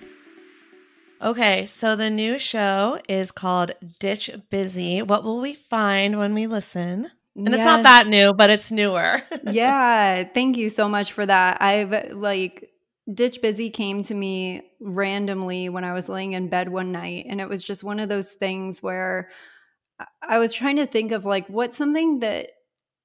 Okay, 1.21 1.67
so 1.67 1.97
the 1.97 2.11
new 2.11 2.39
show 2.39 3.01
is 3.09 3.33
called 3.33 3.73
Ditch 3.99 4.31
Busy. 4.51 5.03
What 5.03 5.25
will 5.25 5.41
we 5.41 5.55
find 5.55 6.19
when 6.19 6.35
we 6.35 6.47
listen? 6.47 7.11
And 7.35 7.55
it's 7.55 7.65
not 7.65 7.85
that 7.85 8.07
new, 8.09 8.33
but 8.33 8.51
it's 8.51 8.71
newer. 8.71 9.23
yeah, 9.51 10.25
thank 10.25 10.57
you 10.57 10.71
so 10.71 10.89
much 10.89 11.13
for 11.13 11.25
that. 11.25 11.63
I've 11.63 12.13
like 12.13 12.71
Ditch 13.13 13.41
Busy 13.41 13.71
came 13.71 14.03
to 14.05 14.15
me 14.15 14.63
randomly 14.81 15.69
when 15.69 15.85
I 15.85 15.95
was 15.95 16.09
laying 16.09 16.33
in 16.33 16.49
bed 16.49 16.69
one 16.69 16.93
night 16.93 17.27
and 17.29 17.41
it 17.41 17.49
was 17.49 17.65
just 17.65 17.83
one 17.85 18.01
of 18.01 18.09
those 18.09 18.33
things 18.33 18.83
where 18.83 19.31
I- 20.23 20.39
was 20.39 20.53
trying 20.53 20.77
to 20.77 20.87
think 20.87 21.13
of 21.13 21.25
like 21.25 21.47
what's 21.49 21.77
something 21.79 22.21
that 22.21 22.51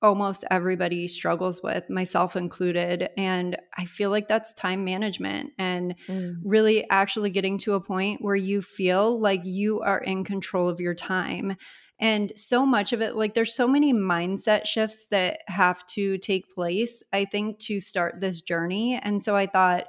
almost 0.02 0.44
everybody 0.52 1.08
struggles 1.08 1.64
with, 1.64 1.90
myself 1.90 2.36
included, 2.36 3.10
and 3.18 3.58
I 3.78 3.86
feel 3.86 4.10
like 4.10 4.28
that's 4.28 4.54
time 4.54 4.84
management 4.84 5.52
and 5.58 5.96
Mm. 6.10 6.42
really 6.44 6.88
actually 6.90 7.30
getting 7.30 7.58
to 7.60 7.76
a 7.76 7.82
point 7.82 8.22
where 8.22 8.36
you 8.36 8.62
feel 8.62 9.18
like 9.20 9.46
you 9.46 9.80
are 9.80 10.00
in 10.00 10.26
control 10.26 10.68
of 10.68 10.82
your 10.82 10.94
time. 10.94 11.56
And 12.00 12.34
so 12.36 12.66
much 12.66 12.92
of 12.92 13.02
it, 13.02 13.16
like 13.16 13.34
there's 13.34 13.56
so 13.56 13.68
many 13.68 13.94
mindset 13.94 14.66
shifts 14.66 15.06
that 15.12 15.40
have 15.48 15.86
to 15.88 16.18
take 16.18 16.54
place, 16.54 17.04
I 17.14 17.26
think, 17.26 17.60
to 17.60 17.80
start 17.80 18.20
this 18.20 18.42
journey. 18.42 19.00
And 19.02 19.24
so 19.24 19.36
I 19.36 19.46
thought, 19.48 19.86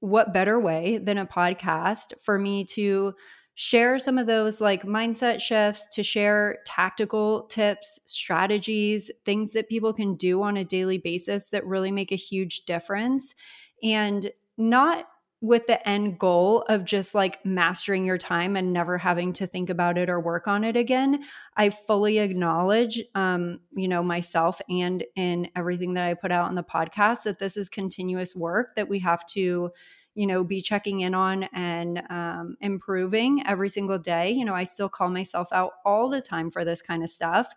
what 0.00 0.32
better 0.32 0.60
way 0.60 0.98
than 0.98 1.18
a 1.18 1.26
podcast 1.26 2.12
for 2.22 2.38
me 2.38 2.64
to 2.64 3.14
share 3.56 3.98
some 3.98 4.18
of 4.18 4.28
those 4.28 4.60
like 4.60 4.84
mindset 4.84 5.40
shifts, 5.40 5.88
to 5.88 6.04
share 6.04 6.58
tactical 6.64 7.42
tips, 7.46 7.98
strategies, 8.04 9.10
things 9.24 9.50
that 9.50 9.68
people 9.68 9.92
can 9.92 10.14
do 10.14 10.40
on 10.44 10.56
a 10.56 10.64
daily 10.64 10.98
basis 10.98 11.48
that 11.48 11.66
really 11.66 11.90
make 11.90 12.12
a 12.12 12.16
huge 12.16 12.64
difference. 12.66 13.34
And 13.82 14.30
not 14.56 15.06
with 15.40 15.66
the 15.68 15.88
end 15.88 16.18
goal 16.18 16.64
of 16.68 16.84
just 16.84 17.14
like 17.14 17.44
mastering 17.44 18.04
your 18.04 18.18
time 18.18 18.56
and 18.56 18.72
never 18.72 18.98
having 18.98 19.32
to 19.32 19.46
think 19.46 19.70
about 19.70 19.96
it 19.96 20.10
or 20.10 20.18
work 20.18 20.48
on 20.48 20.64
it 20.64 20.76
again. 20.76 21.22
I 21.56 21.70
fully 21.70 22.18
acknowledge, 22.18 23.00
um, 23.14 23.60
you 23.74 23.86
know, 23.86 24.02
myself 24.02 24.60
and 24.68 25.04
in 25.14 25.48
everything 25.54 25.94
that 25.94 26.06
I 26.06 26.14
put 26.14 26.32
out 26.32 26.48
on 26.48 26.56
the 26.56 26.64
podcast 26.64 27.22
that 27.22 27.38
this 27.38 27.56
is 27.56 27.68
continuous 27.68 28.34
work 28.34 28.74
that 28.74 28.88
we 28.88 28.98
have 28.98 29.24
to, 29.26 29.70
you 30.18 30.26
know, 30.26 30.42
be 30.42 30.60
checking 30.60 30.98
in 31.00 31.14
on 31.14 31.44
and 31.44 32.02
um, 32.10 32.56
improving 32.60 33.46
every 33.46 33.68
single 33.68 33.98
day. 34.00 34.32
You 34.32 34.44
know, 34.44 34.54
I 34.54 34.64
still 34.64 34.88
call 34.88 35.10
myself 35.10 35.48
out 35.52 35.74
all 35.84 36.08
the 36.08 36.20
time 36.20 36.50
for 36.50 36.64
this 36.64 36.82
kind 36.82 37.04
of 37.04 37.10
stuff. 37.10 37.54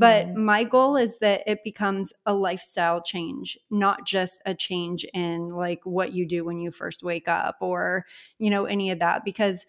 But 0.00 0.26
Mhm. 0.26 0.34
my 0.34 0.64
goal 0.64 0.96
is 0.96 1.18
that 1.18 1.42
it 1.46 1.62
becomes 1.62 2.12
a 2.26 2.34
lifestyle 2.34 3.00
change, 3.00 3.56
not 3.70 4.06
just 4.06 4.42
a 4.44 4.54
change 4.56 5.04
in 5.14 5.50
like 5.50 5.80
what 5.84 6.12
you 6.12 6.26
do 6.26 6.44
when 6.44 6.58
you 6.58 6.72
first 6.72 7.04
wake 7.04 7.28
up 7.28 7.58
or, 7.60 8.06
you 8.38 8.50
know, 8.50 8.64
any 8.64 8.90
of 8.90 8.98
that. 8.98 9.24
Because 9.24 9.64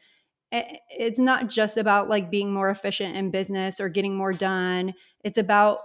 it's 0.52 1.20
not 1.20 1.50
just 1.50 1.78
about 1.78 2.10
like 2.10 2.30
being 2.30 2.52
more 2.54 2.70
efficient 2.70 3.16
in 3.16 3.32
business 3.32 3.80
or 3.80 3.90
getting 3.90 4.16
more 4.16 4.34
done. 4.34 4.94
It's 5.24 5.38
about 5.38 5.80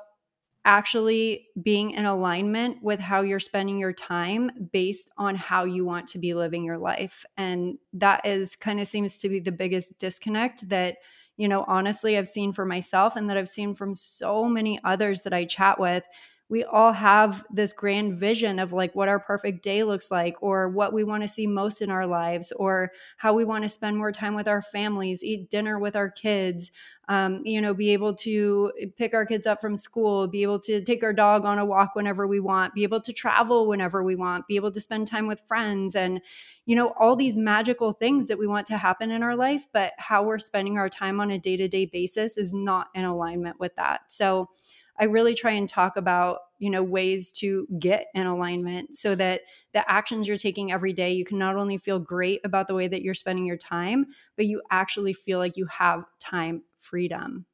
actually 0.66 1.48
being 1.62 1.92
in 1.92 2.04
alignment 2.04 2.82
with 2.82 3.00
how 3.00 3.22
you're 3.22 3.40
spending 3.40 3.78
your 3.78 3.92
time 3.94 4.50
based 4.72 5.08
on 5.16 5.36
how 5.36 5.64
you 5.64 5.84
want 5.84 6.08
to 6.08 6.18
be 6.18 6.34
living 6.34 6.64
your 6.64 6.78
life. 6.78 7.24
And 7.36 7.78
that 7.94 8.26
is 8.26 8.56
kind 8.56 8.80
of 8.80 8.88
seems 8.88 9.16
to 9.18 9.28
be 9.30 9.40
the 9.40 9.52
biggest 9.52 9.98
disconnect 9.98 10.68
that, 10.68 10.96
you 11.36 11.48
know, 11.48 11.64
honestly, 11.68 12.18
I've 12.18 12.28
seen 12.28 12.52
for 12.52 12.66
myself 12.66 13.16
and 13.16 13.30
that 13.30 13.36
I've 13.36 13.48
seen 13.48 13.74
from 13.74 13.94
so 13.94 14.44
many 14.46 14.80
others 14.84 15.22
that 15.22 15.32
I 15.32 15.44
chat 15.44 15.80
with. 15.80 16.04
We 16.48 16.62
all 16.62 16.92
have 16.92 17.44
this 17.50 17.72
grand 17.72 18.14
vision 18.14 18.60
of 18.60 18.72
like 18.72 18.94
what 18.94 19.08
our 19.08 19.18
perfect 19.18 19.64
day 19.64 19.82
looks 19.82 20.12
like, 20.12 20.36
or 20.40 20.68
what 20.68 20.92
we 20.92 21.02
want 21.02 21.22
to 21.22 21.28
see 21.28 21.46
most 21.46 21.82
in 21.82 21.90
our 21.90 22.06
lives, 22.06 22.52
or 22.52 22.92
how 23.16 23.32
we 23.34 23.44
want 23.44 23.64
to 23.64 23.68
spend 23.68 23.98
more 23.98 24.12
time 24.12 24.36
with 24.36 24.46
our 24.46 24.62
families, 24.62 25.24
eat 25.24 25.50
dinner 25.50 25.76
with 25.80 25.96
our 25.96 26.08
kids, 26.08 26.70
um, 27.08 27.42
you 27.44 27.60
know, 27.60 27.72
be 27.72 27.92
able 27.92 28.14
to 28.16 28.72
pick 28.96 29.14
our 29.14 29.24
kids 29.24 29.46
up 29.46 29.60
from 29.60 29.76
school, 29.76 30.26
be 30.26 30.42
able 30.42 30.58
to 30.60 30.82
take 30.82 31.04
our 31.04 31.12
dog 31.12 31.44
on 31.44 31.58
a 31.58 31.64
walk 31.64 31.94
whenever 31.94 32.26
we 32.26 32.40
want, 32.40 32.74
be 32.74 32.82
able 32.82 33.00
to 33.00 33.12
travel 33.12 33.68
whenever 33.68 34.02
we 34.02 34.16
want, 34.16 34.46
be 34.48 34.56
able 34.56 34.72
to 34.72 34.80
spend 34.80 35.06
time 35.06 35.26
with 35.26 35.40
friends, 35.46 35.94
and, 35.94 36.20
you 36.64 36.74
know, 36.74 36.92
all 36.98 37.14
these 37.16 37.36
magical 37.36 37.92
things 37.92 38.28
that 38.28 38.38
we 38.38 38.46
want 38.46 38.66
to 38.66 38.76
happen 38.76 39.10
in 39.10 39.22
our 39.22 39.36
life. 39.36 39.66
But 39.72 39.92
how 39.98 40.24
we're 40.24 40.38
spending 40.40 40.78
our 40.78 40.88
time 40.88 41.20
on 41.20 41.30
a 41.30 41.38
day 41.38 41.56
to 41.56 41.68
day 41.68 41.86
basis 41.86 42.36
is 42.36 42.52
not 42.52 42.88
in 42.94 43.04
alignment 43.04 43.60
with 43.60 43.76
that. 43.76 44.00
So, 44.08 44.50
I 44.98 45.04
really 45.04 45.34
try 45.34 45.50
and 45.52 45.68
talk 45.68 45.96
about, 45.98 46.38
you 46.58 46.70
know, 46.70 46.82
ways 46.82 47.32
to 47.32 47.66
get 47.78 48.06
in 48.14 48.26
alignment 48.26 48.96
so 48.96 49.14
that 49.14 49.42
the 49.72 49.88
actions 49.90 50.26
you're 50.28 50.36
taking 50.36 50.72
every 50.72 50.92
day, 50.92 51.12
you 51.12 51.24
can 51.24 51.38
not 51.38 51.56
only 51.56 51.78
feel 51.78 51.98
great 51.98 52.40
about 52.44 52.66
the 52.68 52.74
way 52.74 52.88
that 52.88 53.02
you're 53.02 53.14
spending 53.14 53.46
your 53.46 53.56
time, 53.56 54.06
but 54.36 54.46
you 54.46 54.62
actually 54.70 55.12
feel 55.12 55.38
like 55.38 55.56
you 55.56 55.66
have 55.66 56.04
time 56.20 56.62
freedom. 56.80 57.46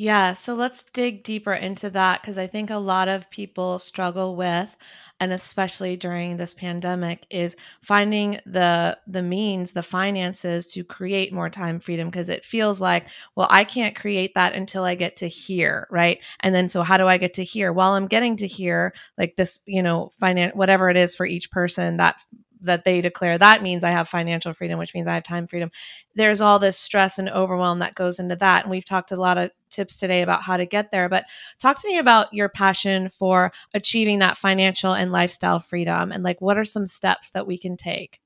Yeah, 0.00 0.34
so 0.34 0.54
let's 0.54 0.84
dig 0.92 1.24
deeper 1.24 1.52
into 1.52 1.90
that 1.90 2.22
because 2.22 2.38
I 2.38 2.46
think 2.46 2.70
a 2.70 2.76
lot 2.76 3.08
of 3.08 3.28
people 3.30 3.80
struggle 3.80 4.36
with, 4.36 4.76
and 5.18 5.32
especially 5.32 5.96
during 5.96 6.36
this 6.36 6.54
pandemic, 6.54 7.26
is 7.30 7.56
finding 7.82 8.38
the 8.46 8.96
the 9.08 9.22
means, 9.22 9.72
the 9.72 9.82
finances 9.82 10.68
to 10.68 10.84
create 10.84 11.32
more 11.32 11.50
time 11.50 11.80
freedom 11.80 12.10
because 12.10 12.28
it 12.28 12.44
feels 12.44 12.80
like, 12.80 13.06
well, 13.34 13.48
I 13.50 13.64
can't 13.64 13.96
create 13.96 14.34
that 14.36 14.54
until 14.54 14.84
I 14.84 14.94
get 14.94 15.16
to 15.16 15.26
here, 15.28 15.88
right? 15.90 16.20
And 16.40 16.54
then 16.54 16.68
so 16.68 16.84
how 16.84 16.96
do 16.96 17.08
I 17.08 17.18
get 17.18 17.34
to 17.34 17.42
here? 17.44 17.72
While 17.72 17.94
I'm 17.94 18.06
getting 18.06 18.36
to 18.36 18.46
here, 18.46 18.94
like 19.18 19.34
this, 19.34 19.62
you 19.66 19.82
know, 19.82 20.12
finance 20.20 20.54
whatever 20.54 20.90
it 20.90 20.96
is 20.96 21.16
for 21.16 21.26
each 21.26 21.50
person 21.50 21.96
that 21.96 22.20
that 22.62 22.84
they 22.84 23.00
declare 23.00 23.38
that 23.38 23.62
means 23.62 23.84
I 23.84 23.90
have 23.90 24.08
financial 24.08 24.52
freedom, 24.52 24.78
which 24.78 24.94
means 24.94 25.06
I 25.06 25.14
have 25.14 25.24
time 25.24 25.46
freedom 25.46 25.70
there's 26.18 26.40
all 26.40 26.58
this 26.58 26.76
stress 26.76 27.18
and 27.18 27.30
overwhelm 27.30 27.78
that 27.78 27.94
goes 27.94 28.18
into 28.18 28.36
that. 28.36 28.64
And 28.64 28.70
we've 28.70 28.84
talked 28.84 29.12
a 29.12 29.16
lot 29.16 29.38
of 29.38 29.52
tips 29.70 29.98
today 29.98 30.22
about 30.22 30.42
how 30.42 30.56
to 30.56 30.66
get 30.66 30.90
there. 30.90 31.08
But 31.08 31.24
talk 31.60 31.80
to 31.80 31.88
me 31.88 31.96
about 31.98 32.34
your 32.34 32.48
passion 32.48 33.08
for 33.08 33.52
achieving 33.72 34.18
that 34.18 34.36
financial 34.36 34.92
and 34.92 35.12
lifestyle 35.12 35.60
freedom 35.60 36.10
and 36.10 36.24
like 36.24 36.40
what 36.40 36.58
are 36.58 36.64
some 36.64 36.86
steps 36.86 37.30
that 37.30 37.46
we 37.46 37.56
can 37.56 37.76
take? 37.76 38.20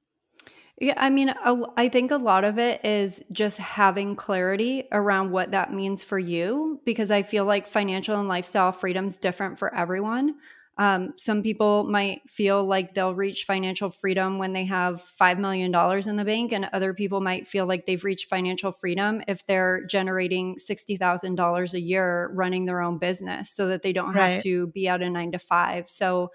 Yeah, 0.80 0.94
I 0.96 1.10
mean, 1.10 1.32
I 1.76 1.90
think 1.90 2.10
a 2.10 2.16
lot 2.16 2.44
of 2.44 2.58
it 2.58 2.84
is 2.84 3.22
just 3.30 3.58
having 3.58 4.16
clarity 4.16 4.88
around 4.90 5.30
what 5.30 5.50
that 5.50 5.72
means 5.72 6.02
for 6.02 6.18
you 6.18 6.80
because 6.84 7.10
I 7.10 7.22
feel 7.22 7.44
like 7.44 7.68
financial 7.68 8.18
and 8.18 8.26
lifestyle 8.26 8.72
freedom 8.72 9.06
is 9.06 9.18
different 9.18 9.58
for 9.58 9.72
everyone. 9.72 10.36
Um, 10.78 11.12
some 11.18 11.42
people 11.42 11.84
might 11.84 12.28
feel 12.30 12.64
like 12.64 12.94
they'll 12.94 13.14
reach 13.14 13.44
financial 13.44 13.90
freedom 13.90 14.38
when 14.38 14.54
they 14.54 14.64
have 14.64 15.02
$5 15.20 15.38
million 15.38 15.72
in 16.08 16.16
the 16.16 16.24
bank, 16.24 16.50
and 16.52 16.64
other 16.72 16.94
people 16.94 17.20
might 17.20 17.46
feel 17.46 17.66
like 17.66 17.84
they've 17.84 18.02
reached 18.02 18.28
financial 18.28 18.72
freedom 18.72 19.22
if 19.28 19.44
they're 19.46 19.84
generating 19.84 20.58
$60,000 20.58 21.74
a 21.74 21.80
year 21.80 22.30
running 22.34 22.64
their 22.64 22.80
own 22.80 22.98
business 22.98 23.50
so 23.50 23.68
that 23.68 23.82
they 23.82 23.92
don't 23.92 24.14
have 24.14 24.34
Right. 24.34 24.44
to 24.44 24.68
be 24.68 24.88
out 24.88 25.02
a 25.02 25.10
nine 25.10 25.32
to 25.32 25.38
five. 25.38 25.90
So 25.90 26.32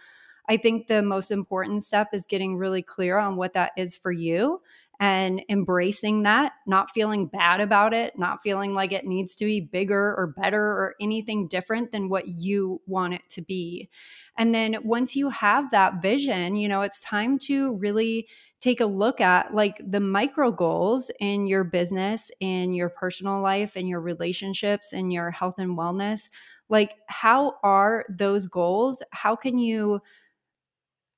I 0.49 0.57
think 0.57 0.87
the 0.87 1.01
most 1.01 1.31
important 1.31 1.83
step 1.83 2.09
is 2.13 2.25
getting 2.25 2.57
really 2.57 2.81
clear 2.81 3.17
on 3.17 3.35
what 3.35 3.53
that 3.53 3.71
is 3.75 3.95
for 3.97 4.11
you 4.11 4.61
and 4.99 5.43
embracing 5.47 6.23
that, 6.23 6.53
not 6.65 6.89
feeling 6.91 7.27
bad 7.27 7.61
about 7.61 7.93
it, 7.93 8.17
not 8.17 8.41
feeling 8.41 8.73
like 8.73 8.91
it 8.91 9.05
needs 9.05 9.35
to 9.35 9.45
be 9.45 9.61
bigger 9.61 10.15
or 10.15 10.33
better 10.35 10.61
or 10.61 10.95
anything 10.99 11.47
different 11.47 11.91
than 11.91 12.09
what 12.09 12.27
you 12.27 12.81
want 12.87 13.13
it 13.13 13.21
to 13.29 13.41
be. 13.41 13.89
And 14.37 14.55
then 14.55 14.77
once 14.83 15.15
you 15.15 15.29
have 15.29 15.69
that 15.69 16.01
vision, 16.01 16.55
you 16.55 16.67
know, 16.67 16.81
it's 16.81 16.99
time 16.99 17.37
to 17.39 17.73
really 17.73 18.27
take 18.59 18.81
a 18.81 18.87
look 18.87 19.21
at 19.21 19.53
like 19.53 19.79
the 19.87 19.99
micro 19.99 20.51
goals 20.51 21.11
in 21.19 21.45
your 21.45 21.63
business, 21.63 22.31
in 22.39 22.73
your 22.73 22.89
personal 22.89 23.39
life, 23.39 23.77
in 23.77 23.85
your 23.85 24.01
relationships, 24.01 24.93
in 24.93 25.11
your 25.11 25.29
health 25.29 25.59
and 25.59 25.77
wellness. 25.77 26.29
Like, 26.69 26.95
how 27.07 27.55
are 27.61 28.05
those 28.09 28.47
goals? 28.47 29.03
How 29.11 29.35
can 29.35 29.59
you? 29.59 30.01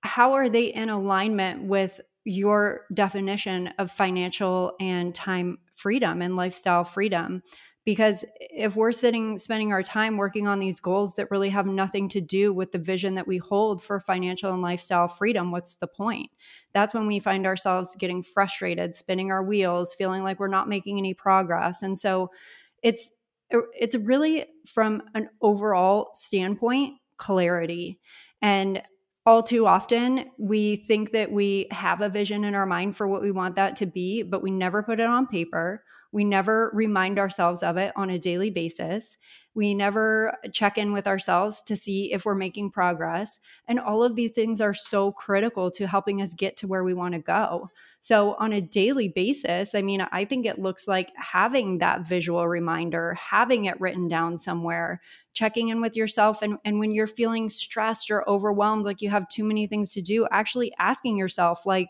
how 0.02 0.34
are 0.34 0.50
they 0.50 0.66
in 0.66 0.90
alignment 0.90 1.64
with 1.64 2.00
your 2.30 2.86
definition 2.94 3.72
of 3.80 3.92
financial 3.92 4.74
and 4.80 5.16
time 5.16 5.58
freedom 5.74 6.22
and 6.22 6.36
lifestyle 6.36 6.84
freedom. 6.84 7.42
Because 7.86 8.24
if 8.40 8.76
we're 8.76 8.92
sitting 8.92 9.40
spending 9.40 9.74
our 9.74 9.82
time 9.82 10.16
working 10.16 10.48
on 10.48 10.60
these 10.60 10.80
goals 10.80 11.16
that 11.16 11.32
really 11.32 11.50
have 11.50 11.66
nothing 11.66 12.08
to 12.10 12.22
do 12.22 12.54
with 12.54 12.72
the 12.72 12.78
vision 12.78 13.16
that 13.16 13.26
we 13.26 13.38
hold 13.38 13.82
for 13.82 14.00
financial 14.00 14.54
and 14.54 14.62
lifestyle 14.62 15.08
freedom 15.08 15.50
what's 15.50 15.74
the 15.76 15.88
point? 15.88 16.30
That's 16.72 16.94
when 16.94 17.08
we 17.08 17.20
find 17.20 17.48
ourselves 17.48 17.96
getting 17.98 18.22
frustrated 18.22 18.96
spinning 18.96 19.32
our 19.32 19.42
wheels 19.42 19.96
feeling 19.96 20.22
like 20.22 20.40
we're 20.40 20.50
not 20.50 20.70
making 20.70 21.00
any 21.00 21.16
progress. 21.16 21.82
And 21.82 21.98
so 21.98 22.30
it's 22.84 23.10
it's 23.50 23.96
really 23.96 24.46
from 24.68 25.02
an 25.16 25.30
overall 25.42 26.12
standpoint 26.14 26.94
clarity. 27.18 28.00
And 28.40 28.84
all 29.30 29.44
too 29.44 29.66
often 29.68 30.26
we 30.38 30.76
think 30.76 31.12
that 31.12 31.32
we 31.32 31.68
have 31.72 32.02
a 32.02 32.10
vision 32.10 32.44
in 32.44 32.56
our 32.56 32.66
mind 32.66 32.96
for 32.98 33.08
what 33.08 33.22
we 33.22 33.32
want 33.32 33.56
that 33.56 33.76
to 33.76 33.86
be 33.86 34.24
but 34.24 34.42
we 34.42 34.52
never 34.52 34.82
put 34.82 35.00
it 35.00 35.06
on 35.06 35.28
paper 35.28 35.84
We 36.12 36.24
never 36.24 36.72
remind 36.74 37.20
ourselves 37.20 37.62
of 37.62 37.78
it 37.78 37.92
on 37.96 38.10
a 38.10 38.18
daily 38.18 38.50
basis. 38.50 39.16
We 39.54 39.76
never 39.76 40.36
check 40.54 40.78
in 40.78 40.92
with 40.92 41.06
ourselves 41.06 41.62
to 41.68 41.76
see 41.76 42.12
if 42.14 42.26
we're 42.26 42.34
making 42.34 42.72
progress. 42.72 43.38
And 43.68 43.80
all 43.80 44.02
of 44.04 44.16
these 44.16 44.32
things 44.32 44.60
are 44.62 44.74
so 44.74 45.12
critical 45.12 45.70
to 45.72 45.86
helping 45.86 46.22
us 46.22 46.34
get 46.34 46.58
to 46.58 46.68
where 46.68 46.84
we 46.84 46.96
want 46.96 47.14
to 47.14 47.20
go. 47.20 47.70
So, 48.02 48.36
on 48.40 48.54
a 48.54 48.62
daily 48.62 49.10
basis, 49.10 49.76
I 49.76 49.82
mean, 49.82 50.02
I 50.12 50.24
think 50.24 50.46
it 50.46 50.58
looks 50.58 50.88
like 50.88 51.12
having 51.18 51.80
that 51.80 52.08
visual 52.08 52.48
reminder, 52.48 53.14
having 53.16 53.66
it 53.66 53.80
written 53.82 54.08
down 54.08 54.38
somewhere, 54.38 55.02
checking 55.34 55.68
in 55.68 55.82
with 55.82 55.98
yourself. 55.98 56.42
And, 56.42 56.58
and 56.64 56.80
when 56.80 56.92
you're 56.92 57.08
feeling 57.08 57.50
stressed 57.50 58.10
or 58.10 58.28
overwhelmed, 58.28 58.86
like 58.86 59.02
you 59.02 59.10
have 59.10 59.28
too 59.28 59.44
many 59.44 59.68
things 59.68 59.92
to 59.94 60.02
do, 60.02 60.26
actually 60.32 60.74
asking 60.80 61.18
yourself, 61.18 61.66
like, 61.66 61.90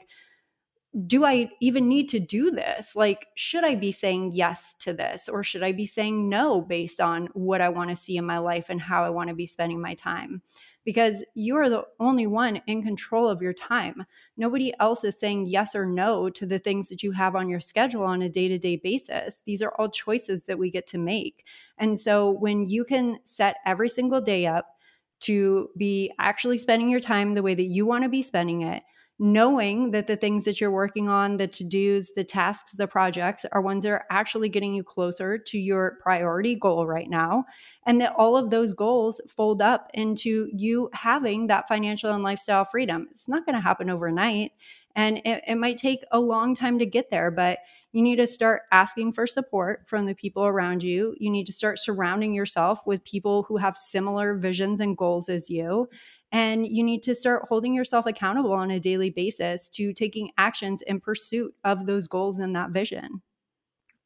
do 1.05 1.23
I 1.23 1.51
even 1.61 1.87
need 1.87 2.09
to 2.09 2.19
do 2.19 2.49
this? 2.49 2.95
Like, 2.95 3.27
should 3.35 3.63
I 3.63 3.75
be 3.75 3.91
saying 3.91 4.31
yes 4.33 4.73
to 4.79 4.93
this 4.93 5.29
or 5.29 5.43
should 5.43 5.61
I 5.61 5.71
be 5.71 5.85
saying 5.85 6.27
no 6.29 6.61
based 6.61 6.99
on 6.99 7.27
what 7.33 7.61
I 7.61 7.69
want 7.69 7.91
to 7.91 7.95
see 7.95 8.17
in 8.17 8.25
my 8.25 8.39
life 8.39 8.69
and 8.69 8.81
how 8.81 9.03
I 9.03 9.09
want 9.09 9.29
to 9.29 9.35
be 9.35 9.45
spending 9.45 9.79
my 9.79 9.93
time? 9.93 10.41
Because 10.85 11.23
you 11.35 11.55
are 11.57 11.69
the 11.69 11.83
only 11.99 12.25
one 12.25 12.61
in 12.67 12.81
control 12.81 13.27
of 13.27 13.41
your 13.41 13.53
time. 13.53 14.05
Nobody 14.37 14.73
else 14.79 15.03
is 15.03 15.19
saying 15.19 15.47
yes 15.47 15.75
or 15.75 15.85
no 15.85 16.29
to 16.31 16.45
the 16.45 16.59
things 16.59 16.89
that 16.89 17.03
you 17.03 17.11
have 17.11 17.35
on 17.35 17.49
your 17.49 17.59
schedule 17.59 18.03
on 18.03 18.21
a 18.21 18.29
day 18.29 18.47
to 18.47 18.57
day 18.57 18.77
basis. 18.77 19.41
These 19.45 19.61
are 19.61 19.73
all 19.77 19.89
choices 19.89 20.43
that 20.43 20.57
we 20.57 20.71
get 20.71 20.87
to 20.87 20.97
make. 20.97 21.45
And 21.77 21.99
so 21.99 22.31
when 22.31 22.65
you 22.65 22.85
can 22.85 23.19
set 23.23 23.57
every 23.65 23.89
single 23.89 24.21
day 24.21 24.47
up 24.47 24.77
to 25.21 25.69
be 25.77 26.11
actually 26.17 26.57
spending 26.57 26.89
your 26.89 27.01
time 27.01 27.33
the 27.33 27.43
way 27.43 27.53
that 27.53 27.63
you 27.63 27.85
want 27.85 28.03
to 28.03 28.09
be 28.09 28.21
spending 28.21 28.61
it, 28.61 28.83
knowing 29.21 29.91
that 29.91 30.07
the 30.07 30.15
things 30.15 30.45
that 30.45 30.61
you're 30.61 30.71
working 30.71 31.09
on, 31.09 31.35
the 31.35 31.47
to 31.47 31.63
dos, 31.65 32.11
the 32.15 32.23
tasks, 32.23 32.71
the 32.71 32.87
projects 32.87 33.45
are 33.51 33.61
ones 33.61 33.83
that 33.83 33.91
are 33.91 34.05
actually 34.09 34.47
getting 34.47 34.73
you 34.73 34.81
closer 34.81 35.37
to 35.37 35.59
your 35.59 35.97
priority 36.01 36.55
goal 36.55 36.87
right 36.87 37.09
now. 37.09 37.43
And 37.85 37.99
that 37.99 38.13
all 38.17 38.37
of 38.37 38.49
those 38.49 38.71
goals 38.71 39.19
fold 39.27 39.61
up 39.61 39.91
into 39.93 40.49
you 40.53 40.89
having 40.93 41.47
that 41.47 41.67
financial 41.67 42.13
and 42.13 42.23
lifestyle 42.23 42.63
freedom. 42.63 43.09
It's 43.11 43.27
not 43.27 43.45
going 43.45 43.55
to 43.55 43.61
happen 43.61 43.89
overnight. 43.89 44.53
And 44.95 45.17
it, 45.25 45.43
it 45.45 45.55
might 45.55 45.77
take 45.77 46.03
a 46.11 46.19
long 46.19 46.55
time 46.55 46.79
to 46.79 46.85
get 46.85 47.11
there, 47.11 47.29
but 47.29 47.59
you 47.91 48.01
need 48.01 48.17
to 48.17 48.27
start 48.27 48.63
asking 48.71 49.13
for 49.13 49.25
support 49.25 49.83
from 49.87 50.05
the 50.05 50.13
people 50.13 50.45
around 50.45 50.83
you. 50.83 51.15
You 51.19 51.29
need 51.29 51.47
to 51.47 51.53
start 51.53 51.79
surrounding 51.79 52.33
yourself 52.33 52.85
with 52.85 53.03
people 53.03 53.43
who 53.43 53.57
have 53.57 53.77
similar 53.77 54.35
visions 54.35 54.79
and 54.79 54.97
goals 54.97 55.27
as 55.27 55.49
you. 55.49 55.89
And 56.31 56.67
you 56.67 56.83
need 56.83 57.03
to 57.03 57.15
start 57.15 57.45
holding 57.49 57.73
yourself 57.73 58.05
accountable 58.05 58.53
on 58.53 58.71
a 58.71 58.79
daily 58.79 59.09
basis 59.09 59.67
to 59.69 59.93
taking 59.93 60.29
actions 60.37 60.81
in 60.83 60.99
pursuit 60.99 61.55
of 61.63 61.85
those 61.85 62.07
goals 62.07 62.39
and 62.39 62.55
that 62.55 62.69
vision. 62.69 63.21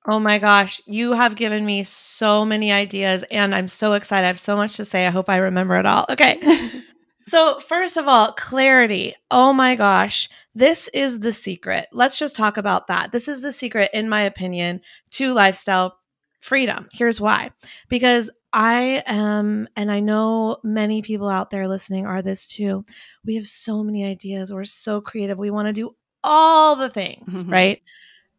Oh 0.05 0.19
my 0.19 0.37
gosh, 0.37 0.81
you 0.85 1.13
have 1.13 1.35
given 1.35 1.65
me 1.65 1.83
so 1.83 2.43
many 2.43 2.73
ideas 2.73 3.23
and 3.31 3.55
I'm 3.55 3.69
so 3.69 3.93
excited. 3.93 4.25
I 4.25 4.27
have 4.27 4.39
so 4.39 4.57
much 4.57 4.75
to 4.75 4.85
say. 4.85 5.07
I 5.07 5.11
hope 5.11 5.29
I 5.29 5.37
remember 5.37 5.77
it 5.77 5.85
all. 5.85 6.05
Okay. 6.09 6.41
so, 7.27 7.61
first 7.61 7.95
of 7.95 8.07
all, 8.07 8.33
clarity. 8.33 9.15
Oh 9.31 9.53
my 9.53 9.75
gosh, 9.75 10.27
this 10.53 10.89
is 10.93 11.19
the 11.19 11.31
secret. 11.31 11.87
Let's 11.93 12.17
just 12.19 12.35
talk 12.35 12.57
about 12.57 12.87
that. 12.87 13.13
This 13.13 13.29
is 13.29 13.39
the 13.39 13.53
secret, 13.53 13.91
in 13.93 14.09
my 14.09 14.23
opinion, 14.23 14.81
to 15.11 15.31
lifestyle 15.31 15.97
freedom. 16.39 16.89
Here's 16.91 17.21
why 17.21 17.51
because 17.87 18.29
I 18.53 19.01
am, 19.07 19.67
and 19.75 19.91
I 19.91 19.99
know 19.99 20.57
many 20.63 21.01
people 21.01 21.27
out 21.27 21.49
there 21.49 21.67
listening 21.67 22.05
are 22.05 22.21
this 22.21 22.47
too. 22.47 22.85
We 23.25 23.35
have 23.35 23.47
so 23.47 23.83
many 23.83 24.05
ideas. 24.05 24.53
We're 24.53 24.65
so 24.65 25.01
creative. 25.01 25.39
We 25.39 25.49
want 25.49 25.67
to 25.67 25.73
do 25.73 25.95
all 26.23 26.75
the 26.75 26.89
things, 26.89 27.41
mm-hmm. 27.41 27.51
right? 27.51 27.81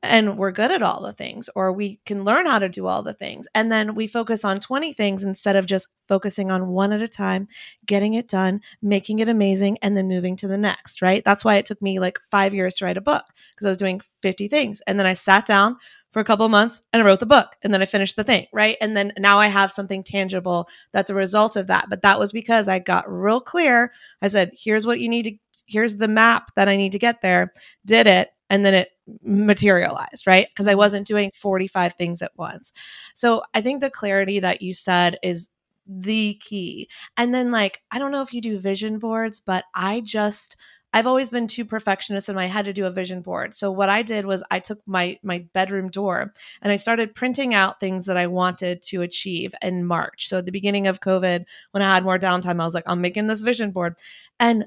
And 0.04 0.36
we're 0.38 0.52
good 0.52 0.70
at 0.70 0.82
all 0.82 1.02
the 1.02 1.14
things, 1.14 1.48
or 1.56 1.72
we 1.72 1.98
can 2.04 2.24
learn 2.24 2.46
how 2.46 2.58
to 2.58 2.68
do 2.68 2.86
all 2.86 3.02
the 3.02 3.14
things. 3.14 3.48
And 3.54 3.72
then 3.72 3.94
we 3.94 4.06
focus 4.06 4.44
on 4.44 4.60
20 4.60 4.92
things 4.92 5.22
instead 5.22 5.56
of 5.56 5.66
just 5.66 5.88
focusing 6.06 6.50
on 6.50 6.68
one 6.68 6.92
at 6.92 7.00
a 7.00 7.08
time, 7.08 7.48
getting 7.86 8.12
it 8.12 8.28
done, 8.28 8.60
making 8.82 9.20
it 9.20 9.30
amazing, 9.30 9.78
and 9.80 9.96
then 9.96 10.06
moving 10.06 10.36
to 10.36 10.46
the 10.46 10.58
next, 10.58 11.00
right? 11.00 11.24
That's 11.24 11.44
why 11.44 11.56
it 11.56 11.64
took 11.64 11.80
me 11.80 11.98
like 12.00 12.18
five 12.30 12.54
years 12.54 12.74
to 12.76 12.84
write 12.84 12.98
a 12.98 13.00
book 13.00 13.24
because 13.54 13.66
I 13.66 13.70
was 13.70 13.78
doing 13.78 14.02
50 14.20 14.46
things. 14.46 14.82
And 14.86 14.98
then 14.98 15.06
I 15.06 15.14
sat 15.14 15.46
down, 15.46 15.78
for 16.14 16.20
a 16.20 16.24
couple 16.24 16.48
months 16.48 16.80
and 16.92 17.02
I 17.02 17.04
wrote 17.04 17.18
the 17.18 17.26
book 17.26 17.56
and 17.62 17.74
then 17.74 17.82
I 17.82 17.86
finished 17.86 18.14
the 18.14 18.22
thing, 18.22 18.46
right? 18.52 18.76
And 18.80 18.96
then 18.96 19.12
now 19.18 19.40
I 19.40 19.48
have 19.48 19.72
something 19.72 20.04
tangible 20.04 20.68
that's 20.92 21.10
a 21.10 21.14
result 21.14 21.56
of 21.56 21.66
that. 21.66 21.90
But 21.90 22.02
that 22.02 22.20
was 22.20 22.30
because 22.30 22.68
I 22.68 22.78
got 22.78 23.12
real 23.12 23.40
clear. 23.40 23.92
I 24.22 24.28
said, 24.28 24.52
here's 24.56 24.86
what 24.86 25.00
you 25.00 25.08
need 25.08 25.22
to, 25.24 25.36
here's 25.66 25.96
the 25.96 26.06
map 26.06 26.52
that 26.54 26.68
I 26.68 26.76
need 26.76 26.92
to 26.92 27.00
get 27.00 27.20
there, 27.20 27.52
did 27.84 28.06
it, 28.06 28.30
and 28.48 28.64
then 28.64 28.74
it 28.74 28.90
materialized, 29.24 30.26
right? 30.26 30.46
Because 30.48 30.68
I 30.68 30.76
wasn't 30.76 31.08
doing 31.08 31.32
45 31.34 31.94
things 31.94 32.22
at 32.22 32.30
once. 32.36 32.72
So 33.14 33.42
I 33.52 33.60
think 33.60 33.80
the 33.80 33.90
clarity 33.90 34.38
that 34.38 34.62
you 34.62 34.72
said 34.72 35.18
is 35.20 35.48
the 35.86 36.34
key. 36.34 36.88
And 37.16 37.34
then, 37.34 37.50
like, 37.50 37.82
I 37.90 37.98
don't 37.98 38.12
know 38.12 38.22
if 38.22 38.32
you 38.32 38.40
do 38.40 38.58
vision 38.60 39.00
boards, 39.00 39.40
but 39.40 39.64
I 39.74 40.00
just, 40.00 40.56
I've 40.94 41.08
always 41.08 41.28
been 41.28 41.48
too 41.48 41.64
perfectionist 41.64 42.28
and 42.28 42.38
I 42.38 42.46
had 42.46 42.66
to 42.66 42.72
do 42.72 42.86
a 42.86 42.90
vision 42.90 43.20
board. 43.20 43.52
So 43.52 43.72
what 43.72 43.88
I 43.88 44.02
did 44.02 44.26
was 44.26 44.44
I 44.52 44.60
took 44.60 44.78
my 44.86 45.18
my 45.24 45.44
bedroom 45.52 45.90
door 45.90 46.32
and 46.62 46.72
I 46.72 46.76
started 46.76 47.16
printing 47.16 47.52
out 47.52 47.80
things 47.80 48.06
that 48.06 48.16
I 48.16 48.28
wanted 48.28 48.80
to 48.84 49.02
achieve 49.02 49.54
in 49.60 49.84
March. 49.84 50.28
So 50.28 50.38
at 50.38 50.44
the 50.44 50.52
beginning 50.52 50.86
of 50.86 51.00
COVID, 51.00 51.44
when 51.72 51.82
I 51.82 51.92
had 51.92 52.04
more 52.04 52.18
downtime, 52.18 52.60
I 52.60 52.64
was 52.64 52.74
like, 52.74 52.84
I'm 52.86 53.00
making 53.00 53.26
this 53.26 53.40
vision 53.40 53.72
board. 53.72 53.96
And 54.38 54.66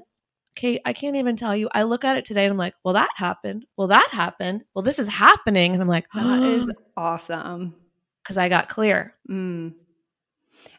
Kate, 0.54 0.82
I 0.84 0.92
can't 0.92 1.16
even 1.16 1.34
tell 1.34 1.56
you. 1.56 1.70
I 1.72 1.84
look 1.84 2.04
at 2.04 2.18
it 2.18 2.26
today 2.26 2.44
and 2.44 2.52
I'm 2.52 2.58
like, 2.58 2.74
well, 2.84 2.94
that 2.94 3.10
happened. 3.16 3.64
Well, 3.78 3.88
that 3.88 4.08
happened. 4.12 4.64
Well, 4.74 4.82
this 4.82 4.98
is 4.98 5.08
happening. 5.08 5.72
And 5.72 5.80
I'm 5.80 5.88
like, 5.88 6.06
that 6.12 6.42
is 6.42 6.68
awesome. 6.96 7.74
Because 8.22 8.36
I 8.36 8.50
got 8.50 8.68
clear. 8.68 9.14
Mm. 9.30 9.72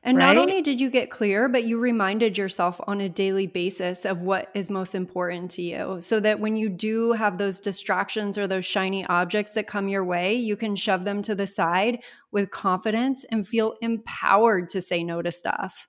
And 0.03 0.17
right? 0.17 0.33
not 0.33 0.37
only 0.37 0.61
did 0.61 0.79
you 0.79 0.89
get 0.89 1.11
clear, 1.11 1.49
but 1.49 1.65
you 1.65 1.77
reminded 1.77 2.37
yourself 2.37 2.79
on 2.87 3.01
a 3.01 3.09
daily 3.09 3.47
basis 3.47 4.05
of 4.05 4.21
what 4.21 4.49
is 4.53 4.69
most 4.69 4.95
important 4.95 5.51
to 5.51 5.61
you 5.61 5.97
so 6.01 6.19
that 6.19 6.39
when 6.39 6.55
you 6.55 6.69
do 6.69 7.11
have 7.11 7.37
those 7.37 7.59
distractions 7.59 8.37
or 8.37 8.47
those 8.47 8.65
shiny 8.65 9.05
objects 9.05 9.53
that 9.53 9.67
come 9.67 9.87
your 9.87 10.05
way, 10.05 10.33
you 10.33 10.55
can 10.55 10.75
shove 10.75 11.03
them 11.03 11.21
to 11.23 11.35
the 11.35 11.47
side 11.47 11.99
with 12.31 12.51
confidence 12.51 13.25
and 13.31 13.47
feel 13.47 13.75
empowered 13.81 14.69
to 14.69 14.81
say 14.81 15.03
no 15.03 15.21
to 15.21 15.31
stuff. 15.31 15.87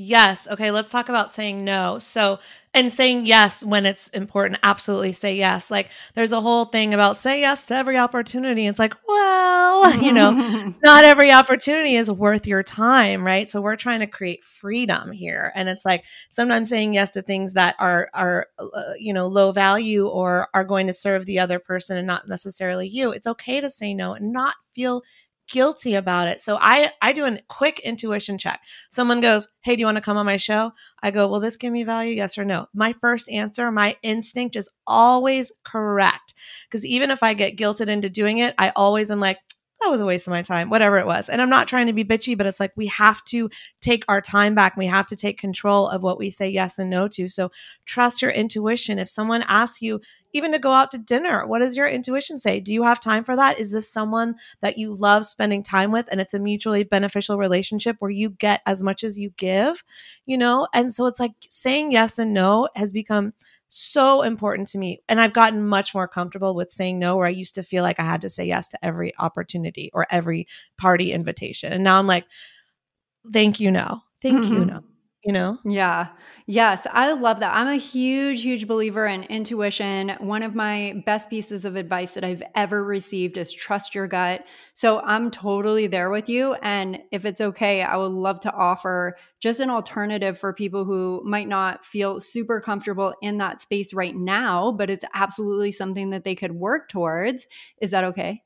Yes. 0.00 0.46
Okay. 0.46 0.70
Let's 0.70 0.92
talk 0.92 1.08
about 1.08 1.32
saying 1.32 1.64
no. 1.64 1.98
So, 1.98 2.38
and 2.72 2.92
saying 2.92 3.26
yes 3.26 3.64
when 3.64 3.84
it's 3.84 4.06
important. 4.08 4.60
Absolutely 4.62 5.12
say 5.12 5.34
yes. 5.34 5.72
Like, 5.72 5.90
there's 6.14 6.30
a 6.30 6.40
whole 6.40 6.66
thing 6.66 6.94
about 6.94 7.16
say 7.16 7.40
yes 7.40 7.66
to 7.66 7.74
every 7.74 7.98
opportunity. 7.98 8.68
It's 8.68 8.78
like, 8.78 8.94
well, 9.08 9.92
you 10.00 10.12
know, 10.12 10.30
not 10.84 11.02
every 11.02 11.32
opportunity 11.32 11.96
is 11.96 12.08
worth 12.08 12.46
your 12.46 12.62
time, 12.62 13.26
right? 13.26 13.50
So, 13.50 13.60
we're 13.60 13.74
trying 13.74 13.98
to 13.98 14.06
create 14.06 14.44
freedom 14.44 15.10
here. 15.10 15.50
And 15.56 15.68
it's 15.68 15.84
like 15.84 16.04
sometimes 16.30 16.68
saying 16.68 16.94
yes 16.94 17.10
to 17.10 17.22
things 17.22 17.54
that 17.54 17.74
are, 17.80 18.08
are, 18.14 18.46
uh, 18.60 18.92
you 19.00 19.12
know, 19.12 19.26
low 19.26 19.50
value 19.50 20.06
or 20.06 20.46
are 20.54 20.62
going 20.62 20.86
to 20.86 20.92
serve 20.92 21.26
the 21.26 21.40
other 21.40 21.58
person 21.58 21.96
and 21.96 22.06
not 22.06 22.28
necessarily 22.28 22.86
you. 22.86 23.10
It's 23.10 23.26
okay 23.26 23.60
to 23.60 23.68
say 23.68 23.94
no 23.94 24.12
and 24.14 24.32
not 24.32 24.54
feel 24.76 25.02
guilty 25.48 25.94
about 25.94 26.28
it. 26.28 26.40
So 26.40 26.58
I 26.60 26.92
I 27.02 27.12
do 27.12 27.24
a 27.26 27.38
quick 27.48 27.80
intuition 27.80 28.38
check. 28.38 28.60
Someone 28.90 29.20
goes, 29.20 29.48
"Hey, 29.62 29.76
do 29.76 29.80
you 29.80 29.86
want 29.86 29.96
to 29.96 30.02
come 30.02 30.16
on 30.16 30.26
my 30.26 30.36
show?" 30.36 30.72
I 31.02 31.10
go, 31.10 31.26
"Will 31.28 31.40
this 31.40 31.56
give 31.56 31.72
me 31.72 31.84
value? 31.84 32.14
Yes 32.14 32.38
or 32.38 32.44
no?" 32.44 32.66
My 32.74 32.94
first 33.00 33.28
answer, 33.30 33.70
my 33.72 33.96
instinct 34.02 34.56
is 34.56 34.68
always 34.86 35.52
correct. 35.64 36.34
Cuz 36.70 36.84
even 36.86 37.10
if 37.10 37.22
I 37.22 37.34
get 37.34 37.56
guilted 37.56 37.88
into 37.88 38.08
doing 38.10 38.38
it, 38.38 38.54
I 38.58 38.70
always 38.76 39.10
am 39.10 39.20
like, 39.20 39.38
that 39.80 39.90
was 39.90 40.00
a 40.00 40.06
waste 40.06 40.26
of 40.26 40.32
my 40.32 40.42
time, 40.42 40.70
whatever 40.70 40.98
it 40.98 41.06
was. 41.06 41.28
And 41.28 41.40
I'm 41.40 41.50
not 41.50 41.68
trying 41.68 41.86
to 41.86 41.92
be 41.92 42.04
bitchy, 42.04 42.36
but 42.36 42.46
it's 42.46 42.60
like 42.60 42.72
we 42.76 42.86
have 42.88 43.24
to 43.26 43.48
take 43.80 44.04
our 44.08 44.20
time 44.20 44.54
back. 44.54 44.76
We 44.76 44.86
have 44.86 45.06
to 45.06 45.16
take 45.16 45.38
control 45.38 45.88
of 45.88 46.02
what 46.02 46.18
we 46.18 46.30
say 46.30 46.48
yes 46.48 46.78
and 46.78 46.90
no 46.90 47.06
to. 47.08 47.28
So 47.28 47.50
trust 47.86 48.20
your 48.20 48.30
intuition. 48.30 48.98
If 48.98 49.08
someone 49.08 49.44
asks 49.46 49.80
you, 49.80 50.00
even 50.32 50.52
to 50.52 50.58
go 50.58 50.72
out 50.72 50.90
to 50.90 50.98
dinner, 50.98 51.46
what 51.46 51.60
does 51.60 51.76
your 51.76 51.88
intuition 51.88 52.38
say? 52.38 52.60
Do 52.60 52.72
you 52.72 52.82
have 52.82 53.00
time 53.00 53.24
for 53.24 53.34
that? 53.36 53.58
Is 53.58 53.70
this 53.70 53.90
someone 53.90 54.34
that 54.60 54.76
you 54.76 54.94
love 54.94 55.24
spending 55.24 55.62
time 55.62 55.90
with 55.90 56.06
and 56.10 56.20
it's 56.20 56.34
a 56.34 56.38
mutually 56.38 56.84
beneficial 56.84 57.38
relationship 57.38 57.96
where 57.98 58.10
you 58.10 58.30
get 58.30 58.60
as 58.66 58.82
much 58.82 59.04
as 59.04 59.18
you 59.18 59.30
give, 59.36 59.82
you 60.26 60.36
know? 60.36 60.68
And 60.74 60.92
so 60.94 61.06
it's 61.06 61.20
like 61.20 61.32
saying 61.50 61.92
yes 61.92 62.18
and 62.18 62.34
no 62.34 62.68
has 62.74 62.92
become 62.92 63.32
so 63.68 64.22
important 64.22 64.68
to 64.68 64.78
me. 64.78 65.02
And 65.08 65.20
I've 65.20 65.32
gotten 65.32 65.66
much 65.66 65.94
more 65.94 66.08
comfortable 66.08 66.54
with 66.54 66.70
saying 66.70 66.98
no, 66.98 67.16
where 67.16 67.26
I 67.26 67.30
used 67.30 67.54
to 67.56 67.62
feel 67.62 67.82
like 67.82 68.00
I 68.00 68.04
had 68.04 68.22
to 68.22 68.28
say 68.28 68.44
yes 68.44 68.68
to 68.70 68.84
every 68.84 69.12
opportunity 69.18 69.90
or 69.92 70.06
every 70.10 70.46
party 70.78 71.12
invitation. 71.12 71.72
And 71.72 71.84
now 71.84 71.98
I'm 71.98 72.06
like, 72.06 72.24
thank 73.32 73.60
you, 73.60 73.70
no. 73.70 74.00
Thank 74.22 74.44
mm-hmm. 74.44 74.54
you, 74.54 74.64
no 74.64 74.82
you 75.28 75.34
know? 75.34 75.58
Yeah. 75.62 76.08
Yes. 76.46 76.86
I 76.90 77.12
love 77.12 77.40
that. 77.40 77.54
I'm 77.54 77.66
a 77.66 77.76
huge, 77.76 78.42
huge 78.44 78.66
believer 78.66 79.06
in 79.06 79.24
intuition. 79.24 80.16
One 80.20 80.42
of 80.42 80.54
my 80.54 81.02
best 81.04 81.28
pieces 81.28 81.66
of 81.66 81.76
advice 81.76 82.14
that 82.14 82.24
I've 82.24 82.42
ever 82.54 82.82
received 82.82 83.36
is 83.36 83.52
trust 83.52 83.94
your 83.94 84.06
gut. 84.06 84.46
So 84.72 85.00
I'm 85.00 85.30
totally 85.30 85.86
there 85.86 86.08
with 86.08 86.30
you. 86.30 86.54
And 86.62 87.00
if 87.12 87.26
it's 87.26 87.42
okay, 87.42 87.82
I 87.82 87.98
would 87.98 88.12
love 88.12 88.40
to 88.40 88.52
offer 88.54 89.18
just 89.38 89.60
an 89.60 89.68
alternative 89.68 90.38
for 90.38 90.54
people 90.54 90.86
who 90.86 91.22
might 91.26 91.48
not 91.48 91.84
feel 91.84 92.20
super 92.20 92.58
comfortable 92.58 93.12
in 93.20 93.36
that 93.36 93.60
space 93.60 93.92
right 93.92 94.16
now, 94.16 94.72
but 94.72 94.88
it's 94.88 95.04
absolutely 95.12 95.72
something 95.72 96.08
that 96.08 96.24
they 96.24 96.36
could 96.36 96.52
work 96.52 96.88
towards. 96.88 97.46
Is 97.82 97.90
that 97.90 98.04
okay? 98.04 98.42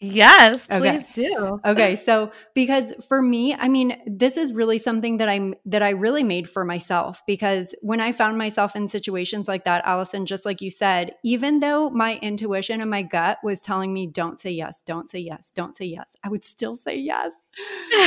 Yes, 0.00 0.68
Okay. 0.70 0.92
please 0.92 1.08
do. 1.08 1.60
Okay, 1.64 1.96
so 1.96 2.30
because 2.54 2.92
for 3.08 3.20
me, 3.20 3.54
I 3.54 3.68
mean, 3.68 4.00
this 4.06 4.36
is 4.36 4.52
really 4.52 4.78
something 4.78 5.16
that 5.16 5.28
I'm 5.28 5.56
that 5.66 5.82
I 5.82 5.90
really 5.90 6.22
made 6.22 6.48
for 6.48 6.64
myself 6.64 7.20
because 7.26 7.74
when 7.82 8.00
I 8.00 8.12
found 8.12 8.38
myself 8.38 8.76
in 8.76 8.86
situations 8.86 9.48
like 9.48 9.64
that, 9.64 9.84
Allison, 9.84 10.24
just 10.24 10.44
like 10.44 10.60
you 10.60 10.70
said, 10.70 11.14
even 11.24 11.58
though 11.58 11.90
my 11.90 12.16
intuition 12.22 12.80
and 12.80 12.90
my 12.90 13.02
gut 13.02 13.38
was 13.42 13.60
telling 13.60 13.92
me 13.92 14.06
don't 14.06 14.40
say 14.40 14.50
yes, 14.50 14.82
don't 14.86 15.10
say 15.10 15.18
yes, 15.18 15.50
don't 15.52 15.76
say 15.76 15.86
yes, 15.86 16.14
I 16.22 16.28
would 16.28 16.44
still 16.44 16.76
say 16.76 16.96
yes. 16.96 17.32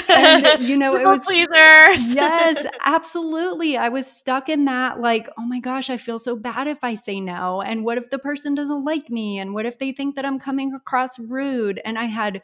And 0.08 0.62
you 0.68 0.78
know, 0.78 0.96
it 0.96 1.06
was 1.06 1.24
pleasers. 1.26 2.14
yes, 2.14 2.66
absolutely. 2.86 3.78
I 3.78 3.90
was 3.90 4.08
stuck 4.08 4.50
in 4.50 4.66
that, 4.66 5.00
like, 5.00 5.30
oh 5.38 5.44
my 5.44 5.60
gosh, 5.60 5.90
I 5.90 5.98
feel 5.98 6.20
so 6.20 6.36
bad 6.36 6.68
if 6.68 6.84
I 6.84 6.96
say 6.96 7.20
no. 7.20 7.62
And 7.62 7.84
what 7.84 7.98
if 7.98 8.10
the 8.10 8.20
person 8.20 8.56
doesn't 8.56 8.86
like 8.86 9.10
me? 9.10 9.40
And 9.40 9.54
what 9.54 9.66
if 9.66 9.80
they 9.80 9.92
think 9.92 10.16
that 10.16 10.26
I'm 10.26 10.40
coming 10.40 10.74
across 10.74 11.18
rude? 11.20 11.82
And 11.84 11.98
I 11.98 12.06
had, 12.06 12.42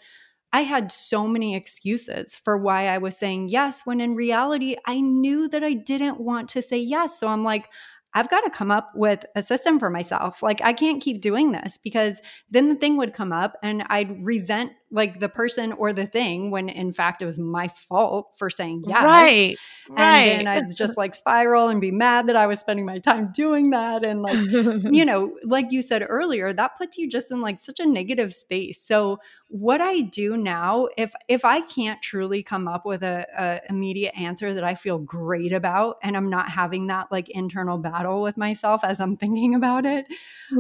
I 0.53 0.61
had 0.61 0.91
so 0.91 1.27
many 1.27 1.55
excuses 1.55 2.35
for 2.35 2.57
why 2.57 2.87
I 2.87 2.97
was 2.97 3.17
saying 3.17 3.49
yes, 3.49 3.81
when 3.85 4.01
in 4.01 4.15
reality, 4.15 4.75
I 4.85 4.99
knew 4.99 5.47
that 5.49 5.63
I 5.63 5.73
didn't 5.73 6.19
want 6.19 6.49
to 6.49 6.61
say 6.61 6.77
yes. 6.77 7.19
So 7.19 7.27
I'm 7.27 7.43
like, 7.43 7.69
I've 8.13 8.29
got 8.29 8.41
to 8.41 8.49
come 8.49 8.71
up 8.71 8.91
with 8.95 9.25
a 9.35 9.43
system 9.43 9.79
for 9.79 9.89
myself. 9.89 10.41
Like, 10.41 10.61
I 10.63 10.73
can't 10.73 11.03
keep 11.03 11.21
doing 11.21 11.51
this 11.51 11.77
because 11.77 12.19
then 12.49 12.69
the 12.69 12.75
thing 12.75 12.97
would 12.97 13.13
come 13.13 13.31
up 13.31 13.57
and 13.61 13.83
I'd 13.89 14.25
resent 14.25 14.71
like 14.89 15.19
the 15.19 15.27
person 15.27 15.73
or 15.73 15.91
the 15.91 16.05
thing 16.05 16.49
when 16.49 16.69
in 16.69 16.93
fact 16.93 17.21
it 17.21 17.25
was 17.25 17.37
my 17.37 17.67
fault 17.67 18.31
for 18.37 18.49
saying 18.49 18.83
yes. 18.87 19.03
Right. 19.03 19.57
And 19.89 19.97
Right. 19.97 20.37
then 20.37 20.47
I'd 20.47 20.75
just 20.75 20.97
like 20.97 21.13
spiral 21.13 21.67
and 21.67 21.81
be 21.81 21.91
mad 21.91 22.27
that 22.27 22.35
I 22.35 22.47
was 22.47 22.59
spending 22.59 22.85
my 22.85 22.99
time 22.99 23.31
doing 23.33 23.71
that. 23.71 24.05
And 24.05 24.21
like, 24.21 24.37
you 24.39 25.05
know, 25.05 25.35
like 25.43 25.71
you 25.71 25.81
said 25.81 26.05
earlier, 26.07 26.53
that 26.53 26.77
puts 26.77 26.97
you 26.97 27.09
just 27.09 27.31
in 27.31 27.41
like 27.41 27.59
such 27.59 27.79
a 27.79 27.85
negative 27.85 28.33
space. 28.33 28.81
So 28.81 29.19
what 29.49 29.81
I 29.81 30.01
do 30.01 30.37
now, 30.37 30.87
if 30.97 31.13
if 31.27 31.43
I 31.43 31.61
can't 31.61 32.01
truly 32.01 32.43
come 32.43 32.67
up 32.67 32.85
with 32.85 33.03
a, 33.03 33.25
a 33.37 33.61
immediate 33.69 34.17
answer 34.17 34.53
that 34.53 34.63
I 34.63 34.75
feel 34.75 34.99
great 34.99 35.53
about, 35.53 35.97
and 36.03 36.15
I'm 36.15 36.29
not 36.29 36.49
having 36.49 36.87
that 36.87 37.11
like 37.11 37.29
internal 37.29 37.77
battle 37.77 38.21
with 38.21 38.37
myself 38.37 38.83
as 38.83 38.99
I'm 38.99 39.17
thinking 39.17 39.55
about 39.55 39.85
it, 39.85 40.05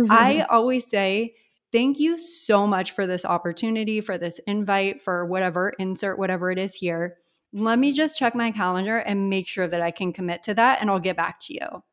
I 0.09 0.35
mm-hmm. 0.35 0.53
always 0.53 0.89
say, 0.89 1.35
Thank 1.71 1.99
you 1.99 2.17
so 2.17 2.65
much 2.65 2.91
for 2.91 3.05
this 3.05 3.25
opportunity, 3.25 3.99
for 3.99 4.17
this 4.17 4.39
invite, 4.47 5.01
for 5.01 5.25
whatever, 5.25 5.73
insert 5.77 6.17
whatever 6.17 6.49
it 6.49 6.57
is 6.57 6.75
here. 6.75 7.17
Let 7.53 7.79
me 7.79 7.91
just 7.91 8.17
check 8.17 8.35
my 8.35 8.51
calendar 8.51 8.97
and 8.97 9.29
make 9.29 9.47
sure 9.47 9.67
that 9.67 9.81
I 9.81 9.91
can 9.91 10.13
commit 10.13 10.43
to 10.43 10.53
that, 10.53 10.79
and 10.79 10.89
I'll 10.89 10.99
get 10.99 11.17
back 11.17 11.39
to 11.41 11.53
you. 11.53 11.83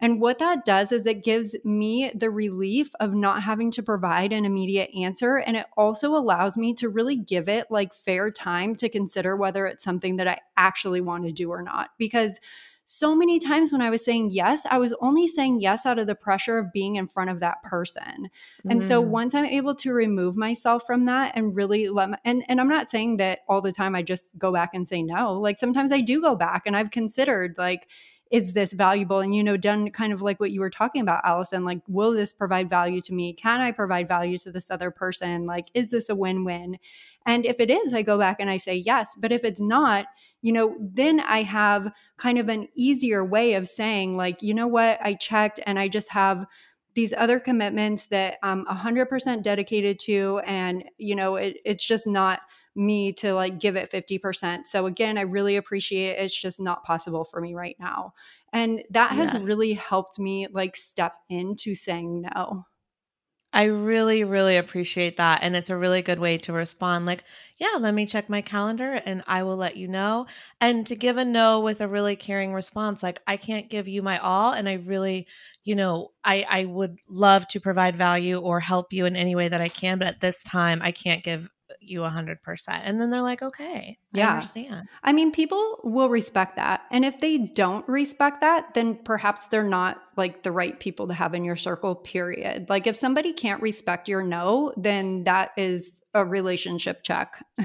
And 0.00 0.20
what 0.20 0.38
that 0.38 0.64
does 0.64 0.92
is 0.92 1.04
it 1.04 1.22
gives 1.22 1.54
me 1.62 2.10
the 2.14 2.30
relief 2.30 2.90
of 3.00 3.14
not 3.14 3.42
having 3.42 3.70
to 3.72 3.82
provide 3.82 4.32
an 4.32 4.46
immediate 4.46 4.90
answer. 4.98 5.36
And 5.36 5.58
it 5.58 5.66
also 5.76 6.16
allows 6.16 6.56
me 6.56 6.72
to 6.74 6.88
really 6.88 7.16
give 7.16 7.50
it 7.50 7.66
like 7.70 7.92
fair 7.92 8.30
time 8.30 8.74
to 8.76 8.88
consider 8.88 9.36
whether 9.36 9.66
it's 9.66 9.84
something 9.84 10.16
that 10.16 10.26
I 10.26 10.38
actually 10.56 11.02
want 11.02 11.24
to 11.24 11.32
do 11.32 11.50
or 11.50 11.62
not. 11.62 11.90
Because 11.98 12.40
so 12.92 13.14
many 13.14 13.38
times 13.38 13.70
when 13.70 13.80
I 13.80 13.88
was 13.88 14.04
saying 14.04 14.32
yes, 14.32 14.62
I 14.68 14.78
was 14.78 14.92
only 15.00 15.28
saying 15.28 15.60
yes 15.60 15.86
out 15.86 16.00
of 16.00 16.08
the 16.08 16.16
pressure 16.16 16.58
of 16.58 16.72
being 16.72 16.96
in 16.96 17.06
front 17.06 17.30
of 17.30 17.38
that 17.38 17.62
person. 17.62 18.28
And 18.68 18.82
so 18.82 19.00
Mm. 19.00 19.06
once 19.06 19.32
I'm 19.32 19.44
able 19.44 19.76
to 19.76 19.92
remove 19.92 20.36
myself 20.36 20.84
from 20.88 21.04
that 21.04 21.32
and 21.36 21.54
really 21.54 21.88
let 21.88 22.10
my, 22.10 22.18
and 22.24 22.42
and 22.48 22.60
I'm 22.60 22.68
not 22.68 22.90
saying 22.90 23.18
that 23.18 23.40
all 23.48 23.60
the 23.60 23.70
time 23.70 23.94
I 23.94 24.02
just 24.02 24.36
go 24.38 24.52
back 24.52 24.70
and 24.74 24.88
say 24.88 25.02
no. 25.02 25.38
Like 25.38 25.58
sometimes 25.60 25.92
I 25.92 26.00
do 26.00 26.20
go 26.20 26.34
back 26.34 26.62
and 26.66 26.76
I've 26.76 26.90
considered 26.90 27.54
like 27.58 27.86
is 28.30 28.52
this 28.52 28.72
valuable 28.72 29.18
and 29.18 29.34
you 29.34 29.42
know 29.42 29.56
done 29.56 29.90
kind 29.90 30.12
of 30.12 30.22
like 30.22 30.38
what 30.38 30.52
you 30.52 30.60
were 30.60 30.70
talking 30.70 31.02
about 31.02 31.20
Allison 31.24 31.64
like 31.64 31.80
will 31.88 32.12
this 32.12 32.32
provide 32.32 32.70
value 32.70 33.00
to 33.02 33.12
me? 33.12 33.32
Can 33.32 33.60
I 33.60 33.72
provide 33.72 34.08
value 34.08 34.38
to 34.38 34.52
this 34.52 34.70
other 34.70 34.90
person? 34.90 35.46
Like 35.46 35.68
is 35.74 35.90
this 35.90 36.08
a 36.08 36.14
win-win? 36.14 36.78
And 37.26 37.44
if 37.44 37.60
it 37.60 37.70
is, 37.70 37.92
I 37.92 38.02
go 38.02 38.18
back 38.18 38.36
and 38.40 38.48
I 38.48 38.56
say 38.56 38.74
yes. 38.74 39.14
But 39.18 39.32
if 39.32 39.44
it's 39.44 39.60
not, 39.60 40.06
you 40.42 40.52
know, 40.52 40.74
then 40.80 41.20
I 41.20 41.42
have 41.42 41.92
kind 42.16 42.38
of 42.38 42.48
an 42.48 42.68
easier 42.74 43.24
way 43.24 43.54
of 43.54 43.68
saying 43.68 44.16
like, 44.16 44.42
you 44.42 44.54
know 44.54 44.66
what? 44.66 44.98
I 45.02 45.14
checked 45.14 45.60
and 45.66 45.78
I 45.78 45.88
just 45.88 46.08
have 46.10 46.46
these 46.94 47.12
other 47.16 47.38
commitments 47.38 48.06
that 48.06 48.38
I'm 48.42 48.64
100% 48.66 49.42
dedicated 49.42 49.98
to 50.00 50.40
and 50.44 50.84
you 50.98 51.14
know 51.14 51.36
it, 51.36 51.58
it's 51.64 51.84
just 51.84 52.06
not 52.06 52.40
me 52.76 53.12
to 53.12 53.34
like 53.34 53.58
give 53.58 53.76
it 53.76 53.90
50% 53.90 54.66
so 54.66 54.86
again 54.86 55.18
i 55.18 55.22
really 55.22 55.56
appreciate 55.56 56.10
it 56.10 56.22
it's 56.24 56.38
just 56.40 56.60
not 56.60 56.84
possible 56.84 57.24
for 57.24 57.40
me 57.40 57.54
right 57.54 57.76
now 57.80 58.12
and 58.52 58.82
that 58.90 59.16
has 59.16 59.34
Yes. 59.34 59.34
really 59.34 59.72
helped 59.72 60.18
me 60.18 60.46
like 60.52 60.76
step 60.76 61.14
into 61.28 61.74
saying 61.74 62.22
no 62.34 62.64
I 63.52 63.64
really, 63.64 64.22
really 64.22 64.56
appreciate 64.56 65.16
that. 65.16 65.40
And 65.42 65.56
it's 65.56 65.70
a 65.70 65.76
really 65.76 66.02
good 66.02 66.20
way 66.20 66.38
to 66.38 66.52
respond 66.52 67.04
like, 67.04 67.24
yeah, 67.58 67.78
let 67.80 67.94
me 67.94 68.06
check 68.06 68.28
my 68.30 68.42
calendar 68.42 68.92
and 69.04 69.24
I 69.26 69.42
will 69.42 69.56
let 69.56 69.76
you 69.76 69.88
know. 69.88 70.26
And 70.60 70.86
to 70.86 70.94
give 70.94 71.16
a 71.16 71.24
no 71.24 71.58
with 71.58 71.80
a 71.80 71.88
really 71.88 72.14
caring 72.14 72.52
response, 72.54 73.02
like, 73.02 73.20
I 73.26 73.36
can't 73.36 73.68
give 73.68 73.88
you 73.88 74.02
my 74.02 74.18
all. 74.18 74.52
And 74.52 74.68
I 74.68 74.74
really, 74.74 75.26
you 75.64 75.74
know, 75.74 76.12
I, 76.22 76.46
I 76.48 76.64
would 76.66 76.98
love 77.08 77.48
to 77.48 77.58
provide 77.60 77.96
value 77.96 78.38
or 78.38 78.60
help 78.60 78.92
you 78.92 79.04
in 79.04 79.16
any 79.16 79.34
way 79.34 79.48
that 79.48 79.60
I 79.60 79.68
can. 79.68 79.98
But 79.98 80.06
at 80.06 80.20
this 80.20 80.44
time, 80.44 80.80
I 80.80 80.92
can't 80.92 81.24
give 81.24 81.48
you 81.80 82.04
a 82.04 82.10
hundred 82.10 82.42
percent. 82.42 82.82
And 82.84 83.00
then 83.00 83.10
they're 83.10 83.22
like, 83.22 83.42
okay, 83.42 83.98
I 84.14 84.18
Yeah. 84.18 84.32
understand. 84.34 84.88
I 85.02 85.12
mean, 85.12 85.30
people 85.32 85.80
will 85.84 86.08
respect 86.08 86.56
that. 86.56 86.82
And 86.90 87.04
if 87.04 87.20
they 87.20 87.38
don't 87.38 87.86
respect 87.88 88.40
that, 88.40 88.74
then 88.74 88.96
perhaps 89.04 89.46
they're 89.46 89.62
not 89.62 90.02
like 90.16 90.42
the 90.42 90.52
right 90.52 90.78
people 90.78 91.08
to 91.08 91.14
have 91.14 91.34
in 91.34 91.44
your 91.44 91.56
circle, 91.56 91.94
period. 91.94 92.68
Like 92.68 92.86
if 92.86 92.96
somebody 92.96 93.32
can't 93.32 93.62
respect 93.62 94.08
your 94.08 94.22
no, 94.22 94.72
then 94.76 95.24
that 95.24 95.50
is 95.56 95.92
a 96.14 96.24
relationship 96.24 97.02
check. 97.02 97.44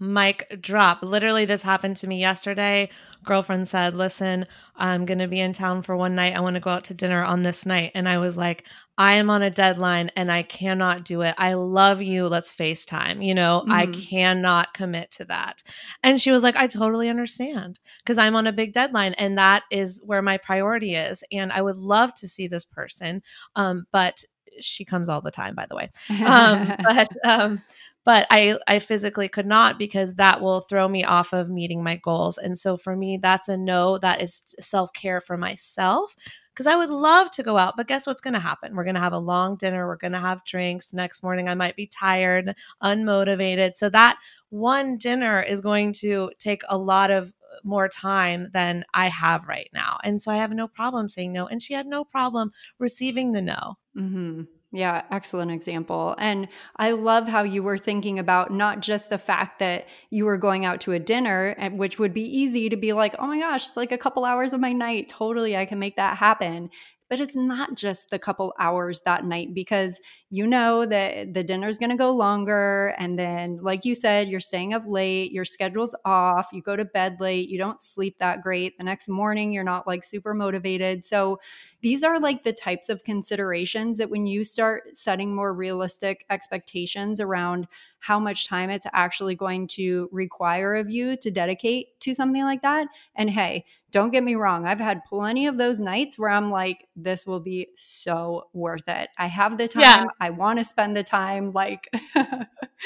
Mic 0.00 0.58
drop. 0.60 1.02
Literally, 1.02 1.44
this 1.44 1.62
happened 1.62 1.96
to 1.98 2.06
me 2.06 2.18
yesterday. 2.18 2.90
Girlfriend 3.24 3.68
said, 3.68 3.94
Listen, 3.94 4.46
I'm 4.76 5.06
going 5.06 5.20
to 5.20 5.28
be 5.28 5.40
in 5.40 5.52
town 5.52 5.82
for 5.82 5.96
one 5.96 6.14
night. 6.14 6.34
I 6.34 6.40
want 6.40 6.54
to 6.54 6.60
go 6.60 6.70
out 6.70 6.84
to 6.84 6.94
dinner 6.94 7.22
on 7.22 7.42
this 7.42 7.64
night. 7.64 7.92
And 7.94 8.08
I 8.08 8.18
was 8.18 8.36
like, 8.36 8.64
I 8.98 9.14
am 9.14 9.30
on 9.30 9.42
a 9.42 9.50
deadline 9.50 10.10
and 10.16 10.30
I 10.30 10.42
cannot 10.42 11.04
do 11.04 11.22
it. 11.22 11.34
I 11.38 11.54
love 11.54 12.02
you. 12.02 12.26
Let's 12.28 12.52
FaceTime. 12.52 13.24
You 13.24 13.34
know, 13.34 13.64
I 13.70 13.86
Mhm. 13.86 13.92
cannot 14.10 14.74
commit 14.74 15.10
to 15.12 15.24
that. 15.26 15.62
And 16.02 16.20
she 16.20 16.30
was 16.32 16.42
like, 16.42 16.56
I 16.56 16.66
totally 16.66 17.08
understand 17.08 17.78
because 17.98 18.18
I'm 18.18 18.36
on 18.36 18.46
a 18.46 18.52
big 18.52 18.72
deadline 18.72 19.14
and 19.14 19.38
that 19.38 19.62
is 19.70 20.00
where 20.04 20.22
my 20.22 20.38
priority 20.38 20.96
is. 20.96 21.22
And 21.32 21.52
I 21.52 21.62
would 21.62 21.76
love 21.78 22.14
to 22.16 22.28
see 22.28 22.48
this 22.48 22.64
person. 22.64 23.22
Um, 23.56 23.86
but 23.92 24.22
she 24.60 24.84
comes 24.84 25.08
all 25.08 25.20
the 25.20 25.32
time, 25.32 25.54
by 25.56 25.66
the 25.66 25.74
way 25.74 25.90
um, 26.26 26.72
but 26.84 27.08
um, 27.24 27.62
but 28.04 28.26
I 28.30 28.58
I 28.68 28.78
physically 28.78 29.28
could 29.28 29.46
not 29.46 29.78
because 29.78 30.14
that 30.14 30.40
will 30.40 30.60
throw 30.60 30.88
me 30.88 31.04
off 31.04 31.32
of 31.32 31.48
meeting 31.48 31.82
my 31.82 31.96
goals. 31.96 32.38
And 32.38 32.58
so 32.58 32.76
for 32.76 32.96
me, 32.96 33.18
that's 33.20 33.48
a 33.48 33.56
no. 33.56 33.98
That 33.98 34.22
is 34.22 34.42
self 34.60 34.92
care 34.92 35.20
for 35.20 35.36
myself 35.36 36.14
because 36.54 36.66
I 36.68 36.76
would 36.76 36.90
love 36.90 37.30
to 37.32 37.42
go 37.42 37.58
out, 37.58 37.74
but 37.76 37.88
guess 37.88 38.06
what's 38.06 38.22
going 38.22 38.34
to 38.34 38.40
happen? 38.40 38.76
We're 38.76 38.84
going 38.84 38.94
to 38.94 39.00
have 39.00 39.12
a 39.12 39.18
long 39.18 39.56
dinner. 39.56 39.88
We're 39.88 39.96
going 39.96 40.12
to 40.12 40.20
have 40.20 40.44
drinks. 40.44 40.92
Next 40.92 41.22
morning, 41.22 41.48
I 41.48 41.54
might 41.54 41.74
be 41.74 41.88
tired, 41.88 42.54
unmotivated. 42.82 43.74
So 43.74 43.88
that 43.90 44.18
one 44.50 44.96
dinner 44.96 45.42
is 45.42 45.60
going 45.60 45.92
to 45.94 46.30
take 46.38 46.62
a 46.68 46.78
lot 46.78 47.10
of 47.10 47.32
more 47.64 47.88
time 47.88 48.48
than 48.52 48.84
I 48.94 49.08
have 49.08 49.46
right 49.48 49.68
now. 49.72 49.98
And 50.04 50.22
so 50.22 50.30
I 50.30 50.36
have 50.36 50.52
no 50.52 50.68
problem 50.68 51.08
saying 51.08 51.32
no. 51.32 51.46
And 51.46 51.62
she 51.62 51.74
had 51.74 51.86
no 51.86 52.04
problem 52.04 52.52
receiving 52.78 53.32
the 53.32 53.42
no. 53.42 53.78
hmm 53.96 54.42
Yeah, 54.74 55.02
excellent 55.12 55.52
example. 55.52 56.16
And 56.18 56.48
I 56.76 56.90
love 56.90 57.28
how 57.28 57.44
you 57.44 57.62
were 57.62 57.78
thinking 57.78 58.18
about 58.18 58.52
not 58.52 58.80
just 58.80 59.08
the 59.08 59.18
fact 59.18 59.60
that 59.60 59.86
you 60.10 60.24
were 60.24 60.36
going 60.36 60.64
out 60.64 60.80
to 60.80 60.92
a 60.92 60.98
dinner, 60.98 61.54
and 61.58 61.78
which 61.78 62.00
would 62.00 62.12
be 62.12 62.22
easy 62.22 62.68
to 62.68 62.76
be 62.76 62.92
like, 62.92 63.14
oh 63.20 63.28
my 63.28 63.38
gosh, 63.38 63.68
it's 63.68 63.76
like 63.76 63.92
a 63.92 63.98
couple 63.98 64.24
hours 64.24 64.52
of 64.52 64.58
my 64.58 64.72
night. 64.72 65.08
Totally, 65.08 65.56
I 65.56 65.64
can 65.64 65.78
make 65.78 65.94
that 65.94 66.16
happen. 66.18 66.70
But 67.14 67.20
it's 67.20 67.36
not 67.36 67.76
just 67.76 68.10
the 68.10 68.18
couple 68.18 68.52
hours 68.58 69.00
that 69.02 69.24
night 69.24 69.54
because 69.54 70.00
you 70.30 70.48
know 70.48 70.84
that 70.84 71.32
the 71.32 71.44
dinner's 71.44 71.78
going 71.78 71.90
to 71.90 71.96
go 71.96 72.10
longer. 72.10 72.92
And 72.98 73.16
then, 73.16 73.60
like 73.62 73.84
you 73.84 73.94
said, 73.94 74.28
you're 74.28 74.40
staying 74.40 74.74
up 74.74 74.82
late, 74.84 75.30
your 75.30 75.44
schedule's 75.44 75.94
off, 76.04 76.48
you 76.52 76.60
go 76.60 76.74
to 76.74 76.84
bed 76.84 77.18
late, 77.20 77.48
you 77.48 77.56
don't 77.56 77.80
sleep 77.80 78.18
that 78.18 78.42
great. 78.42 78.76
The 78.78 78.82
next 78.82 79.08
morning, 79.08 79.52
you're 79.52 79.62
not 79.62 79.86
like 79.86 80.02
super 80.02 80.34
motivated. 80.34 81.04
So, 81.04 81.38
these 81.82 82.02
are 82.02 82.18
like 82.18 82.42
the 82.42 82.52
types 82.52 82.88
of 82.88 83.04
considerations 83.04 83.98
that 83.98 84.10
when 84.10 84.26
you 84.26 84.42
start 84.42 84.96
setting 84.96 85.36
more 85.36 85.54
realistic 85.54 86.24
expectations 86.30 87.20
around 87.20 87.68
how 88.04 88.20
much 88.20 88.46
time 88.46 88.68
it's 88.68 88.86
actually 88.92 89.34
going 89.34 89.66
to 89.66 90.10
require 90.12 90.74
of 90.74 90.90
you 90.90 91.16
to 91.16 91.30
dedicate 91.30 91.98
to 92.00 92.14
something 92.14 92.42
like 92.44 92.60
that. 92.60 92.86
And 93.14 93.30
hey, 93.30 93.64
don't 93.92 94.10
get 94.10 94.22
me 94.22 94.34
wrong, 94.34 94.66
I've 94.66 94.78
had 94.78 95.02
plenty 95.04 95.46
of 95.46 95.56
those 95.56 95.80
nights 95.80 96.18
where 96.18 96.28
I'm 96.28 96.50
like, 96.50 96.86
this 96.96 97.26
will 97.26 97.40
be 97.40 97.68
so 97.76 98.48
worth 98.52 98.86
it. 98.88 99.08
I 99.16 99.26
have 99.28 99.56
the 99.56 99.68
time, 99.68 99.80
Yeah. 99.82 100.04
I 100.20 100.28
want 100.28 100.58
to 100.58 100.64
spend 100.64 100.94
the 100.94 101.02
time. 101.02 101.52
Like, 101.52 101.88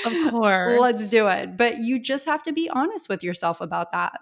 Of 0.07 0.13
course. 0.31 0.81
let's 0.81 1.09
do 1.09 1.27
it. 1.27 1.57
But 1.57 1.79
you 1.79 1.99
just 1.99 2.25
have 2.27 2.45
to 2.45 2.53
be 2.53 2.71
honest 2.71 3.09
with 3.09 3.25
yourself 3.25 3.61
about 3.61 3.91
that. 3.93 4.21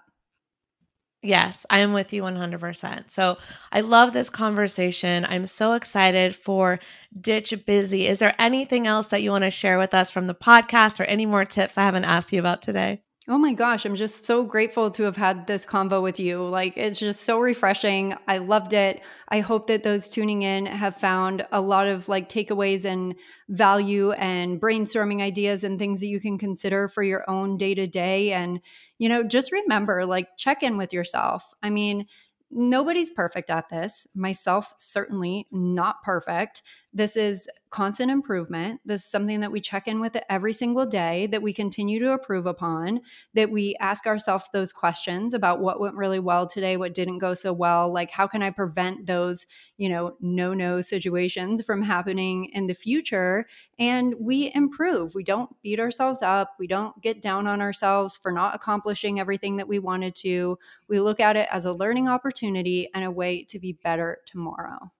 Yes, 1.23 1.65
I 1.69 1.79
am 1.79 1.93
with 1.93 2.13
you 2.13 2.21
100%. 2.23 3.11
So 3.11 3.37
I 3.71 3.81
love 3.81 4.13
this 4.13 4.29
conversation. 4.29 5.25
I'm 5.25 5.47
so 5.47 5.73
excited 5.73 6.35
for 6.35 6.79
Ditch 7.19 7.53
Busy. 7.65 8.07
Is 8.07 8.19
there 8.19 8.35
anything 8.39 8.85
else 8.87 9.07
that 9.07 9.23
you 9.23 9.31
want 9.31 9.43
to 9.43 9.51
share 9.51 9.79
with 9.79 9.93
us 9.93 10.11
from 10.11 10.27
the 10.27 10.35
podcast 10.35 10.99
or 10.99 11.03
any 11.05 11.25
more 11.25 11.43
tips 11.43 11.77
I 11.77 11.83
haven't 11.83 12.05
asked 12.05 12.31
you 12.31 12.39
about 12.39 12.61
today? 12.61 13.01
Oh 13.29 13.37
my 13.37 13.51
gosh, 13.51 13.83
I'm 13.83 13.97
just 13.97 14.25
so 14.25 14.45
grateful 14.45 14.89
to 14.91 15.03
have 15.03 15.17
had 15.17 15.47
this 15.47 15.65
convo 15.65 16.01
with 16.01 16.17
you. 16.17 16.47
Like, 16.47 16.77
it's 16.77 16.97
just 16.97 17.21
so 17.21 17.39
refreshing. 17.39 18.15
I 18.25 18.37
loved 18.37 18.71
it. 18.71 19.01
I 19.27 19.41
hope 19.41 19.67
that 19.67 19.83
those 19.83 20.07
tuning 20.07 20.43
in 20.43 20.65
have 20.65 20.95
found 20.95 21.45
a 21.51 21.59
lot 21.59 21.87
of 21.87 22.07
like 22.07 22.29
takeaways 22.29 22.85
and 22.85 23.15
value 23.49 24.11
and 24.13 24.61
brainstorming 24.61 25.21
ideas 25.21 25.65
and 25.65 25.77
things 25.77 25.99
that 25.99 26.07
you 26.07 26.21
can 26.21 26.37
consider 26.37 26.87
for 26.87 27.03
your 27.03 27.29
own 27.29 27.57
day 27.57 27.75
to 27.75 27.85
day. 27.85 28.31
And, 28.31 28.61
you 28.97 29.09
know, 29.09 29.23
just 29.23 29.51
remember, 29.51 30.05
like, 30.05 30.37
check 30.37 30.63
in 30.63 30.77
with 30.77 30.93
yourself. 30.93 31.53
I 31.61 31.69
mean, 31.69 32.05
nobody's 32.49 33.09
perfect 33.09 33.49
at 33.49 33.67
this. 33.67 34.07
Myself, 34.15 34.73
certainly 34.77 35.47
not 35.51 36.01
perfect. 36.01 36.61
This 36.93 37.17
is 37.17 37.49
constant 37.77 38.09
improvement. 38.09 38.81
This 38.85 39.03
is 39.03 39.11
something 39.11 39.39
that 39.41 39.51
we 39.51 39.59
check 39.59 39.87
in 39.87 39.99
with 39.99 40.17
every 40.31 40.51
single 40.51 40.87
day, 40.87 41.27
that 41.27 41.43
we 41.43 41.53
continue 41.53 41.99
to 41.99 42.13
improve 42.13 42.47
upon, 42.47 43.01
that 43.35 43.51
we 43.51 43.75
ask 43.79 44.07
ourselves 44.07 44.45
those 44.51 44.73
questions 44.73 45.35
about 45.35 45.59
what 45.59 45.79
went 45.79 45.93
really 45.93 46.17
well 46.17 46.47
today, 46.47 46.75
what 46.75 46.95
didn't 46.95 47.19
go 47.19 47.35
so 47.35 47.53
well. 47.53 47.93
Like, 47.93 48.09
how 48.09 48.25
can 48.25 48.41
I 48.41 48.49
prevent 48.49 49.05
those, 49.05 49.45
you 49.77 49.89
know, 49.89 50.15
no 50.21 50.55
no 50.55 50.81
situations 50.81 51.61
from 51.61 51.83
happening 51.83 52.45
in 52.45 52.65
the 52.65 52.73
future? 52.73 53.45
And 53.77 54.15
we 54.19 54.51
improve. 54.55 55.13
We 55.13 55.23
don't 55.23 55.51
beat 55.61 55.79
ourselves 55.79 56.23
up. 56.23 56.55
We 56.57 56.65
don't 56.65 56.99
get 57.03 57.21
down 57.21 57.45
on 57.45 57.61
ourselves 57.61 58.17
for 58.17 58.31
not 58.31 58.55
accomplishing 58.55 59.19
everything 59.19 59.57
that 59.57 59.67
we 59.67 59.77
wanted 59.77 60.15
to. 60.15 60.57
We 60.89 60.99
look 60.99 61.19
at 61.19 61.35
it 61.35 61.47
as 61.51 61.65
a 61.65 61.73
learning 61.73 62.09
opportunity 62.09 62.89
and 62.95 63.05
a 63.05 63.11
way 63.11 63.43
to 63.43 63.59
be 63.59 63.73
better 63.73 64.17
tomorrow. 64.25 64.91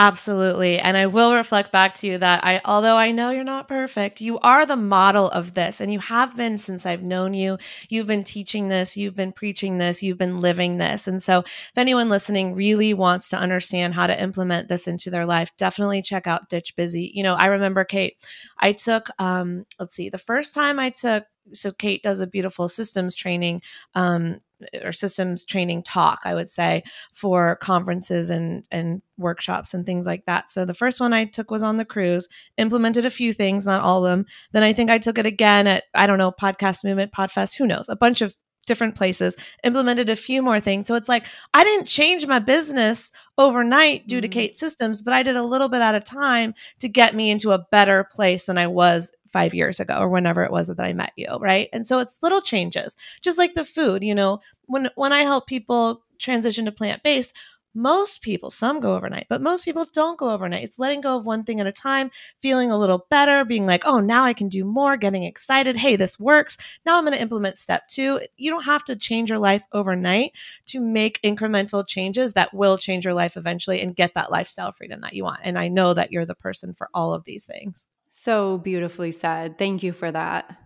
Absolutely. 0.00 0.78
And 0.78 0.96
I 0.96 1.06
will 1.06 1.34
reflect 1.34 1.72
back 1.72 1.96
to 1.96 2.06
you 2.06 2.18
that 2.18 2.44
I 2.44 2.60
although 2.64 2.94
I 2.96 3.10
know 3.10 3.30
you're 3.30 3.42
not 3.42 3.66
perfect, 3.66 4.20
you 4.20 4.38
are 4.40 4.64
the 4.64 4.76
model 4.76 5.28
of 5.30 5.54
this 5.54 5.80
and 5.80 5.92
you 5.92 5.98
have 5.98 6.36
been 6.36 6.56
since 6.56 6.86
I've 6.86 7.02
known 7.02 7.34
you. 7.34 7.58
You've 7.88 8.06
been 8.06 8.22
teaching 8.22 8.68
this, 8.68 8.96
you've 8.96 9.16
been 9.16 9.32
preaching 9.32 9.78
this, 9.78 10.00
you've 10.00 10.16
been 10.16 10.40
living 10.40 10.78
this. 10.78 11.08
And 11.08 11.20
so 11.20 11.40
if 11.40 11.72
anyone 11.76 12.08
listening 12.10 12.54
really 12.54 12.94
wants 12.94 13.28
to 13.30 13.38
understand 13.38 13.94
how 13.94 14.06
to 14.06 14.22
implement 14.22 14.68
this 14.68 14.86
into 14.86 15.10
their 15.10 15.26
life, 15.26 15.50
definitely 15.58 16.00
check 16.02 16.28
out 16.28 16.48
Ditch 16.48 16.76
Busy. 16.76 17.10
You 17.12 17.24
know, 17.24 17.34
I 17.34 17.46
remember 17.46 17.82
Kate, 17.82 18.14
I 18.60 18.72
took 18.72 19.08
um 19.18 19.66
let's 19.80 19.96
see, 19.96 20.10
the 20.10 20.18
first 20.18 20.54
time 20.54 20.78
I 20.78 20.90
took 20.90 21.24
so 21.54 21.72
Kate 21.72 22.02
does 22.04 22.20
a 22.20 22.26
beautiful 22.26 22.68
systems 22.68 23.16
training 23.16 23.62
um, 23.94 24.38
or 24.82 24.92
systems 24.92 25.44
training 25.44 25.82
talk, 25.82 26.20
I 26.24 26.34
would 26.34 26.50
say, 26.50 26.82
for 27.12 27.56
conferences 27.56 28.30
and 28.30 28.64
and 28.70 29.02
workshops 29.16 29.74
and 29.74 29.84
things 29.84 30.06
like 30.06 30.24
that. 30.26 30.50
So 30.50 30.64
the 30.64 30.74
first 30.74 31.00
one 31.00 31.12
I 31.12 31.24
took 31.24 31.50
was 31.50 31.62
on 31.62 31.76
the 31.76 31.84
cruise, 31.84 32.28
implemented 32.56 33.04
a 33.04 33.10
few 33.10 33.32
things, 33.32 33.66
not 33.66 33.82
all 33.82 34.04
of 34.04 34.10
them. 34.10 34.26
Then 34.52 34.62
I 34.62 34.72
think 34.72 34.90
I 34.90 34.98
took 34.98 35.18
it 35.18 35.26
again 35.26 35.66
at 35.66 35.84
I 35.94 36.06
don't 36.06 36.18
know, 36.18 36.32
podcast 36.32 36.84
movement, 36.84 37.12
podfest, 37.12 37.56
who 37.56 37.66
knows, 37.66 37.88
a 37.88 37.96
bunch 37.96 38.20
of 38.20 38.34
different 38.68 38.94
places, 38.94 39.34
implemented 39.64 40.08
a 40.08 40.14
few 40.14 40.42
more 40.42 40.60
things. 40.60 40.86
So 40.86 40.94
it's 40.94 41.08
like 41.08 41.26
I 41.54 41.64
didn't 41.64 41.86
change 41.86 42.24
my 42.26 42.38
business 42.38 43.10
overnight 43.36 44.06
due 44.06 44.18
mm-hmm. 44.18 44.22
to 44.22 44.28
Kate 44.28 44.56
systems, 44.56 45.02
but 45.02 45.14
I 45.14 45.24
did 45.24 45.34
a 45.34 45.42
little 45.42 45.68
bit 45.68 45.80
at 45.80 45.96
a 45.96 46.00
time 46.00 46.54
to 46.78 46.88
get 46.88 47.16
me 47.16 47.30
into 47.30 47.50
a 47.50 47.66
better 47.72 48.04
place 48.04 48.44
than 48.44 48.58
I 48.58 48.68
was 48.68 49.10
five 49.32 49.54
years 49.54 49.80
ago 49.80 49.98
or 49.98 50.08
whenever 50.08 50.44
it 50.44 50.52
was 50.52 50.68
that 50.68 50.80
I 50.80 50.92
met 50.92 51.12
you, 51.16 51.36
right? 51.40 51.68
And 51.72 51.86
so 51.86 51.98
it's 51.98 52.22
little 52.22 52.40
changes, 52.40 52.96
just 53.22 53.38
like 53.38 53.54
the 53.54 53.64
food. 53.64 54.02
You 54.02 54.14
know, 54.14 54.40
when 54.66 54.90
when 54.94 55.12
I 55.12 55.22
help 55.22 55.46
people 55.46 56.02
transition 56.18 56.64
to 56.64 56.72
plant 56.72 57.02
based, 57.02 57.32
most 57.74 58.22
people, 58.22 58.50
some 58.50 58.80
go 58.80 58.96
overnight, 58.96 59.26
but 59.28 59.40
most 59.40 59.64
people 59.64 59.86
don't 59.92 60.18
go 60.18 60.30
overnight. 60.30 60.64
It's 60.64 60.78
letting 60.78 61.00
go 61.00 61.16
of 61.16 61.26
one 61.26 61.44
thing 61.44 61.60
at 61.60 61.66
a 61.66 61.72
time, 61.72 62.10
feeling 62.42 62.70
a 62.70 62.78
little 62.78 63.06
better, 63.10 63.44
being 63.44 63.66
like, 63.66 63.84
oh, 63.86 64.00
now 64.00 64.24
I 64.24 64.32
can 64.32 64.48
do 64.48 64.64
more, 64.64 64.96
getting 64.96 65.22
excited. 65.22 65.76
Hey, 65.76 65.94
this 65.94 66.18
works. 66.18 66.56
Now 66.84 66.96
I'm 66.96 67.04
going 67.04 67.14
to 67.14 67.22
implement 67.22 67.58
step 67.58 67.86
two. 67.88 68.20
You 68.36 68.50
don't 68.50 68.64
have 68.64 68.84
to 68.84 68.96
change 68.96 69.30
your 69.30 69.38
life 69.38 69.62
overnight 69.72 70.32
to 70.66 70.80
make 70.80 71.20
incremental 71.22 71.86
changes 71.86 72.32
that 72.32 72.52
will 72.52 72.78
change 72.78 73.04
your 73.04 73.14
life 73.14 73.36
eventually 73.36 73.80
and 73.80 73.94
get 73.94 74.14
that 74.14 74.30
lifestyle 74.30 74.72
freedom 74.72 75.00
that 75.00 75.14
you 75.14 75.24
want. 75.24 75.40
And 75.44 75.58
I 75.58 75.68
know 75.68 75.94
that 75.94 76.10
you're 76.10 76.26
the 76.26 76.34
person 76.34 76.74
for 76.74 76.88
all 76.94 77.12
of 77.12 77.24
these 77.24 77.44
things. 77.44 77.86
So 78.08 78.58
beautifully 78.58 79.12
said. 79.12 79.58
Thank 79.58 79.82
you 79.82 79.92
for 79.92 80.10
that. 80.10 80.56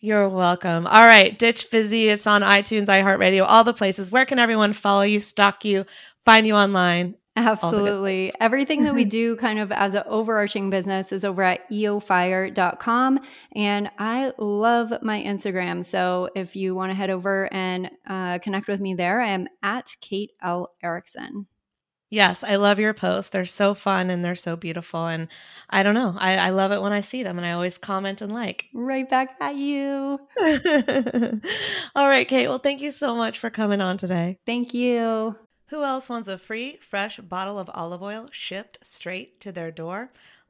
You're 0.00 0.28
welcome. 0.28 0.86
All 0.86 1.06
right, 1.06 1.38
Ditch 1.38 1.70
Busy. 1.70 2.08
It's 2.08 2.26
on 2.26 2.42
iTunes, 2.42 2.86
iHeartRadio, 2.86 3.46
all 3.48 3.64
the 3.64 3.72
places. 3.72 4.10
Where 4.10 4.26
can 4.26 4.38
everyone 4.38 4.74
follow 4.74 5.02
you, 5.02 5.18
stalk 5.18 5.64
you, 5.64 5.86
find 6.24 6.46
you 6.46 6.54
online? 6.54 7.14
Absolutely. 7.36 8.32
Everything 8.40 8.84
that 8.84 8.94
we 8.94 9.04
do 9.06 9.34
kind 9.36 9.58
of 9.58 9.72
as 9.72 9.94
an 9.94 10.04
overarching 10.06 10.70
business 10.70 11.10
is 11.10 11.24
over 11.24 11.42
at 11.42 11.68
eofire.com. 11.70 13.20
And 13.56 13.90
I 13.98 14.32
love 14.38 14.92
my 15.02 15.20
Instagram. 15.20 15.84
So 15.84 16.28
if 16.34 16.54
you 16.54 16.74
want 16.74 16.90
to 16.90 16.94
head 16.94 17.10
over 17.10 17.52
and 17.52 17.90
uh, 18.06 18.38
connect 18.38 18.68
with 18.68 18.80
me 18.80 18.94
there, 18.94 19.20
I 19.20 19.28
am 19.28 19.48
at 19.62 19.96
Kate 20.00 20.32
L. 20.42 20.70
Erickson. 20.82 21.46
Yes, 22.14 22.44
I 22.44 22.54
love 22.54 22.78
your 22.78 22.94
posts. 22.94 23.30
They're 23.30 23.44
so 23.44 23.74
fun 23.74 24.08
and 24.08 24.24
they're 24.24 24.36
so 24.36 24.54
beautiful. 24.54 25.08
And 25.08 25.26
I 25.68 25.82
don't 25.82 25.94
know, 25.94 26.14
I, 26.16 26.36
I 26.36 26.50
love 26.50 26.70
it 26.70 26.80
when 26.80 26.92
I 26.92 27.00
see 27.00 27.24
them 27.24 27.38
and 27.38 27.44
I 27.44 27.50
always 27.50 27.76
comment 27.76 28.20
and 28.20 28.32
like. 28.32 28.66
Right 28.72 29.10
back 29.10 29.34
at 29.40 29.56
you. 29.56 30.20
All 31.96 32.08
right, 32.08 32.28
Kate. 32.28 32.46
Well, 32.46 32.60
thank 32.60 32.80
you 32.80 32.92
so 32.92 33.16
much 33.16 33.40
for 33.40 33.50
coming 33.50 33.80
on 33.80 33.98
today. 33.98 34.38
Thank 34.46 34.72
you. 34.72 35.34
Who 35.70 35.82
else 35.82 36.08
wants 36.08 36.28
a 36.28 36.38
free, 36.38 36.78
fresh 36.88 37.18
bottle 37.18 37.58
of 37.58 37.68
olive 37.74 38.00
oil 38.00 38.28
shipped 38.30 38.78
straight 38.82 39.40
to 39.40 39.50
their 39.50 39.72
door? 39.72 40.12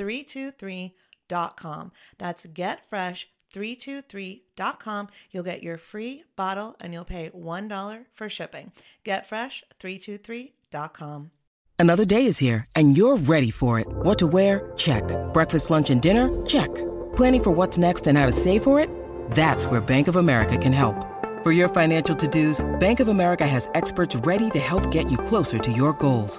323.com. 0.00 1.92
That's 2.18 2.46
getfresh 2.46 3.26
323.com. 3.54 5.08
You'll 5.30 5.44
get 5.44 5.62
your 5.62 5.78
free 5.78 6.24
bottle 6.36 6.76
and 6.80 6.92
you'll 6.92 7.04
pay 7.04 7.30
$1 7.30 8.04
for 8.14 8.28
shipping. 8.28 8.72
Get 9.04 9.28
fresh 9.28 9.62
323.com. 9.80 11.30
Another 11.78 12.04
day 12.04 12.26
is 12.26 12.36
here, 12.36 12.66
and 12.76 12.94
you're 12.94 13.16
ready 13.16 13.50
for 13.50 13.80
it. 13.80 13.88
What 13.88 14.18
to 14.18 14.26
wear? 14.26 14.70
Check. 14.76 15.02
Breakfast, 15.32 15.70
lunch, 15.70 15.88
and 15.88 16.02
dinner? 16.02 16.28
Check. 16.44 16.68
Planning 17.16 17.42
for 17.42 17.50
what's 17.52 17.78
next 17.78 18.06
and 18.06 18.18
how 18.18 18.26
to 18.26 18.32
save 18.32 18.62
for 18.62 18.78
it? 18.78 18.90
That's 19.30 19.64
where 19.64 19.80
Bank 19.80 20.06
of 20.06 20.16
America 20.16 20.58
can 20.58 20.74
help. 20.74 21.06
For 21.42 21.52
your 21.52 21.70
financial 21.70 22.14
to 22.16 22.28
dos, 22.28 22.60
Bank 22.80 23.00
of 23.00 23.08
America 23.08 23.46
has 23.46 23.70
experts 23.74 24.14
ready 24.14 24.50
to 24.50 24.58
help 24.58 24.90
get 24.90 25.10
you 25.10 25.16
closer 25.16 25.58
to 25.58 25.72
your 25.72 25.94
goals. 25.94 26.38